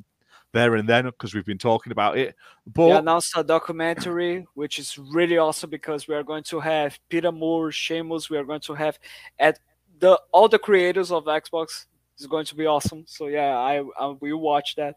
[0.53, 2.37] there and then because we've been talking about it.
[2.67, 6.99] But They announced a documentary, which is really awesome because we are going to have
[7.09, 8.31] Peter Moore, Shamus.
[8.31, 8.99] We are going to have
[9.39, 9.59] at
[9.99, 11.87] the all the creators of Xbox.
[12.15, 13.05] It's going to be awesome.
[13.07, 14.97] So yeah, I, I will watch that.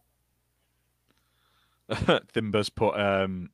[2.34, 3.50] Thimber's put um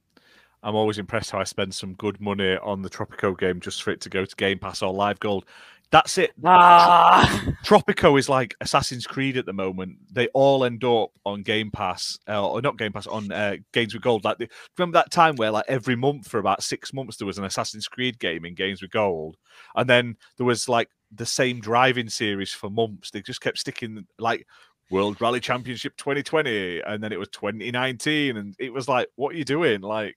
[0.64, 3.92] I'm always impressed how I spend some good money on the Tropico game just for
[3.92, 5.46] it to go to Game Pass or Live Gold.
[5.94, 6.32] That's it.
[6.44, 10.00] Ah, Tropico is like Assassin's Creed at the moment.
[10.12, 13.94] They all end up on Game Pass, uh, or not Game Pass, on uh, Games
[13.94, 14.24] with Gold.
[14.24, 17.38] Like, the, remember that time where, like, every month for about six months there was
[17.38, 19.38] an Assassin's Creed game in Games with Gold,
[19.76, 23.12] and then there was like the same driving series for months.
[23.12, 24.48] They just kept sticking like
[24.94, 29.38] World Rally Championship 2020, and then it was 2019, and it was like, what are
[29.38, 29.82] you doing?
[29.82, 30.16] Like,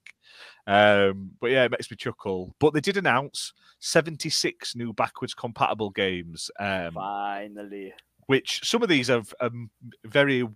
[0.67, 2.55] um, but yeah, it makes me chuckle.
[2.59, 6.51] But they did announce 76 new backwards compatible games.
[6.61, 7.95] Um, finally.
[8.27, 9.71] which some of these are um,
[10.05, 10.47] very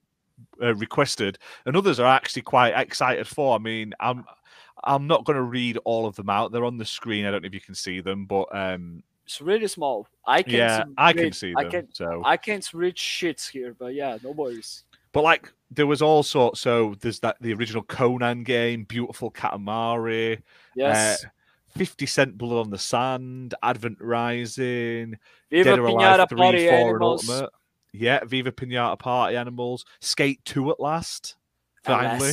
[0.63, 3.55] uh, requested, and others are actually quite excited for.
[3.55, 4.27] I mean, I'm
[4.85, 6.53] I'm not going to read all of them out.
[6.53, 7.25] They're on the screen.
[7.25, 10.09] I don't know if you can see them, but um, It's really small.
[10.27, 10.57] I can't.
[10.57, 11.71] yeah, I can read- see I them.
[11.71, 11.89] can.
[11.95, 14.83] So, I can't read shits here, but yeah, no worries.
[15.13, 16.59] but like there was all sorts.
[16.59, 20.43] So there's that the original Conan game, Beautiful Katamari,
[20.75, 21.25] Yes.
[21.25, 21.29] uh,
[21.79, 25.17] Fifty Cent Blood on the Sand, Advent Rising,
[25.49, 27.31] Viva Dead or Alive Pinata Three, Party Four, and Animals.
[27.31, 27.51] Ultimate.
[27.93, 31.37] Yeah, Viva Pinata Party Animals, Skate Two at last,
[31.85, 32.33] finally.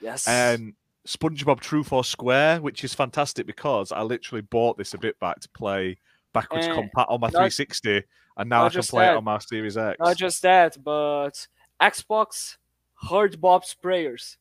[0.00, 0.26] Yes.
[0.26, 0.74] Um,
[1.06, 5.40] SpongeBob Truth or Square, which is fantastic because I literally bought this a bit back
[5.40, 5.98] to play
[6.32, 8.02] backwards Eh, compat on my not- 360,
[8.36, 9.98] and now I can play it on my Series X.
[10.00, 11.46] Not just that, but
[11.80, 12.56] Xbox
[13.08, 14.36] heard Bob's prayers.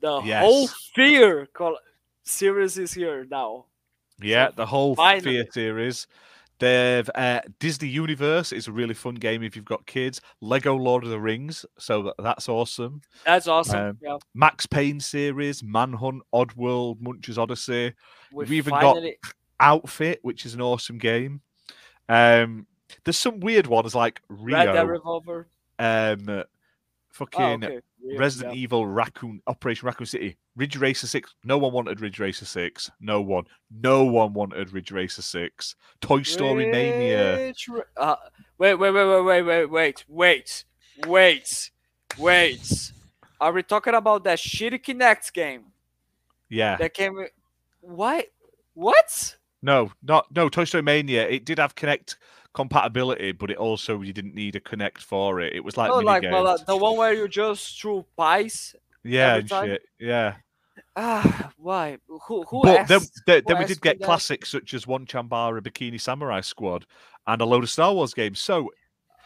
[0.00, 1.48] The whole Fear
[2.24, 3.66] series is here now.
[4.20, 5.22] yeah, so the whole finally.
[5.22, 6.06] Fear series.
[6.58, 10.20] They've uh, Disney Universe is a really fun game if you've got kids.
[10.40, 13.00] Lego Lord of the Rings, so that's awesome.
[13.26, 13.80] That's awesome.
[13.80, 17.94] Um, yeah, Max Payne series, Manhunt, Oddworld, Munch's Oddysee.
[18.32, 19.18] we we've even got finally
[19.60, 21.40] Outfit, which is an awesome game.
[22.08, 22.66] Um,
[23.04, 25.48] there's some weird ones like Rio, Revolver.
[25.78, 26.44] um, Oh,
[27.10, 27.80] fucking okay.
[28.02, 28.62] Rio, Resident yeah.
[28.62, 31.34] Evil Raccoon Operation Raccoon City, Ridge Racer Six.
[31.44, 32.90] No one wanted Ridge Racer Six.
[33.00, 33.44] No one.
[33.70, 35.76] No one wanted Ridge Racer Six.
[36.00, 37.36] Toy Story Mania.
[37.36, 38.16] Ridge Ra- Uh,
[38.58, 40.64] wait, wait, wait, wait, wait, wait, wait, wait,
[41.06, 41.70] wait,
[42.18, 42.92] wait.
[43.40, 45.64] Are we talking about that shitty Kinect game
[46.48, 46.76] Yeah.
[46.76, 47.26] that came?
[47.80, 48.26] Why?
[48.74, 49.36] What?
[49.62, 51.28] No, not no Toy Story Mania.
[51.28, 52.16] It did have Kinect
[52.52, 55.54] compatibility, but it also you didn't need a Kinect for it.
[55.54, 58.74] It was like oh, like well, uh, the one where you just threw pies.
[59.04, 59.82] yeah, and shit.
[59.98, 60.34] Yeah.
[60.96, 61.98] Ah, why?
[62.06, 62.42] Who?
[62.42, 63.22] Who but then, asked?
[63.26, 64.04] then, who then we did get that?
[64.04, 66.86] classics such as Onechanbara Bikini Samurai Squad
[67.26, 68.40] and a load of Star Wars games.
[68.40, 68.70] So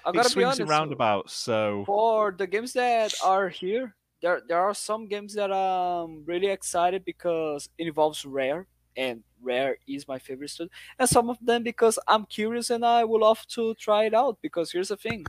[0.04, 0.60] I it gotta be swings honest.
[0.60, 1.32] and roundabouts.
[1.34, 6.48] So For the games that are here, there there are some games that I'm really
[6.48, 10.70] excited because it involves Rare, and Rare is my favorite studio.
[10.98, 14.38] And some of them because I'm curious and I would love to try it out.
[14.42, 15.24] Because here's the thing,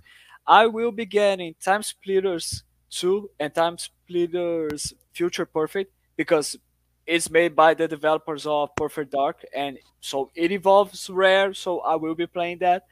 [0.45, 6.57] I will be getting Time Splitters 2 and Time Splitters Future Perfect because
[7.05, 11.53] it's made by the developers of Perfect Dark, and so it involves Rare.
[11.53, 12.83] So I will be playing that.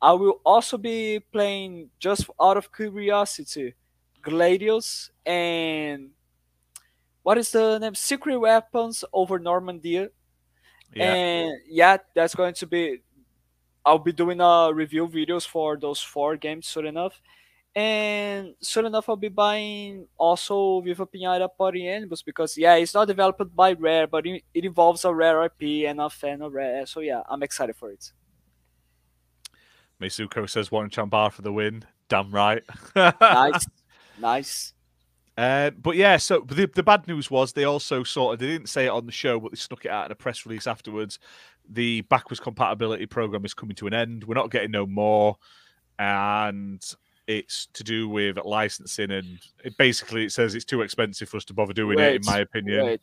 [0.00, 3.74] I will also be playing just out of curiosity,
[4.22, 6.10] Gladius and
[7.28, 7.94] what is the name?
[7.94, 10.08] Secret Weapons over Normandy.
[10.94, 13.00] Yeah, And yeah, that's going to be.
[13.84, 17.20] I'll be doing uh, review videos for those four games soon enough.
[17.74, 23.06] And soon enough, I'll be buying also Viva Pinata Party Animals because, yeah, it's not
[23.06, 26.86] developed by Rare, but it, involves a Rare IP and a fan of Rare.
[26.86, 28.12] So, yeah, I'm excited for it.
[30.02, 31.84] Misuko says One champ bar for the win.
[32.08, 32.64] Damn right.
[32.96, 33.66] Nice.
[34.18, 34.72] Nice.
[35.38, 38.68] Uh, but yeah, so the, the bad news was they also sort of they didn't
[38.68, 41.20] say it on the show, but they snuck it out in a press release afterwards.
[41.70, 44.24] The backwards compatibility program is coming to an end.
[44.24, 45.36] We're not getting no more,
[45.96, 46.82] and
[47.28, 51.44] it's to do with licensing and it basically it says it's too expensive for us
[51.44, 52.16] to bother doing it.
[52.16, 53.00] In my opinion, Wait,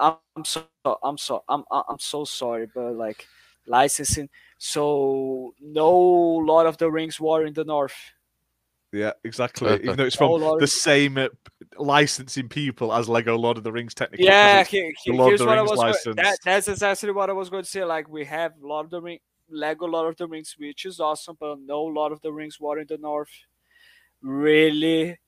[0.00, 0.66] I'm so
[1.02, 3.26] I'm so I'm I'm so sorry, but like
[3.66, 4.28] licensing.
[4.58, 7.96] So no Lord of the Rings War in the North.
[8.96, 9.74] Yeah, exactly.
[9.82, 11.28] Even though it's from No Lord the same uh,
[11.78, 14.26] licensing people as Lego Lord of the Rings, technically.
[14.26, 15.78] Yeah, it's he, he- the Lord of here's the what I Rings was.
[15.78, 16.16] Going, license.
[16.16, 17.84] that, that's exactly what I was going to say.
[17.84, 19.18] Like we have Lord of the Ring,
[19.50, 22.78] Lego Lord of the Rings, which is awesome, but no Lord of the Rings War
[22.78, 23.30] in the North.
[24.22, 25.18] Really?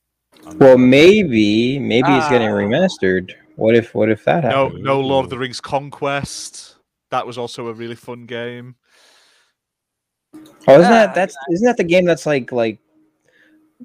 [0.56, 2.52] Well, maybe maybe it's getting Ah.
[2.52, 3.32] remastered.
[3.56, 4.84] What if what if that no, happened?
[4.84, 6.76] no Lord of the Rings Conquest.
[7.10, 8.76] That was also a really fun game.
[10.34, 10.38] Oh,
[10.72, 12.78] isn't Yeah, that that's isn't that the game that's like like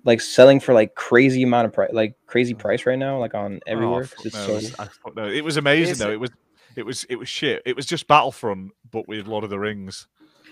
[0.03, 2.59] like selling for like crazy amount of price, like crazy mm.
[2.59, 4.03] price right now, like on oh, everywhere?
[4.03, 5.27] Oh, 'cause fuck it's no, so it's- I no.
[5.27, 6.09] It was amazing Is though.
[6.09, 6.31] it- It was
[6.75, 7.61] it was it was shit.
[7.65, 10.07] It was just Battlefront, but with Lord of the Rings.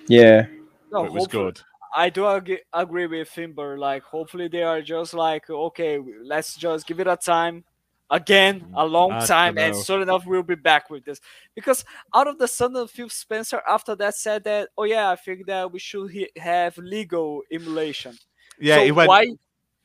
[0.07, 0.45] yeah.
[0.91, 1.61] No, it was good.
[1.95, 3.77] I do ag- agree with Timber.
[3.77, 7.63] Like, hopefully they are just like, okay, let's just give it a time.
[8.09, 11.22] Again, mm, a long I time, and soon enough we'll be back with this.
[11.55, 15.45] Because out of the sudden, Phil Spencer after that said that, oh yeah, I think
[15.47, 18.18] that we should he- have legal emulation.
[18.61, 19.09] Yeah, so went.
[19.09, 19.27] why,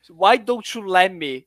[0.09, 1.45] why don't you let me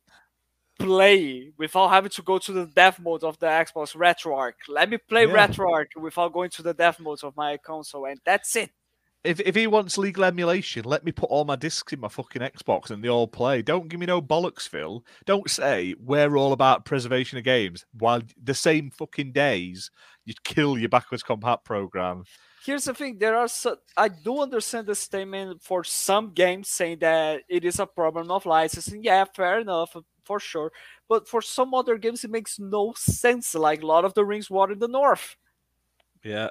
[0.79, 4.55] play without having to go to the dev mode of the Xbox RetroArch?
[4.69, 5.47] Let me play Yeah.
[5.47, 8.71] RetroArch without going to the dev mode of my console, and that's it.
[9.23, 12.41] If if he wants legal emulation, let me put all my discs in my fucking
[12.43, 13.61] Xbox and they all play.
[13.61, 15.05] Don't give me no bollocks, Phil.
[15.27, 19.91] Don't say we're all about preservation of games while the same fucking days
[20.25, 22.25] you kill your backwards compat program.
[22.65, 26.99] here's the thing there are so, i do understand the statement for some games saying
[27.01, 30.71] that it is a problem of licensing yeah fair enough for sure
[31.09, 34.71] but for some other games it makes no sense like lord of the rings war
[34.71, 35.37] in the north
[36.23, 36.51] Yeah.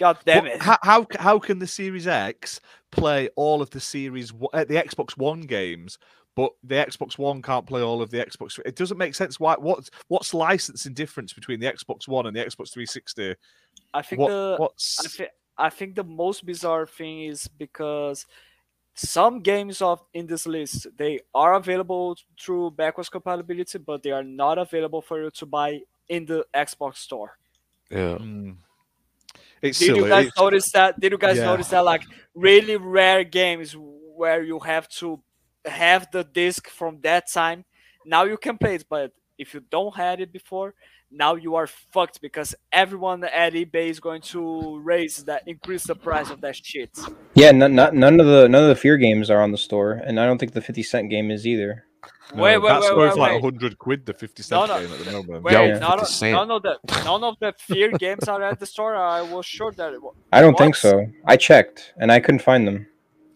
[0.00, 2.60] God damn it How, how how can the Series X
[2.90, 5.98] play all of the Series uh, the Xbox One games,
[6.34, 8.58] but the Xbox One can't play all of the Xbox?
[8.64, 9.38] It doesn't make sense.
[9.38, 9.54] Why?
[9.58, 13.36] What's what's licensing difference between the Xbox One and the Xbox 360?
[13.94, 18.26] i think What, the what's I, thi- I think the most bizarre thing is because
[18.94, 24.24] some games of in this list they are available through backwards compatibility but they are
[24.24, 27.38] not available for you to buy in the xbox store
[27.90, 28.18] Yeah.
[28.18, 28.52] Hmm.
[29.62, 29.98] It's Did silly.
[30.00, 31.00] you guys It's- notice that?
[31.00, 31.44] Did you guys Yeah.
[31.46, 31.80] notice that?
[31.84, 32.02] Like
[32.34, 35.22] really rare games where you have to
[35.64, 37.64] have the disc from that time.
[38.06, 40.74] Now you can play it, but if you don't had it before,
[41.10, 45.94] now you are fucked because everyone at eBay is going to raise that, increase the
[45.94, 46.90] price of that shit.
[47.34, 49.92] Yeah, none, not, none of the none of the fear games are on the store,
[49.92, 51.84] and I don't think the fifty cent game is either.
[52.34, 53.42] No, wait, wait, that's wait, worth wait, like wait.
[53.42, 54.06] hundred quid.
[54.06, 54.80] The fifty No, cent no.
[54.86, 55.42] game at the moment.
[55.44, 58.66] Wait, Yo, none, of, none of the none of the fear games are at the
[58.66, 58.94] store.
[58.96, 59.92] I was sure that.
[59.94, 61.06] It, wa- I don't think so.
[61.26, 62.86] I checked and I couldn't find them.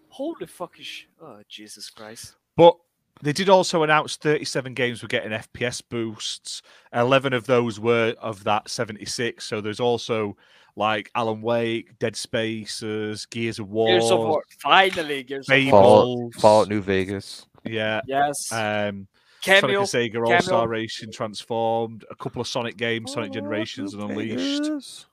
[0.09, 2.37] holy fucking sh- Oh Jesus Christ!
[2.57, 2.77] But
[3.23, 6.63] they did also announce 37 games were getting FPS boosts.
[6.93, 9.45] 11 of those were of that 76.
[9.45, 10.37] So there's also
[10.77, 14.43] like Alan Wake, Dead Spaces, Gears of War, Gears of War.
[14.61, 15.71] Finally, Gears of War.
[15.71, 17.47] Fallout, Fallout New Vegas.
[17.65, 18.01] Yeah.
[18.07, 18.53] Yes.
[18.53, 19.09] Um,
[19.43, 19.85] Cameo.
[19.85, 24.03] Sonic and Sega All Star Racing Transformed, a couple of Sonic games, Sonic Generations and
[24.03, 25.07] Unleashed.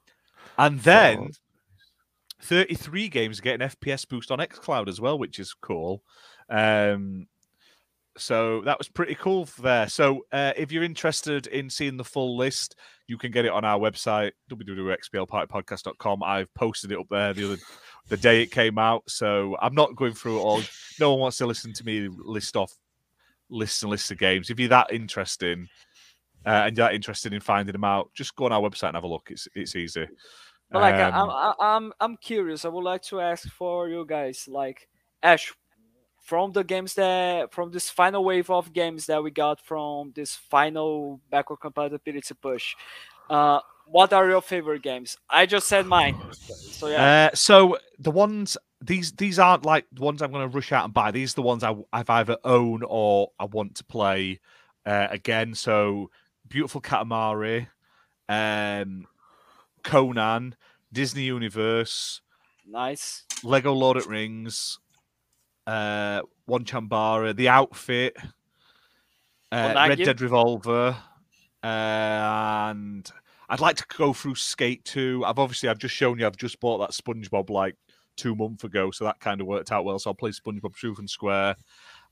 [0.57, 1.39] And then Fallout.
[2.41, 6.03] 33 games are getting FPS boost on xCloud as well, which is cool.
[6.49, 7.27] Um,
[8.17, 9.87] so that was pretty cool there.
[9.87, 12.75] So uh, if you're interested in seeing the full list,
[13.07, 16.23] you can get it on our website, www.xplpartypodcast.com.
[16.23, 17.61] I've posted it up there the other
[18.07, 19.03] the day it came out.
[19.07, 20.61] So I'm not going through it all.
[20.99, 22.73] No one wants to listen to me list off
[23.49, 24.49] lists and lists of games.
[24.49, 25.67] If you're that interesting
[26.45, 28.95] uh, and you're that interested in finding them out, just go on our website and
[28.95, 29.29] have a look.
[29.29, 30.07] It's it's easy.
[30.71, 32.63] But like Um, I'm, I'm, I'm curious.
[32.63, 34.87] I would like to ask for you guys, like
[35.21, 35.53] Ash,
[36.21, 40.35] from the games that, from this final wave of games that we got from this
[40.35, 42.75] final backward compatibility push,
[43.29, 45.17] uh, what are your favorite games?
[45.29, 46.15] I just said mine.
[46.31, 50.55] So yeah, Uh, so the ones these these aren't like the ones I'm going to
[50.55, 51.11] rush out and buy.
[51.11, 54.39] These are the ones I, I've either own or I want to play
[54.85, 55.53] uh, again.
[55.53, 56.09] So
[56.47, 57.67] beautiful Katamari,
[58.27, 59.05] um,
[59.83, 60.55] Conan,
[60.91, 62.21] Disney Universe,
[62.67, 63.25] nice.
[63.43, 64.79] Lego Lord of Rings,
[65.67, 68.17] uh, Onechanbara, The Outfit,
[69.51, 70.05] uh, Red Unagi?
[70.05, 70.97] Dead Revolver,
[71.63, 73.11] uh, and
[73.51, 75.25] I'd like to go through Skate 2.
[75.25, 77.75] I've obviously I've just shown you I've just bought that SpongeBob like
[78.15, 79.99] two months ago, so that kind of worked out well.
[79.99, 81.57] So I'll play SpongeBob Truth and Square.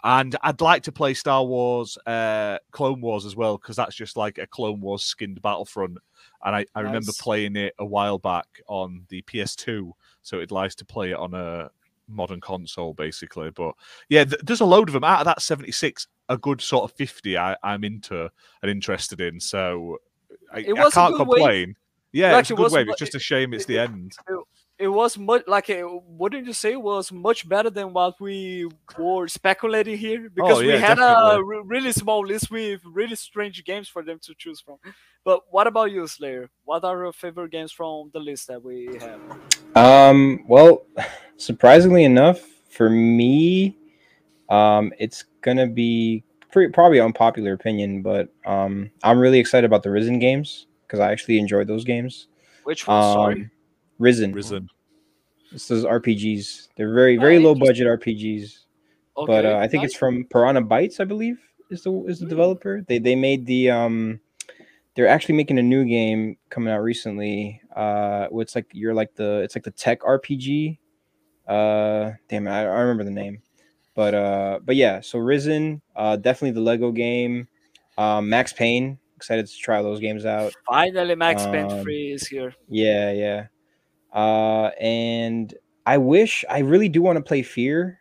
[0.04, 4.18] And I'd like to play Star Wars uh, Clone Wars as well, because that's just
[4.18, 5.98] like a Clone Wars skinned Battlefront.
[6.44, 9.92] And I, I remember playing it a while back on the PS2,
[10.22, 11.70] so it'd like to play it on a
[12.10, 13.52] modern console, basically.
[13.52, 13.76] But
[14.10, 15.06] yeah, th- there's a load of them.
[15.06, 18.30] Out of that 76, a good sort of 50 I, I'm into
[18.62, 19.40] and interested in.
[19.40, 20.00] So
[20.54, 21.38] I, It I was a can't good wave.
[21.40, 21.76] complain.
[22.12, 22.86] Yeah, Like, it's a good was wave.
[22.88, 24.14] mu- It's just a shame it's it- the it- end.
[24.80, 28.66] it was much like it, wouldn't you say it was much better than what we
[28.98, 31.44] were speculating here because Oh, yeah, we had a definitely.
[31.44, 34.78] re- really small list with really strange games for them to choose from
[35.26, 38.98] but what about you slayer what are your favorite games from the list that we
[39.02, 39.20] have
[39.76, 40.86] Um, well,
[41.38, 42.40] surprisingly enough,
[42.70, 43.78] for me,
[44.50, 49.92] um, it's gonna be pretty, probably unpopular opinion, but um, I'm really excited about the
[49.92, 52.28] Risen games because I actually enjoyed those games.
[52.64, 53.52] which one sorry Um,
[54.00, 54.70] Risen, Risen.
[55.52, 56.70] It's those RPGs.
[56.78, 58.66] They're very Oh, very low budget RPGs,
[59.18, 59.92] okay but uh, I think nice.
[59.92, 61.40] it's from Piranha Bytes, I believe,
[61.72, 62.30] is the is the Hmm.
[62.30, 62.82] developer.
[62.88, 64.20] They they made the um,
[64.96, 67.62] they're actually making a new game coming out recently.
[67.76, 70.78] Uh, where it's like you're like the it's like the tech RPG.
[71.48, 73.42] Uh, damn it, I, I remember the name,
[74.00, 75.02] but uh, but yeah.
[75.02, 77.50] So Risen, uh, definitely the Lego game.
[77.98, 80.54] Um, Max Payne, excited to try those games out.
[80.70, 83.48] finally max payne um, 3 is here Yeah, yeah.
[84.14, 85.54] Uh, and
[85.86, 88.00] I wish I really do want to play Fear,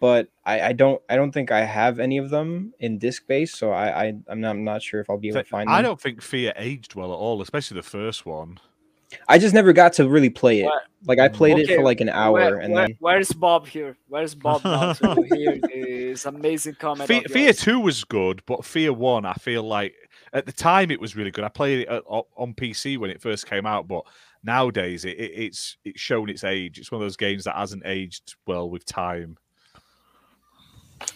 [0.00, 3.52] but I, I don't I don't think I have any of them in disc base,
[3.52, 5.74] so I, I I'm not I'm not sure if I'll be able to find them.
[5.74, 8.58] I don't think Fear aged well at all, especially the first one.
[9.28, 10.64] I just never got to really play it.
[10.64, 10.82] What?
[11.06, 13.96] Like I played it for like an hour, Where- and where- then where's bob here
[14.08, 18.92] where's bob now to hear this amazing comment Fear, Fear 2 was good, but Fear
[18.92, 19.94] 1, I feel like
[20.32, 21.44] at the time it was really good.
[21.44, 24.02] I played it at, on PC when it first came out, but
[24.42, 26.78] nowadays it, it, it's it's shown its age.
[26.78, 29.36] It's one of those games that hasn't aged well with time.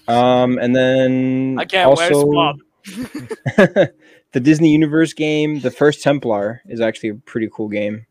[0.06, 2.56] um and then again where's bob
[4.32, 8.06] the Disney Universe game, the first Templar, is actually a pretty cool game,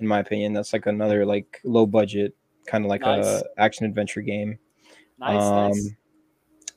[0.00, 0.52] in my opinion.
[0.52, 2.34] That's like another like low budget
[2.66, 3.24] kind of like Nice.
[3.26, 4.58] a action adventure game.
[5.18, 5.90] nice um, nice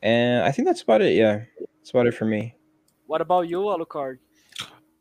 [0.02, 1.16] And I think that's about it.
[1.16, 1.42] Yeah,
[1.78, 2.56] that's about it for me.
[3.08, 4.18] what about you alucard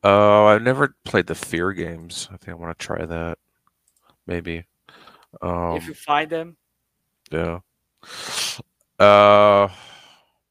[0.03, 2.29] Uh, I've never played the Fear games.
[2.31, 3.39] I think I want to try that.
[4.27, 4.65] Maybe.
[5.41, 6.57] Um, if you find them
[7.31, 7.61] yeah.
[8.99, 9.69] Uh,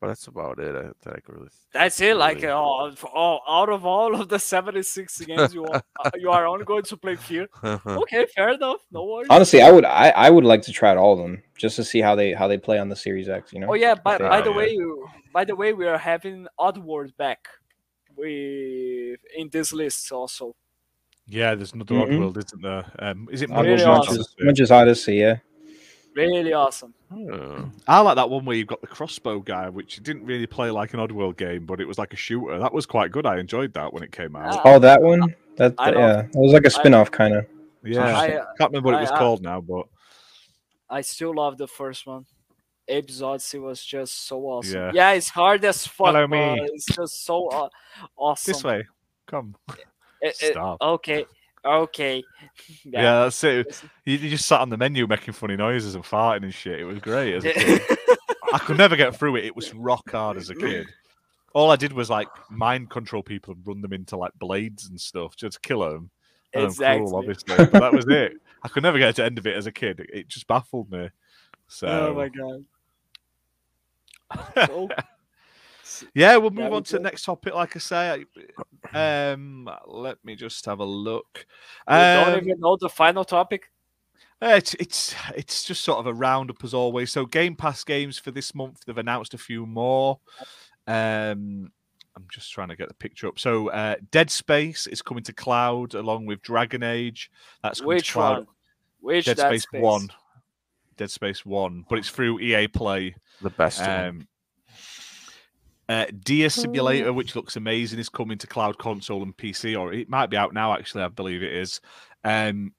[0.04, 0.76] but that's about it.
[0.76, 1.48] I, that I could really.
[1.72, 2.18] That's it.
[2.18, 2.48] Like Really?
[2.50, 6.46] uh, all, all, out of all of the seventy-six games, you are, uh, you are
[6.46, 7.48] only going to play Fear.
[8.04, 8.82] Okay, fair enough.
[8.92, 9.28] No worries.
[9.30, 11.84] Honestly, I would I, I would like to try out all of them just to
[11.86, 13.54] see how they how they play on the Series X.
[13.54, 13.68] You know.
[13.70, 13.96] Oh yeah.
[13.96, 14.58] By, they- by the Oh, yeah.
[14.58, 17.48] way, you, by the way, we are having Oddworld back.
[18.18, 20.56] We in this list also.
[21.28, 22.04] Yeah, there's another Mhm.
[22.10, 22.86] Oddworld, isn't there?
[23.00, 24.10] Um, is it Oddworld Really Munch's.
[24.10, 24.46] Munch's, Oddysee?
[24.46, 25.20] Munch's Oddysee.
[25.20, 25.38] Yeah.
[26.16, 26.94] Really awesome.
[27.12, 27.70] Oh.
[27.88, 30.94] I like that one where you've got the crossbow guy, which didn't really play like
[30.94, 32.60] an Oddworld game, but it was like a shooter.
[32.60, 33.26] That was quite good.
[33.26, 34.62] I enjoyed that when it came out.
[34.64, 35.36] Oh, that one.
[35.58, 37.46] That I love- yeah, it was like a spin off kind of.
[37.84, 39.88] Yeah, I, I, can't remember what it was I- I- called now, but
[40.90, 42.26] I still love the first one.
[42.90, 44.76] Abe's Oddysee was just so awesome.
[44.76, 44.92] Yeah.
[44.94, 46.60] Yeah, it's hard as fuck, Follow me.
[46.74, 47.70] it's just so uh,
[48.18, 48.52] awesome.
[48.52, 48.86] this way,
[49.26, 49.56] come.
[50.22, 50.78] It- it- Stop.
[50.82, 51.26] okay,
[51.66, 52.24] okay.
[52.86, 53.82] Yeah, that's it.
[54.06, 56.80] You, you just sat on the menu making funny noises and farting and shit.
[56.80, 57.82] It was great as a kid.
[58.54, 59.46] I could never get through it.
[59.46, 60.88] It was rock hard as a kid.
[61.54, 65.00] All I did was like mind control people and run them into like blades and
[65.00, 66.10] stuff just kill them.
[66.54, 67.00] And Exactly.
[67.00, 68.34] cruel, obviously, but that was it.
[68.62, 70.00] I could never get to the end of it as a kid.
[70.00, 71.00] It, it just baffled me.
[71.06, 71.10] Oh
[71.68, 72.66] so Oh my god.
[74.68, 74.90] So,
[76.14, 77.54] yeah, we'll move we on to the next topic.
[77.54, 78.26] Like I say,
[78.94, 81.46] um, let me just have a look.
[81.88, 83.70] we don't Um, even know the final topic.
[84.42, 87.12] Uh, It's it's it's just sort of a roundup as always.
[87.12, 90.20] So Game Pass games for this month, they've announced a few more.
[90.88, 91.72] Um,
[92.16, 93.40] I'm just trying to get the picture up.
[93.40, 97.32] So uh, Dead Space is coming to cloud along with Dragon Age.
[97.64, 98.38] That's coming to Which cloud.
[98.40, 98.48] one?
[99.00, 99.82] Which Dead Dead Space, Space?
[99.82, 100.10] One.
[100.98, 103.16] Dead Space One, but it's through EA Play.
[103.42, 103.82] The best.
[103.82, 103.90] one.
[103.90, 104.28] Um,
[105.90, 110.10] uh, Deer Simulator, which looks amazing, is coming to cloud console and PC, or it
[110.10, 110.74] might be out now.
[110.74, 111.82] Actually, I believe it is.
[112.24, 112.74] Um,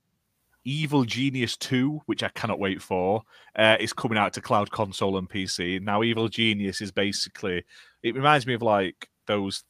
[0.64, 3.22] Evil Genius 2, which I cannot wait for,
[3.56, 5.80] uh, is coming out to cloud console and PC.
[5.82, 7.64] Now, Evil Genius is basically,
[8.02, 9.62] it reminds me of like those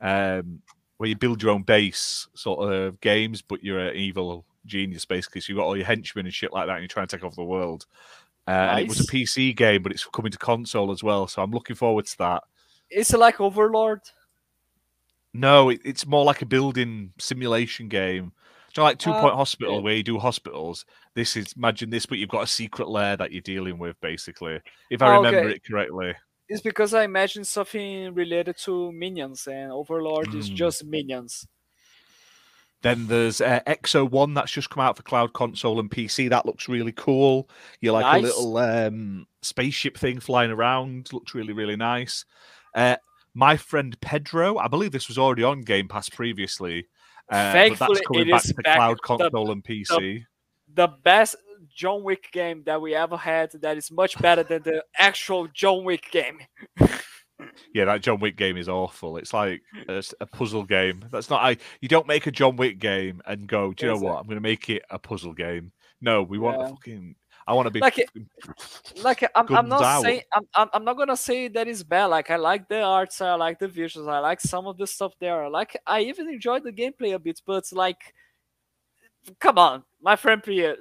[0.00, 0.60] um,
[0.96, 5.40] where you build your own base sort of games, but you're an evil genius basically.
[5.40, 7.24] So you've got all your henchmen and shit like that, and you're trying to take
[7.24, 7.86] over the world.
[8.46, 11.28] Uh, And it was a PC game, but it's coming to console as well.
[11.28, 12.42] So I'm looking forward to that.
[12.94, 14.00] It's like Overlord.
[15.34, 18.32] No, it, it's more like a building simulation game.
[18.74, 19.80] Do you like Two Uh, Point Hospital, yeah.
[19.80, 20.84] where you do hospitals?
[21.14, 24.60] This is imagine this, but you've got a secret lair that you're dealing with, basically.
[24.90, 25.56] If I Oh, remember okay.
[25.56, 26.14] it correctly.
[26.48, 30.54] It's because I imagine something related to minions, and Overlord is Mm.
[30.54, 31.46] just minions.
[32.82, 36.28] Then there's uh, Exo One that's just come out for cloud console and PC.
[36.28, 37.48] That looks really cool.
[37.80, 38.22] You're like Nice.
[38.22, 41.12] a little um, spaceship thing flying around.
[41.12, 42.24] Looks really really nice.
[42.74, 42.96] Uh,
[43.34, 46.86] my friend Pedro, I believe this was already on Game Pass previously.
[47.30, 50.24] Uh, Thankfully, that's coming it back to back- cloud the- console and PC.
[50.74, 51.36] The best
[51.74, 55.84] John Wick game that we ever had that is much better than the actual John
[55.84, 56.38] Wick game.
[57.74, 59.16] Yeah, that John Wick game is awful.
[59.16, 61.04] It's like a puzzle game.
[61.10, 61.42] That's not.
[61.42, 61.56] I.
[61.80, 63.72] You don't make a John Wick game and go.
[63.72, 64.04] Do you know Is it?
[64.04, 64.18] what?
[64.18, 65.72] I'm going to make it a puzzle game.
[66.00, 67.16] No, we want a fucking.
[67.46, 67.80] I want to be.
[67.80, 68.10] Like it-
[69.02, 70.02] Like I'm, I'm not out.
[70.02, 72.06] saying I'm, I'm I'm not gonna say that is bad.
[72.06, 75.12] Like I like the arts, I like the visuals, I like some of the stuff
[75.20, 75.48] there.
[75.48, 78.14] Like I even enjoyed the gameplay a bit, but like,
[79.40, 80.76] come on, my friend Pie-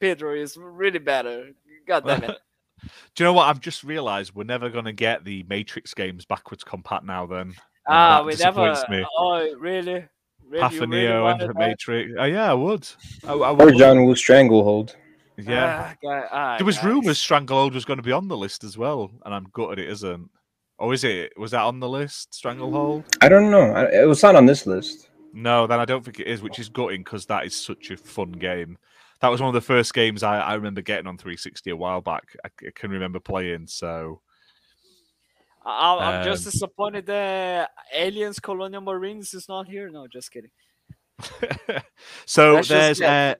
[0.00, 1.50] Pedro is really better.
[1.86, 2.38] God damn it.
[3.14, 3.48] Do you know what?
[3.48, 7.24] I've just realised we're never going to get the Matrix games backwards compat now.
[7.24, 7.54] Then
[7.88, 8.68] ah, that we never.
[8.68, 9.06] disappoints me.
[9.16, 10.04] Oh, really?
[10.46, 11.58] Really, Path of Neo wanted and the?
[11.58, 12.12] Matrix.
[12.18, 12.86] Oh, yeah, I would.
[13.26, 13.76] I, I Or would.
[13.78, 14.96] John Woo Stranglehold.
[15.36, 15.90] Yeah.
[15.92, 16.84] Ah, guy- ah, there was guys.
[16.84, 19.88] rumours Stranglehold was going to be on the list as well, and I'm gutted it
[19.90, 20.30] isn't.
[20.78, 21.32] Oh, is it?
[21.38, 22.34] Was that on the list?
[22.34, 23.04] Stranglehold?
[23.20, 23.74] I don't know.
[23.92, 25.08] It was not on this list.
[25.32, 27.96] No, then I don't think it is, which is gutting because that is such a
[27.96, 28.78] fun game.
[29.20, 32.00] That was one of the first games I, I remember getting on 360 a while
[32.00, 32.36] back.
[32.44, 33.66] I can remember playing.
[33.68, 34.20] So
[35.64, 39.88] I- I'm just Um, disappointed that Aliens Colonial Marines is not here.
[39.90, 40.50] No, just kidding.
[42.26, 43.34] so That's there's uh,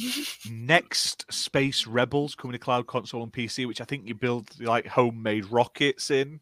[0.50, 4.86] next Space Rebels coming to cloud console and PC, which I think you build like
[4.86, 6.40] homemade rockets in.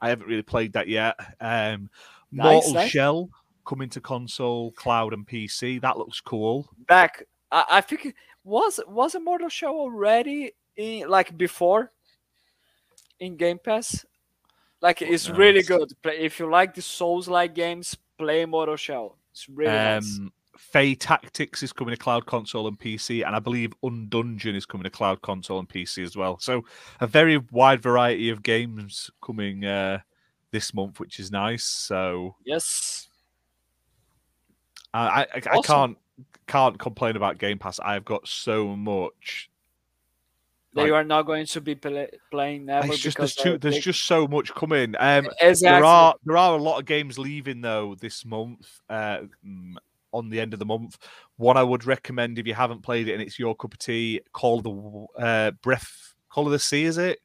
[0.00, 1.16] I haven't really played that yet.
[1.40, 1.90] Um,
[2.30, 2.90] Nice, Mortal nice.
[2.90, 3.30] Shell
[3.66, 5.80] coming to console, cloud, and PC.
[5.80, 6.68] That looks cool.
[6.86, 7.24] back.
[7.50, 11.92] I, I think was was a Mortal Shell already in like before
[13.20, 14.04] in Game Pass.
[14.80, 15.92] Like it's really good.
[16.04, 19.17] If you like the Souls like games, play Mortal Shell.
[19.38, 20.18] It's really nice.
[20.18, 24.66] Um, Fae Tactics is coming to cloud console and PC, and I believe Undungeon is
[24.66, 26.38] coming to cloud console and PC as well.
[26.40, 26.64] So
[27.00, 30.00] a very wide variety of games coming uh,
[30.50, 31.62] this month, which is nice.
[31.62, 33.08] So Yes.
[34.92, 35.96] I, I, I I can't
[36.48, 37.78] can't complain about Game Pass.
[37.78, 39.50] I've got so much.
[40.74, 43.76] That Like- are not going to be play, playing never It's just there's too, there's
[43.76, 43.82] big.
[43.84, 44.94] just so much coming.
[44.98, 45.80] Um, exactly.
[45.80, 48.68] there are there are a lot of games leaving though this month.
[48.88, 49.74] Uh, mm,
[50.12, 50.96] on the end of the month,
[51.36, 54.20] one I would recommend if you haven't played it and it's your cup of tea,
[54.32, 57.18] Call the uh, Breath, Call of the Sea, is it?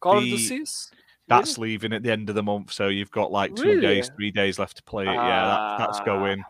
[0.00, 0.90] Call of the- the Seas.
[1.26, 3.80] That's leaving at the end of the month, so you've got like two Really?
[3.80, 5.12] days, three days left to play it.
[5.14, 6.04] yeah, that, that's Ah.
[6.04, 6.44] going.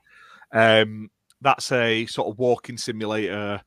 [0.52, 1.10] Um,
[1.42, 3.62] that's a sort of walking simulator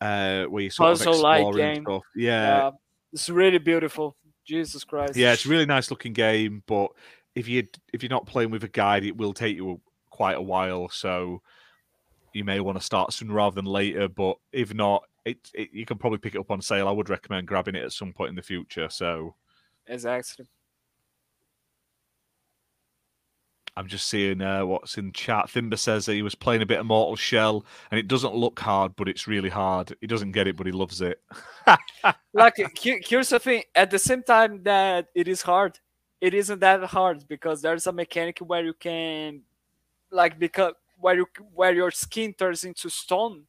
[0.00, 1.84] uh, where you sort of Puzzle-like exploring game.
[1.84, 2.02] stuff.
[2.14, 2.70] Yeah, Uh,
[3.12, 4.16] it's really beautiful.
[4.46, 5.16] Jesus Christ.
[5.16, 6.90] yeah, it's a really nice looking game, but
[7.34, 10.42] if you if you're not playing with a guide, it will take you quite a
[10.42, 10.88] while.
[10.88, 11.42] So
[12.32, 14.08] you may want to start sooner rather than later.
[14.08, 16.88] But if not, it, it you can probably pick it up on sale.
[16.88, 18.88] I would recommend grabbing it at some point in the future.
[18.88, 19.34] So
[19.86, 20.46] exactly.
[23.80, 25.46] I'm just seeing uh, what's in chat.
[25.46, 28.60] Thimber says that he was playing a bit of Mortal Shell, and it doesn't look
[28.60, 29.96] hard, but it's really hard.
[30.00, 31.20] He doesn't get it, but he loves it.
[32.34, 35.78] like here's the thing at the same time that it is hard
[36.20, 39.40] it isn't that hard because there's a mechanic where you can
[40.10, 43.44] like because where you where your skin turns into stone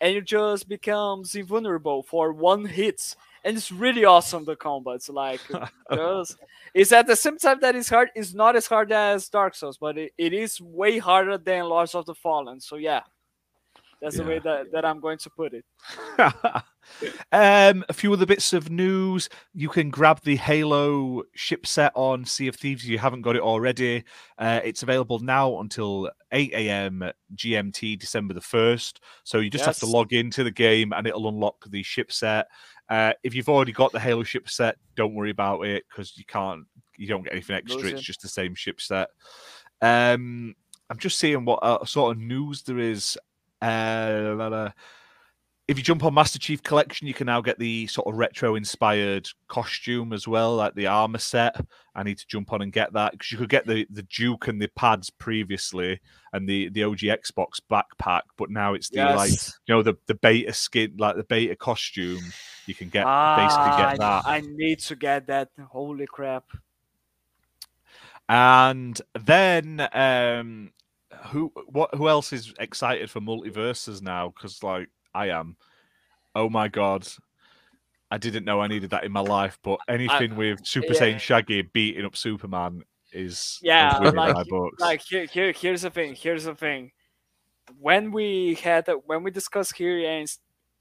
[0.00, 3.14] and you just becomes invulnerable for one hit
[3.44, 5.40] and it's really awesome the combats like
[6.74, 9.78] it's at the same time that it's hard it's not as hard as dark souls
[9.78, 13.00] but it, it is way harder than lords of the fallen so yeah
[14.00, 15.64] that's the way that, that i'm going to put it
[17.32, 19.28] um, a few other bits of news.
[19.54, 23.36] You can grab the Halo ship set on Sea of Thieves if you haven't got
[23.36, 24.04] it already.
[24.38, 27.10] Uh, it's available now until 8 a.m.
[27.34, 28.98] GMT, December the 1st.
[29.24, 32.46] So you just have to log into the game and it'll unlock the ship set.
[32.90, 36.24] Uh, if you've already got the Halo ship set, don't worry about it because you
[36.24, 36.64] can't,
[36.98, 37.82] you don't get anything extra.
[37.84, 39.10] It's just the same ship set.
[39.80, 40.56] Um,
[40.90, 43.16] I'm just seeing what uh, sort of news there is.
[43.62, 44.70] Uh,
[45.70, 48.56] if you jump on Master Chief Collection, you can now get the sort of retro
[48.56, 51.64] inspired costume as well, like the armor set.
[51.94, 54.48] I need to jump on and get that because you could get the the Duke
[54.48, 56.00] and the pads previously
[56.32, 60.16] and the the OG Xbox backpack, but now it's the like you know the the
[60.16, 62.20] beta skin, like the beta costume.
[62.70, 64.22] You can get basically Ah, get that.
[64.24, 65.48] I, I need to get that.
[65.70, 66.44] Holy crap!
[68.28, 70.70] And then um,
[71.26, 74.28] who what who else is excited for MultiVersus now?
[74.28, 75.56] Because like I am.
[76.36, 77.08] Oh my god.
[78.12, 81.00] I didn't know I needed that in my life, but anything with Super yeah.
[81.00, 82.82] Saiyan Shaggy beating up Superman
[83.12, 84.46] is Yeah, like-
[84.78, 86.92] like here, here here's the thing here's the thing
[87.80, 90.28] when we had when we discussed here and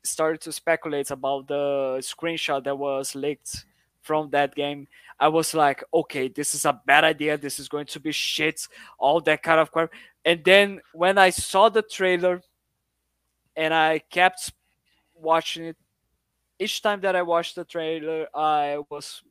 [0.03, 3.65] started to speculate about the screenshot that was leaked
[4.01, 4.88] from that game
[5.19, 8.67] i was like okay this is a bad idea this is going to be shit
[8.97, 9.91] all that kind of crap
[10.26, 12.41] and then when i saw the trailer
[13.55, 14.53] and i kept
[15.15, 15.77] watching it
[16.59, 19.21] each time that i watched the trailer i was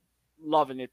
[0.45, 0.91] loving it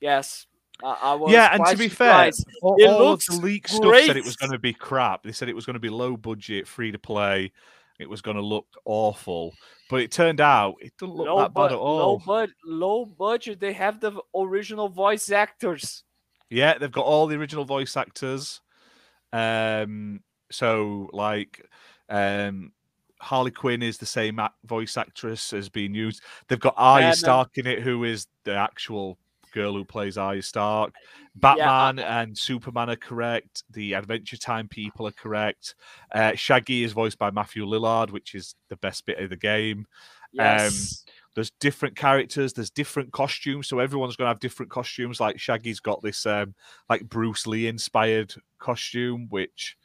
[0.00, 0.46] yes
[0.82, 2.46] i, I was yeah, and to be fair, surprised.
[2.62, 5.22] all, It all of the looks leak stuff said it was going to be crap.
[5.22, 7.52] They said it was going to be low budget, free to play.
[7.98, 9.54] It was going to look awful,
[9.88, 11.98] but it turned out it doesn't look low, that bad bu- at all.
[11.98, 13.60] low, bud- low budget.
[13.60, 16.02] They have the original voice actors.
[16.50, 18.60] Yeah, they've got all the original voice actors.
[19.32, 21.64] Um, so like,
[22.08, 22.72] um,
[23.20, 26.22] Harley Quinn is the same voice actress as being used.
[26.48, 29.18] They've got Arya Stark in it, who is the actual
[29.52, 30.92] girl who plays Arya Stark.
[31.36, 33.64] Batman and Superman are correct.
[33.70, 35.74] The Adventure Time people are correct.
[36.12, 39.86] Uh, Shaggy is voiced by Matthew Lillard, which is the best bit of the game.
[40.32, 41.04] Yes.
[41.34, 45.80] there's different characters there's different costumes so everyone's going to have different costumes like shaggy's
[45.80, 46.54] got this um
[46.88, 49.76] like bruce lee inspired costume which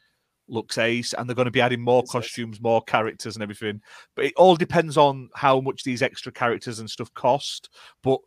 [0.48, 3.80] looks ace and they're going to be adding more costumes more characters and everything
[4.16, 7.68] but it all depends on how much these extra characters and stuff cost
[8.02, 8.18] but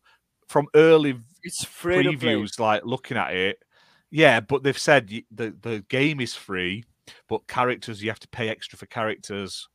[0.48, 3.60] from early it's free previews like looking at it
[4.12, 6.84] yeah but they've said the the game is free
[7.28, 9.68] but characters you have to pay extra for characters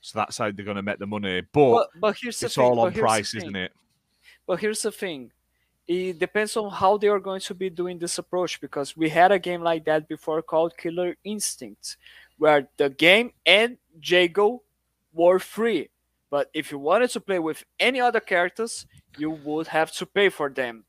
[0.00, 2.56] so that's how they're going to make the money but But, but here's the it's
[2.56, 2.64] thing.
[2.64, 3.72] all on price, isn't it?
[4.46, 5.32] But here's the thing.
[5.88, 9.32] It depends on how they are going to be doing this approach because we had
[9.32, 11.96] a game like that before called Killer Instinct,
[12.36, 14.62] where the game and Jago
[15.14, 15.88] were free.
[16.34, 18.86] But if you wanted to play with any other characters,
[19.16, 20.84] you would have to pay for them.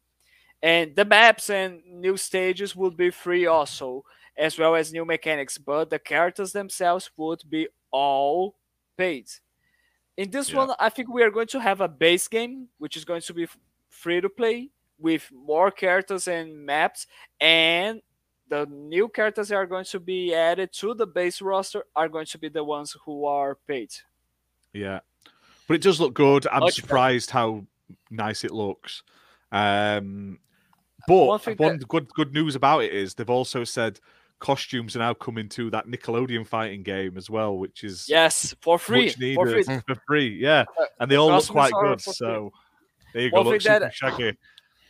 [0.64, 4.06] And the maps and new stages would be free also,
[4.36, 5.60] as well as new mechanics.
[5.60, 8.56] But the characters themselves would be all
[8.98, 9.28] paid.
[10.18, 10.66] In this Yeah.
[10.66, 13.34] one, I think we are going to have a base game, which is going to
[13.36, 13.48] be
[13.88, 17.06] free to play with more characters and maps,
[17.40, 18.02] and
[18.48, 22.26] the new characters that are going to be added to the base roster are going
[22.34, 23.92] to be the ones who are paid.
[24.74, 25.02] Yeah,
[25.68, 26.48] but it does look good.
[26.48, 26.82] I'm Much better.
[26.82, 27.66] surprised how
[28.10, 29.04] nice it looks.
[29.52, 30.40] Um,
[31.08, 34.00] but One one, that- good good news about it is they've also said
[34.40, 38.78] costumes are now coming to that Nickelodeon fighting game as well, which is Yes, for
[38.78, 39.10] free.
[39.10, 39.64] For free.
[39.88, 40.28] for free.
[40.42, 42.02] Yeah, Uh, and they all look quite good.
[42.02, 42.52] So
[43.14, 43.38] there you go.
[43.38, 44.38] One Look, thing that- Shaggy.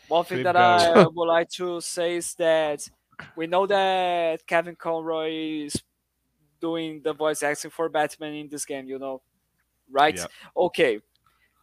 [0.08, 1.06] One thing Same that goes.
[1.06, 2.88] I would like to say is that
[3.36, 5.82] we know that Kevin Conroy is
[6.62, 9.22] doing the voice acting for Batman in this game, you know,
[9.90, 10.16] right?
[10.16, 10.26] Yeah.
[10.56, 11.00] Okay,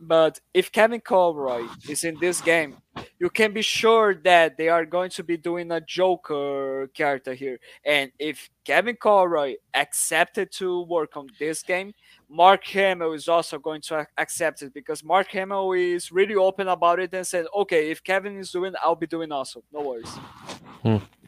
[0.02, 2.76] but if Kevin Conroy is in this game,
[3.20, 7.60] you can be sure that they are going to be doing a Joker character here.
[7.86, 11.92] And if Kevin Conroy accepted to work on this game,
[12.28, 16.98] Mark Hamill is also going to accept it because Mark Hamill is really open about
[16.98, 19.62] it and said, "Okay, if Kevin is doing, I'll be doing also.
[19.72, 20.18] No worries."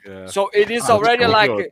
[0.04, 0.26] Yeah.
[0.26, 1.70] So it is already like, Good.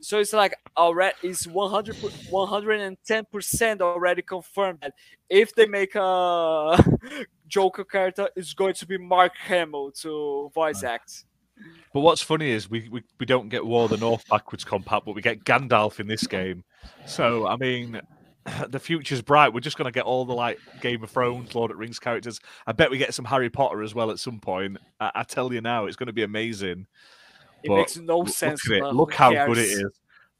[0.00, 1.96] So it's like already it's 100
[2.30, 4.92] 110 percent already confirmed that
[5.28, 6.84] if they make a
[7.48, 11.24] Joker character, it's going to be Mark Hamill to voice act.
[11.92, 15.04] But what's funny is we, we, we don't get War of the North backwards compat,
[15.06, 16.64] but we get Gandalf in this game.
[17.06, 18.00] So I mean,
[18.68, 19.52] the future's bright.
[19.52, 22.40] We're just gonna get all the like Game of Thrones, Lord of Rings characters.
[22.66, 24.78] I bet we get some Harry Potter as well at some point.
[25.00, 26.86] I, I tell you now, it's gonna be amazing.
[27.62, 28.68] It But makes no Look sense.
[28.70, 28.84] at it.
[28.84, 29.84] Look who how good it is.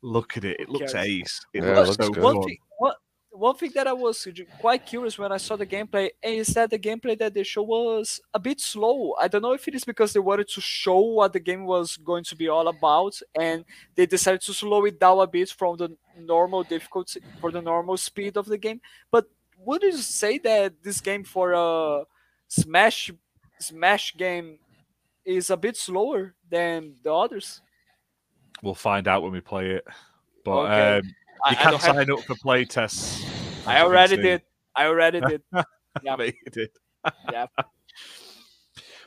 [0.02, 0.60] Look at it.
[0.60, 1.44] It looks ace.
[1.52, 2.22] It Yeah, it looks looks so good.
[2.22, 2.96] one thing, what,
[3.30, 4.26] one thing that I was
[4.60, 8.20] quite curious when I saw the gameplay is that the gameplay that they show was
[8.32, 9.14] a bit slow.
[9.20, 11.96] I don't know if it is because they wanted to show what the game was
[11.96, 13.64] going to be all about, and
[13.94, 17.96] they decided to slow it down a bit from the normal difficulty for the normal
[17.96, 18.80] speed of the game.
[19.10, 19.26] But
[19.58, 22.04] would you say that this game for a
[22.48, 23.10] Smash
[23.58, 24.58] Smash game
[25.26, 27.60] is a bit slower than the others?
[28.62, 29.84] We'll find out when we play it.
[30.44, 30.98] But Okay.
[30.98, 31.12] um, you
[31.44, 33.24] I can have- sign up for play tests.
[33.66, 34.42] I already did.
[34.74, 35.42] I already did.
[36.02, 36.16] Yeah.
[36.20, 36.70] you did.
[37.32, 37.46] Yeah.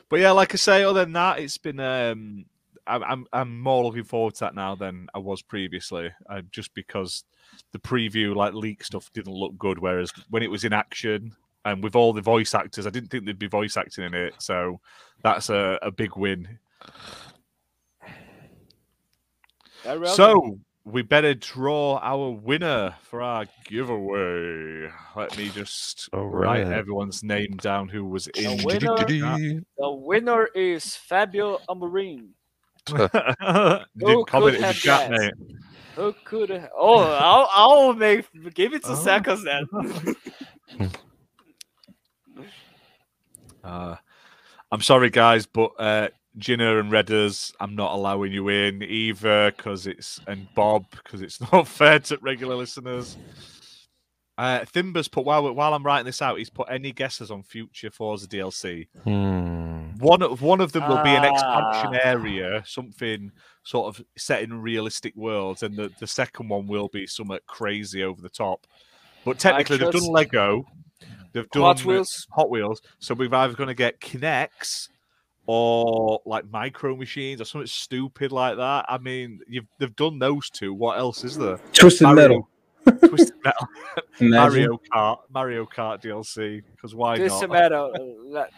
[0.08, 1.78] But yeah, like I say, other than that, it's been.
[1.78, 2.46] Um,
[2.86, 6.74] I'm, I'm I'm more looking forward to that now than I was previously, uh, just
[6.74, 7.22] because
[7.70, 9.78] the preview, like leak stuff, didn't look good.
[9.78, 13.24] Whereas when it was in action and with all the voice actors, I didn't think
[13.24, 14.34] there'd be voice acting in it.
[14.38, 14.80] So
[15.22, 16.58] that's a, a big win.
[19.82, 20.16] Very well done.
[20.16, 24.90] So we better draw our winner for our giveaway.
[25.16, 28.56] Let me just All write everyone's name down who was in.
[28.58, 32.28] The winner- the winner is Fabio Amorim.
[32.86, 33.10] Didn't
[34.00, 35.34] Who comment could in the have chat, mate.
[35.96, 36.48] Who could?
[36.50, 38.26] have- Oh, I'll, I'll make.
[38.54, 38.94] Give it two Oh.
[38.94, 40.90] seconds then.
[43.64, 43.96] Uh,
[44.72, 46.08] I'm sorry, guys, but uh,
[46.38, 51.40] Ginner and Redders, I'm not allowing you in either because it's and Bob because it's
[51.52, 53.16] not fair to regular listeners.
[54.38, 57.90] Uh, Thimber's put while while I'm writing this out, he's put any guesses on future
[57.90, 58.88] Forza DLC.
[59.04, 59.90] Hmm.
[59.98, 62.00] One of one of them will be an expansion Ah.
[62.02, 63.32] area, something
[63.64, 68.02] sort of set in realistic worlds, and the, the second one will be somewhat crazy
[68.02, 68.66] over the top.
[69.26, 70.64] But technically, they've done Lego,
[71.32, 72.26] they've done Hot Wheels.
[72.32, 74.88] Hot Wheels, so we're either going to get K'NEX
[75.46, 78.84] or like micro machines or something stupid like that.
[78.88, 80.72] I mean, you've they've done those two.
[80.72, 81.58] What else is there?
[81.72, 82.46] Twisted Mario-
[82.86, 82.98] Metal.
[83.08, 83.68] Twisted Metal,
[84.20, 86.62] Mario Kart, Mario Kart DLC.
[86.70, 87.50] Because why This not?
[87.50, 87.74] matter.
[87.76, 88.52] uh, let-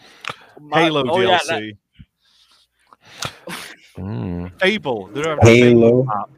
[0.60, 1.72] my- Halo oh, yeah, DLC.
[4.60, 5.06] Fable.
[5.08, 5.90] They don't have a Halo.
[5.90, 6.30] Fable map.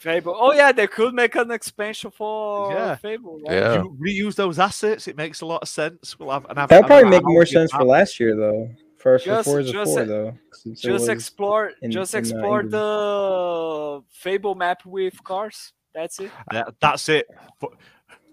[0.00, 0.34] Fable.
[0.38, 2.96] Oh yeah, they could make an expansion for Yeah.
[2.96, 3.38] Fable.
[3.46, 3.52] Right?
[3.56, 3.82] Yeah.
[3.82, 5.06] You reuse those assets.
[5.08, 6.18] It makes a lot of sense.
[6.18, 8.70] We'll have, and have, That'll have probably a make more sense for last year though.
[8.96, 10.38] For, for Just- Forza just 4 though.
[10.74, 11.72] Just explore.
[11.82, 12.70] in- just in, explore England.
[12.72, 15.72] the Fable map with cars.
[15.94, 16.30] That's it.
[16.52, 17.26] Yeah, that's it.
[17.60, 17.72] But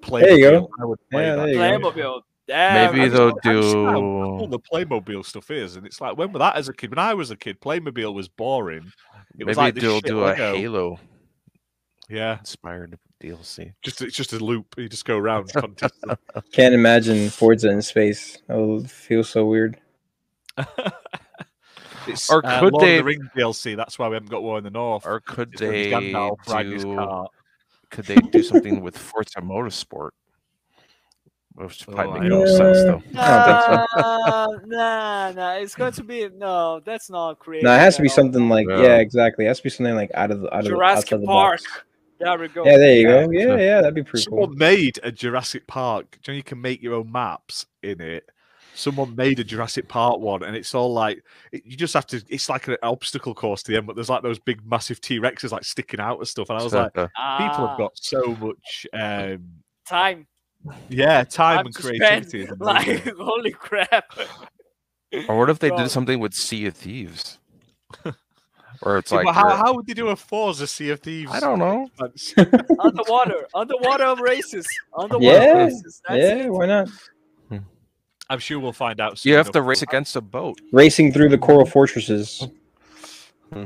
[0.01, 0.69] Playmobil, There you go.
[0.81, 1.45] I would play Yeah, that.
[1.47, 1.91] there you go.
[1.91, 2.21] Playmobil.
[2.47, 3.93] Yeah, Maybe I they'll just- I just know
[4.37, 4.51] cool do.
[4.51, 6.91] the Playmobil stuff is, and it's like when was that as a kid?
[6.91, 8.89] When I was a kid, Playmobil was boring.
[9.37, 10.55] It was Maybe like this they'll shit do a Lego.
[10.55, 10.99] Halo
[12.09, 13.73] Yeah, inspired DLC.
[13.83, 14.75] just it's just a loop.
[14.77, 15.51] You just go around.
[15.53, 16.15] consistently.
[16.53, 18.37] Can't imagine Forza in space.
[18.47, 19.77] That would feel so weird.
[22.07, 23.75] it's, Or uh, could Lord they- of the Rings DLC?
[23.75, 25.05] That's why we haven't got War in the North.
[25.05, 27.27] Or could It's they Gandalf do?
[27.89, 30.09] Could they do something with Forza Motorsport?
[31.55, 33.01] Which Oh, probably I make no don't sense though.
[33.19, 35.51] I Nah, nah, nah.
[35.53, 36.81] It's going to be no.
[36.85, 37.63] That's not creative.
[37.65, 38.81] No, it has to be something like Yeah.
[38.81, 39.45] yeah, exactly.
[39.45, 41.25] It has to be something like out of the out of the, Jurassic outside the
[41.25, 41.61] Park.
[41.61, 41.81] box.
[42.19, 42.65] There we go.
[42.65, 43.25] Yeah, there you Yeah.
[43.25, 43.31] go.
[43.31, 44.37] Yeah, yeah, that'd be pretty cool.
[44.37, 44.57] Someone cool.
[44.57, 46.17] made a Jurassic Park.
[46.23, 48.27] Do you, know you can make your own maps in it.
[48.73, 52.21] Someone made a Jurassic Park one, and it's all like it, you just have to.
[52.29, 55.19] It's like an obstacle course to the end, but there's like those big, massive T
[55.19, 56.49] Rexes like sticking out and stuff.
[56.49, 59.43] And I was like, people Ah, have got so much, um,
[59.87, 60.27] time.
[60.89, 61.99] yeah, time Time and to spend,
[62.29, 62.47] creativity.
[62.59, 64.13] Like holy crap.
[65.27, 67.39] or what if they did something with Sea of Thieves?
[68.81, 71.31] Or it's Yeah, like how, how would they do a falls to Sea of Thieves?
[71.33, 71.87] I don't know.
[72.79, 74.67] Underwater, underwater races,
[74.97, 76.01] underwater Yeah, races.
[76.07, 76.51] That's yeah, it.
[76.51, 76.89] why not?
[77.49, 77.57] Hmm.
[78.29, 79.17] I'm sure we'll find out.
[79.19, 79.69] Soon You have to enough.
[79.69, 80.59] race against a boat.
[80.71, 82.47] Racing through the coral fortresses.
[83.51, 83.65] Hmm.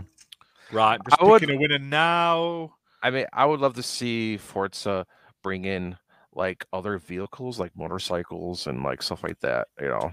[0.72, 2.74] Right, I'm just I would- picking a winner now.
[3.04, 5.06] I mean, I would love to see Forza
[5.42, 5.98] bring in
[6.34, 9.68] like other vehicles, like motorcycles and like stuff like that.
[9.82, 10.12] You know,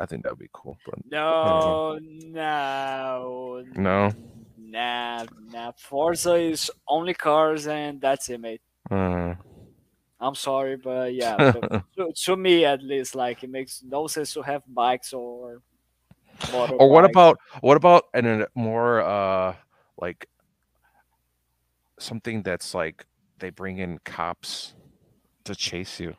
[0.00, 0.78] I think that would be cool.
[0.84, 4.10] But No, no, no,
[4.56, 5.72] nah, nah.
[5.76, 8.62] Forza is only cars, and that's it, mate.
[8.90, 9.34] uh,
[10.18, 14.32] I'm sorry, but yeah, but to, to me at least, like it makes no sense
[14.34, 15.60] to have bikes or.
[16.52, 19.54] or what about what about and a more uh
[20.00, 20.26] like
[21.98, 23.04] something that's like
[23.38, 24.74] they bring in cops
[25.44, 26.16] to chase you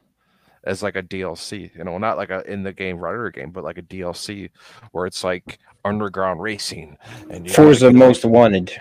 [0.63, 3.63] as like a DLC, you know, not like a in the game runner game, but
[3.63, 4.49] like a DLC
[4.91, 6.97] where it's like underground racing
[7.31, 8.71] and you gotta Forza get- Most Wanted.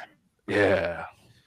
[0.47, 1.05] yeah.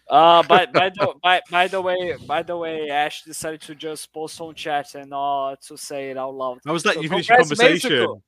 [0.10, 4.12] Uh, by by the by, by the way, by the way, Ash decided to just
[4.14, 6.60] post on chat and not to say it out loud.
[6.68, 7.90] I was letting So you finish your congrats, conversation.
[7.92, 8.22] Mexico.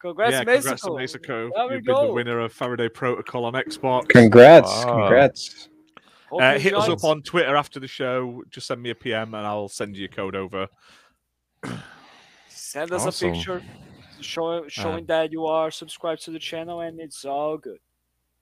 [0.00, 0.62] Congrats, yeah, Mexico.
[0.62, 1.50] congrats to Mexico.
[1.54, 4.08] There You've been the winner of Faraday Protocol on Xbox.
[4.08, 5.00] Congrats, Wow.
[5.00, 5.68] congrats.
[6.32, 8.42] Uh, you hit us up on Twitter after the show.
[8.50, 10.68] Just send me a PM and I'll send you a code over.
[12.48, 13.30] Send us Awesome.
[13.30, 13.62] a picture
[14.20, 17.78] show, uh, showing that you are subscribed to the channel, and it's all good.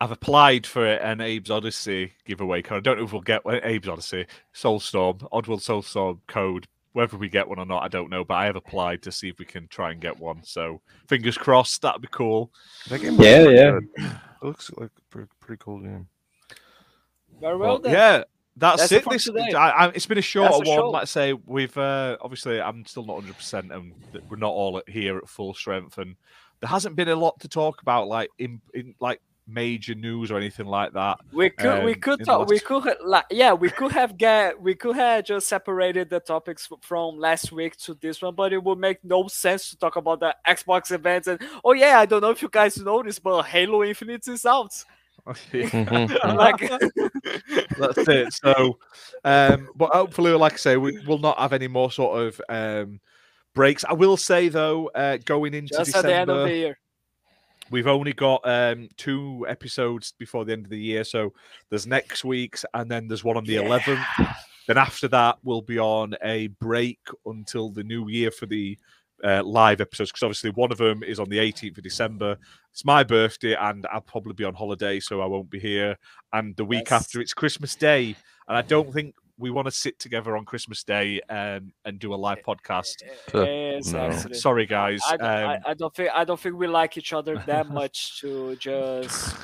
[0.01, 2.79] I've applied for an Abe's Oddysee giveaway code.
[2.79, 3.57] I don't know if we'll get one.
[3.63, 6.67] Abe's Oddysee, Soulstorm, Oddworld Soulstorm code.
[6.93, 8.25] Whether we get one or not, I don't know.
[8.25, 10.43] But I have applied to see if we can try and get one.
[10.43, 12.51] So fingers crossed, that'd be cool.
[12.89, 13.71] That game Yeah, looks pretty yeah.
[13.71, 13.89] good.
[14.43, 16.07] It looks like a pretty, pretty cool game.
[17.41, 17.93] Very well, Well, then.
[17.93, 18.25] yeah,
[18.57, 20.93] that's, That's it This I, I, it's been a shorter That's a one.
[20.93, 23.93] Like I say, we've uh, obviously I'm still not 100, percent and
[24.31, 26.17] we're not all at, here at full strength, and
[26.61, 30.39] there hasn't been a lot to talk about, like in, in like major news or
[30.39, 31.19] anything like that.
[31.33, 32.49] We could, we um, could in the talk.
[32.49, 36.69] We could, like, yeah, we could have get, we could have just separated the topics
[36.81, 40.21] from last week to this one, but it would make no sense to talk about
[40.21, 41.29] the Xbox events.
[41.29, 44.83] And oh yeah, I don't know if you guys noticed, but Halo Infinite is out.
[45.53, 45.69] Yeah.
[45.71, 46.37] Mhm.
[46.37, 46.61] like,
[47.79, 48.33] That's it.
[48.33, 48.79] So,
[49.25, 53.01] um, but hopefully, like I say, we will not have any more sort of um,
[53.55, 53.85] breaks.
[53.85, 56.79] I will say though, uh, going into just at the end of the year.
[57.71, 61.03] we've only got um, two episodes before the end of the year.
[61.03, 61.33] So
[61.71, 63.63] there's next week's, and then there's one on the Yeah.
[63.63, 64.37] 11th.
[64.69, 68.77] Then after that, we'll be on a break until the new year for the
[69.25, 72.37] uh, live episodes because obviously one of them is on the 18th of December.
[72.73, 75.97] It's my birthday, and I'll probably be on holiday, so I won't be here.
[76.33, 76.93] And the week Yes.
[77.03, 78.15] after, it's Christmas Day,
[78.49, 82.15] and I don't think we want to sit together on Christmas Day um, and do
[82.15, 82.95] a live podcast.
[83.35, 83.41] Uh,
[83.77, 84.35] Exactly.
[84.35, 85.01] Sorry, guys.
[85.07, 87.69] I, don't- I, Um, I don't think I don't think we like each other that
[87.69, 89.37] much to just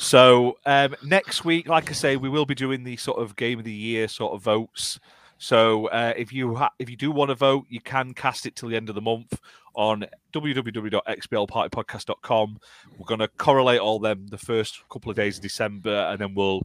[0.00, 3.58] So um, next week, like I say, we will be doing the sort of game
[3.58, 4.98] of the year sort of votes.
[5.38, 8.56] So uh, if you ha- if you do want to vote, you can cast it
[8.56, 9.38] till the end of the month
[9.74, 10.04] on
[10.34, 12.58] www.xblpartypodcast.com.
[12.98, 16.34] We're going to correlate all them the first couple of days of December, and then
[16.34, 16.62] we'll,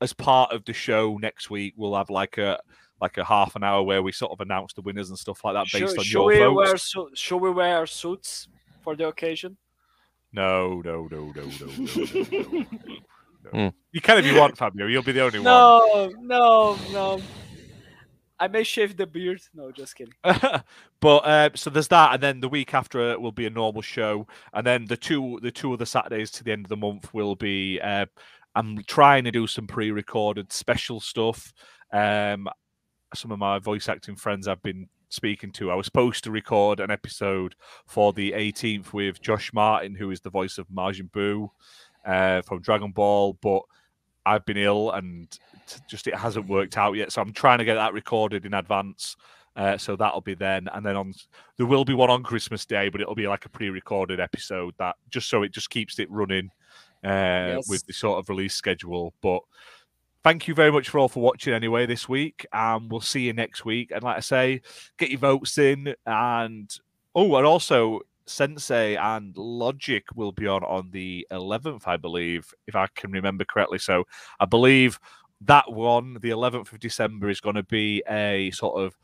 [0.00, 2.58] as part of the show next week, we'll have like a
[3.00, 5.54] like a half an hour where we sort of announce the winners and stuff like
[5.54, 6.80] that based should, on should your vote.
[6.80, 8.48] Su- should we wear suits
[8.82, 9.56] for the occasion?
[10.32, 11.66] No, no, no, no, no, no.
[11.78, 12.64] no, no, no.
[13.52, 13.72] Mm.
[13.92, 14.88] You can if you want, Fabio.
[14.88, 16.26] You'll be the only no, one.
[16.26, 17.22] No, no, no.
[18.40, 19.40] I may shave the beard.
[19.54, 20.14] No, just kidding.
[21.00, 24.26] but uh, so there's that, and then the week after will be a normal show,
[24.52, 27.34] and then the two the two other Saturdays to the end of the month will
[27.34, 27.80] be.
[27.80, 28.06] Uh,
[28.54, 31.52] I'm trying to do some pre-recorded special stuff.
[31.92, 32.48] Um,
[33.14, 35.70] some of my voice acting friends I've been speaking to.
[35.70, 37.54] I was supposed to record an episode
[37.86, 41.50] for the 18th with Josh Martin, who is the voice of Majin Buu
[42.04, 43.62] uh, from Dragon Ball, but
[44.26, 45.38] I've been ill and
[45.88, 47.12] just it hasn't worked out yet.
[47.12, 49.16] So I'm trying to get that recorded in advance.
[49.56, 51.12] Uh, so that'll be then, and then on
[51.56, 54.94] there will be one on Christmas Day, but it'll be like a pre-recorded episode that
[55.10, 56.48] just so it just keeps it running
[57.04, 57.68] uh, Yes.
[57.68, 59.14] with the sort of release schedule.
[59.20, 59.40] But
[60.22, 63.32] thank you very much for all for watching anyway this week, and we'll see you
[63.32, 63.90] next week.
[63.92, 64.60] And like I say,
[64.96, 66.72] get your votes in, and
[67.16, 72.76] oh, and also Sensei and Logic will be on on the 11th, I believe, if
[72.76, 73.78] I can remember correctly.
[73.78, 74.04] So
[74.38, 75.00] I believe
[75.42, 78.96] that one, the 11th of December, is going to be a sort of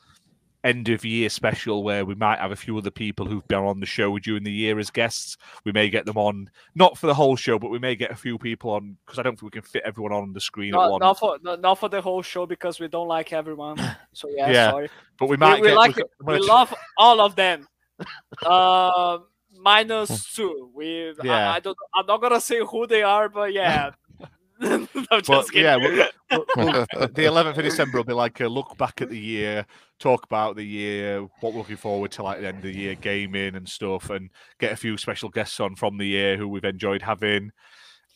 [0.64, 3.80] end of year special where we might have a few other people who've been on
[3.80, 5.36] the show during the year as guests.
[5.64, 8.16] We may get them on, not for the whole show, but we may get a
[8.16, 10.78] few people on because I don't think we can fit everyone on the screen at
[10.78, 11.00] Not, once.
[11.02, 13.76] not for not, not for the whole show because we don't like everyone.
[14.14, 14.88] So yeah, Yeah, sorry.
[15.18, 15.76] but we We, might we get.
[15.76, 16.06] like it.
[16.22, 17.68] We love all of them.
[18.46, 19.18] uh,
[19.58, 20.70] minus two.
[20.74, 21.50] We Yeah.
[21.52, 21.76] I, I don't.
[21.94, 23.90] I'm not gonna say who they are, but yeah.
[24.60, 25.62] no, just But kidding.
[25.64, 29.08] yeah, we'll- we'll- we'll- the 11th of December will be like a look back at
[29.10, 29.66] the year,
[29.98, 32.94] talk about the year, what we're looking forward to, like the end of the year
[32.94, 36.64] gaming and stuff, and get a few special guests on from the year who we've
[36.64, 37.50] enjoyed having.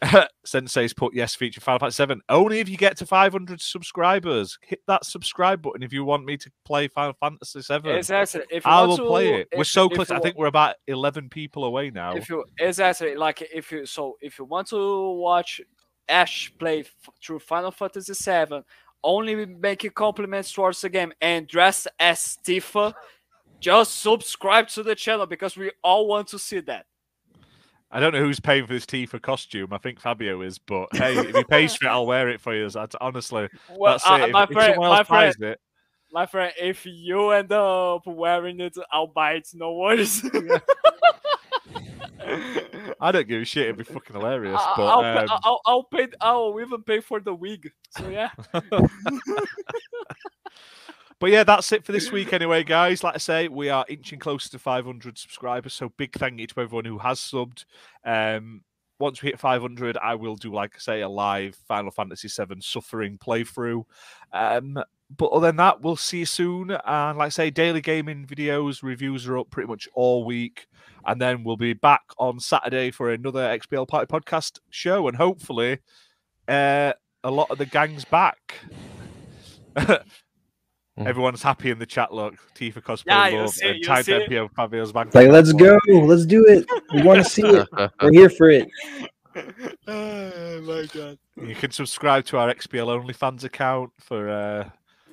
[0.44, 2.20] Sensei's put yes, feature Final Fantasy 7.
[2.28, 4.56] Only if you get to 500 subscribers.
[4.62, 7.90] Hit that subscribe button if you want me to play Final Fantasy 7.
[7.96, 8.42] Exactly.
[8.48, 9.48] If I want will play to- it.
[9.56, 10.12] We're so close.
[10.12, 12.14] I think we're about 11 people away now.
[12.14, 15.60] if you exactly like if you so if you want to watch
[16.08, 18.62] Ash play f- through Final Fantasy VII,
[19.02, 22.94] only making compliments towards the game and dress as Tifa,
[23.60, 26.86] just subscribe to the channel because we all want to see that.
[27.90, 29.72] I don't know who's paying for this Tifa costume.
[29.72, 32.54] I think Fabio is, but hey, if he pays for it, I'll wear it for
[32.54, 32.68] you.
[32.68, 34.32] That's honestly, Well, that's uh, it.
[34.32, 35.60] My if friend, someone else friend, it,
[36.12, 39.48] my friend, if you end up wearing it, I'll buy it.
[39.54, 40.22] No worries.
[43.00, 43.64] I don't give a shit.
[43.64, 44.60] It'd be fucking hilarious.
[44.60, 46.08] I- But I'll, pay, um, I'll, I'll pay.
[46.20, 47.70] I'll even pay for the wig.
[47.90, 48.30] So yeah.
[51.20, 53.02] But yeah, that's it for this week anyway, guys.
[53.02, 55.74] Like I say, we are inching closer to 500 subscribers.
[55.74, 57.64] So big thank you to everyone who has subbed.
[58.04, 58.62] Um,
[59.00, 62.60] once we hit 500, I will do, like I say, a live Final Fantasy VII
[62.60, 63.84] Suffering playthrough.
[64.32, 64.78] Um,
[65.16, 66.70] but other than that, we'll see you soon.
[66.70, 70.68] And like I say, daily gaming videos, reviews are up pretty much all week.
[71.06, 75.08] And then we'll be back on Saturday for another XBL Party podcast show.
[75.08, 75.78] And hopefully,
[76.46, 76.92] uh,
[77.24, 78.54] a lot of the gang's back.
[80.98, 82.12] Everyone's happy in the chat.
[82.12, 84.28] Look, Tifa cosplay Yeah, love, see it, and you Time see it.
[84.28, 85.14] Tempio, Fabio's bank.
[85.14, 85.78] Like, let's go.
[85.86, 86.66] Let's do it.
[86.92, 87.68] We want to see it.
[88.02, 88.68] We're here for it.
[89.86, 91.18] oh my god.
[91.36, 94.68] You can subscribe to our XBL OnlyFans account for uh,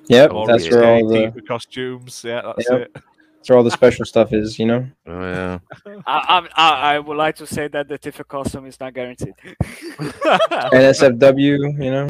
[0.08, 2.22] Yep, that's risque where all the Tifa costumes.
[2.24, 2.80] Yeah, that's Yep.
[2.80, 3.02] it.
[3.46, 4.58] That's where all the special stuff is.
[4.58, 4.86] You know.
[5.08, 5.58] Oh yeah.
[6.06, 9.34] I, I'm- I, I would like to say that the Tifa costume is not guaranteed.
[10.00, 11.82] NSFW.
[11.84, 12.08] You know.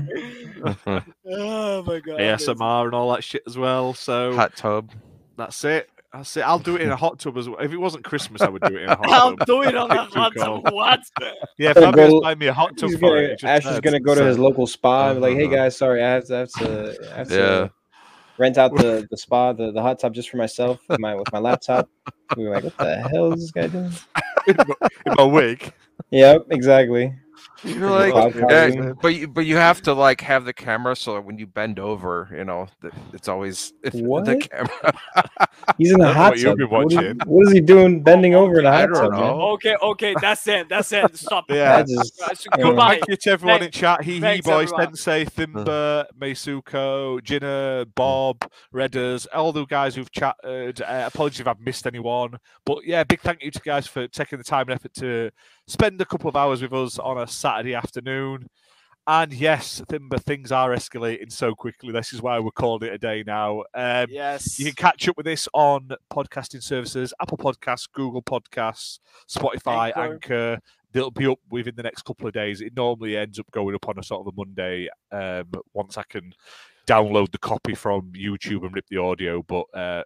[1.31, 2.19] oh my god.
[2.21, 3.93] ASMR and all that shit as well.
[3.95, 4.91] So Hot tub.
[5.37, 5.91] that's it.
[6.13, 7.59] I'll say I'll do it in a hot tub as well.
[7.61, 9.47] If it wasn't Christmas, I would do it in a hot I'll tub.
[9.47, 10.65] do it on a It's hot cold.
[10.65, 10.73] tub.
[10.75, 11.01] What?
[11.59, 13.31] Yeah, Gonna Fabio's go- buying me a hot tub He's for gonna, it.
[13.33, 13.45] it.
[13.45, 15.55] Ash is gonna go to his local spa and be like, "Hey Uh-huh.
[15.57, 17.69] guys, sorry, I have to, I have to, I have to Yeah.
[18.39, 21.33] Rent out the, the spa, the, the hot tub just for myself with my with
[21.33, 21.89] my laptop."
[22.37, 23.93] We were like, "What the hell is this guy doing?"
[24.47, 25.73] in my- in my wig.
[26.11, 27.15] Yep, exactly.
[27.79, 28.91] You're like, Podcasting.
[28.91, 31.47] eh, but you, but you have to like have the camera so that when you
[31.47, 32.69] bend over, you know,
[33.13, 34.99] it's always if the camera.
[35.79, 36.59] He's in the I don't know hot tub.
[36.59, 39.13] been What, is, what is he doing bending over in a I hot tub?
[39.15, 40.69] Okay, okay, that's it.
[40.69, 41.17] That's it.
[41.17, 41.47] Stop.
[41.49, 41.83] Yeah.
[41.83, 42.63] That just- Yeah.
[42.65, 42.89] Goodbye.
[42.95, 44.03] Thank you to everyone in Thanks- chat.
[44.03, 44.95] He he thanks, boys, everyone.
[44.97, 50.81] Sensei, Thimba, Meisuko, Jinna, Bob, Redders, all the guys who've chatted.
[50.83, 52.39] Uh, apologies if I've missed anyone.
[52.65, 55.31] But yeah, big thank you to you guys for taking the time and effort to
[55.67, 58.49] spend a couple of hours with us on a Saturday afternoon.
[59.09, 61.93] And yes, Thimba, things are escalating so quickly.
[61.93, 63.63] This is why we're calling it a day now.
[63.73, 64.59] Um, Yes.
[64.59, 68.99] You can catch up with this on podcasting services, Apple Podcasts, Google Podcasts,
[69.31, 70.01] Spotify, Anchor.
[70.01, 70.59] Anchor.
[70.93, 72.61] They'll be up within the next couple of days.
[72.61, 76.03] It normally ends up going up on a sort of a Monday um, once I
[76.09, 76.33] can
[76.89, 79.43] download the copy from YouTube and rip the audio.
[79.43, 80.03] But uh,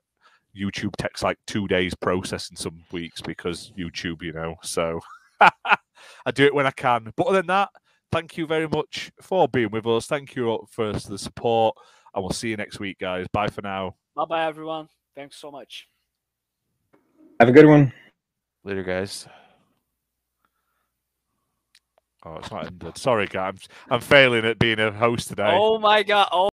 [0.55, 4.57] YouTube takes like two days processing some weeks because YouTube, you know.
[4.62, 5.01] So
[6.26, 7.12] I do it when I can.
[7.16, 7.70] But other than that,
[8.12, 10.06] thank you very much for being with us.
[10.06, 11.76] Thank you for the support.
[12.14, 13.26] And we'll see you next week, guys.
[13.32, 13.94] Bye for now.
[14.16, 14.88] Bye bye, everyone.
[15.14, 15.86] Thanks so much.
[17.38, 17.92] Have a good one.
[18.64, 19.26] Later, guys.
[22.24, 22.98] Oh, it's not ended.
[22.98, 23.54] Sorry, guys.
[23.88, 25.50] I'm, I'm failing at being a host today.
[25.50, 26.28] Oh my god.
[26.32, 26.49] Oh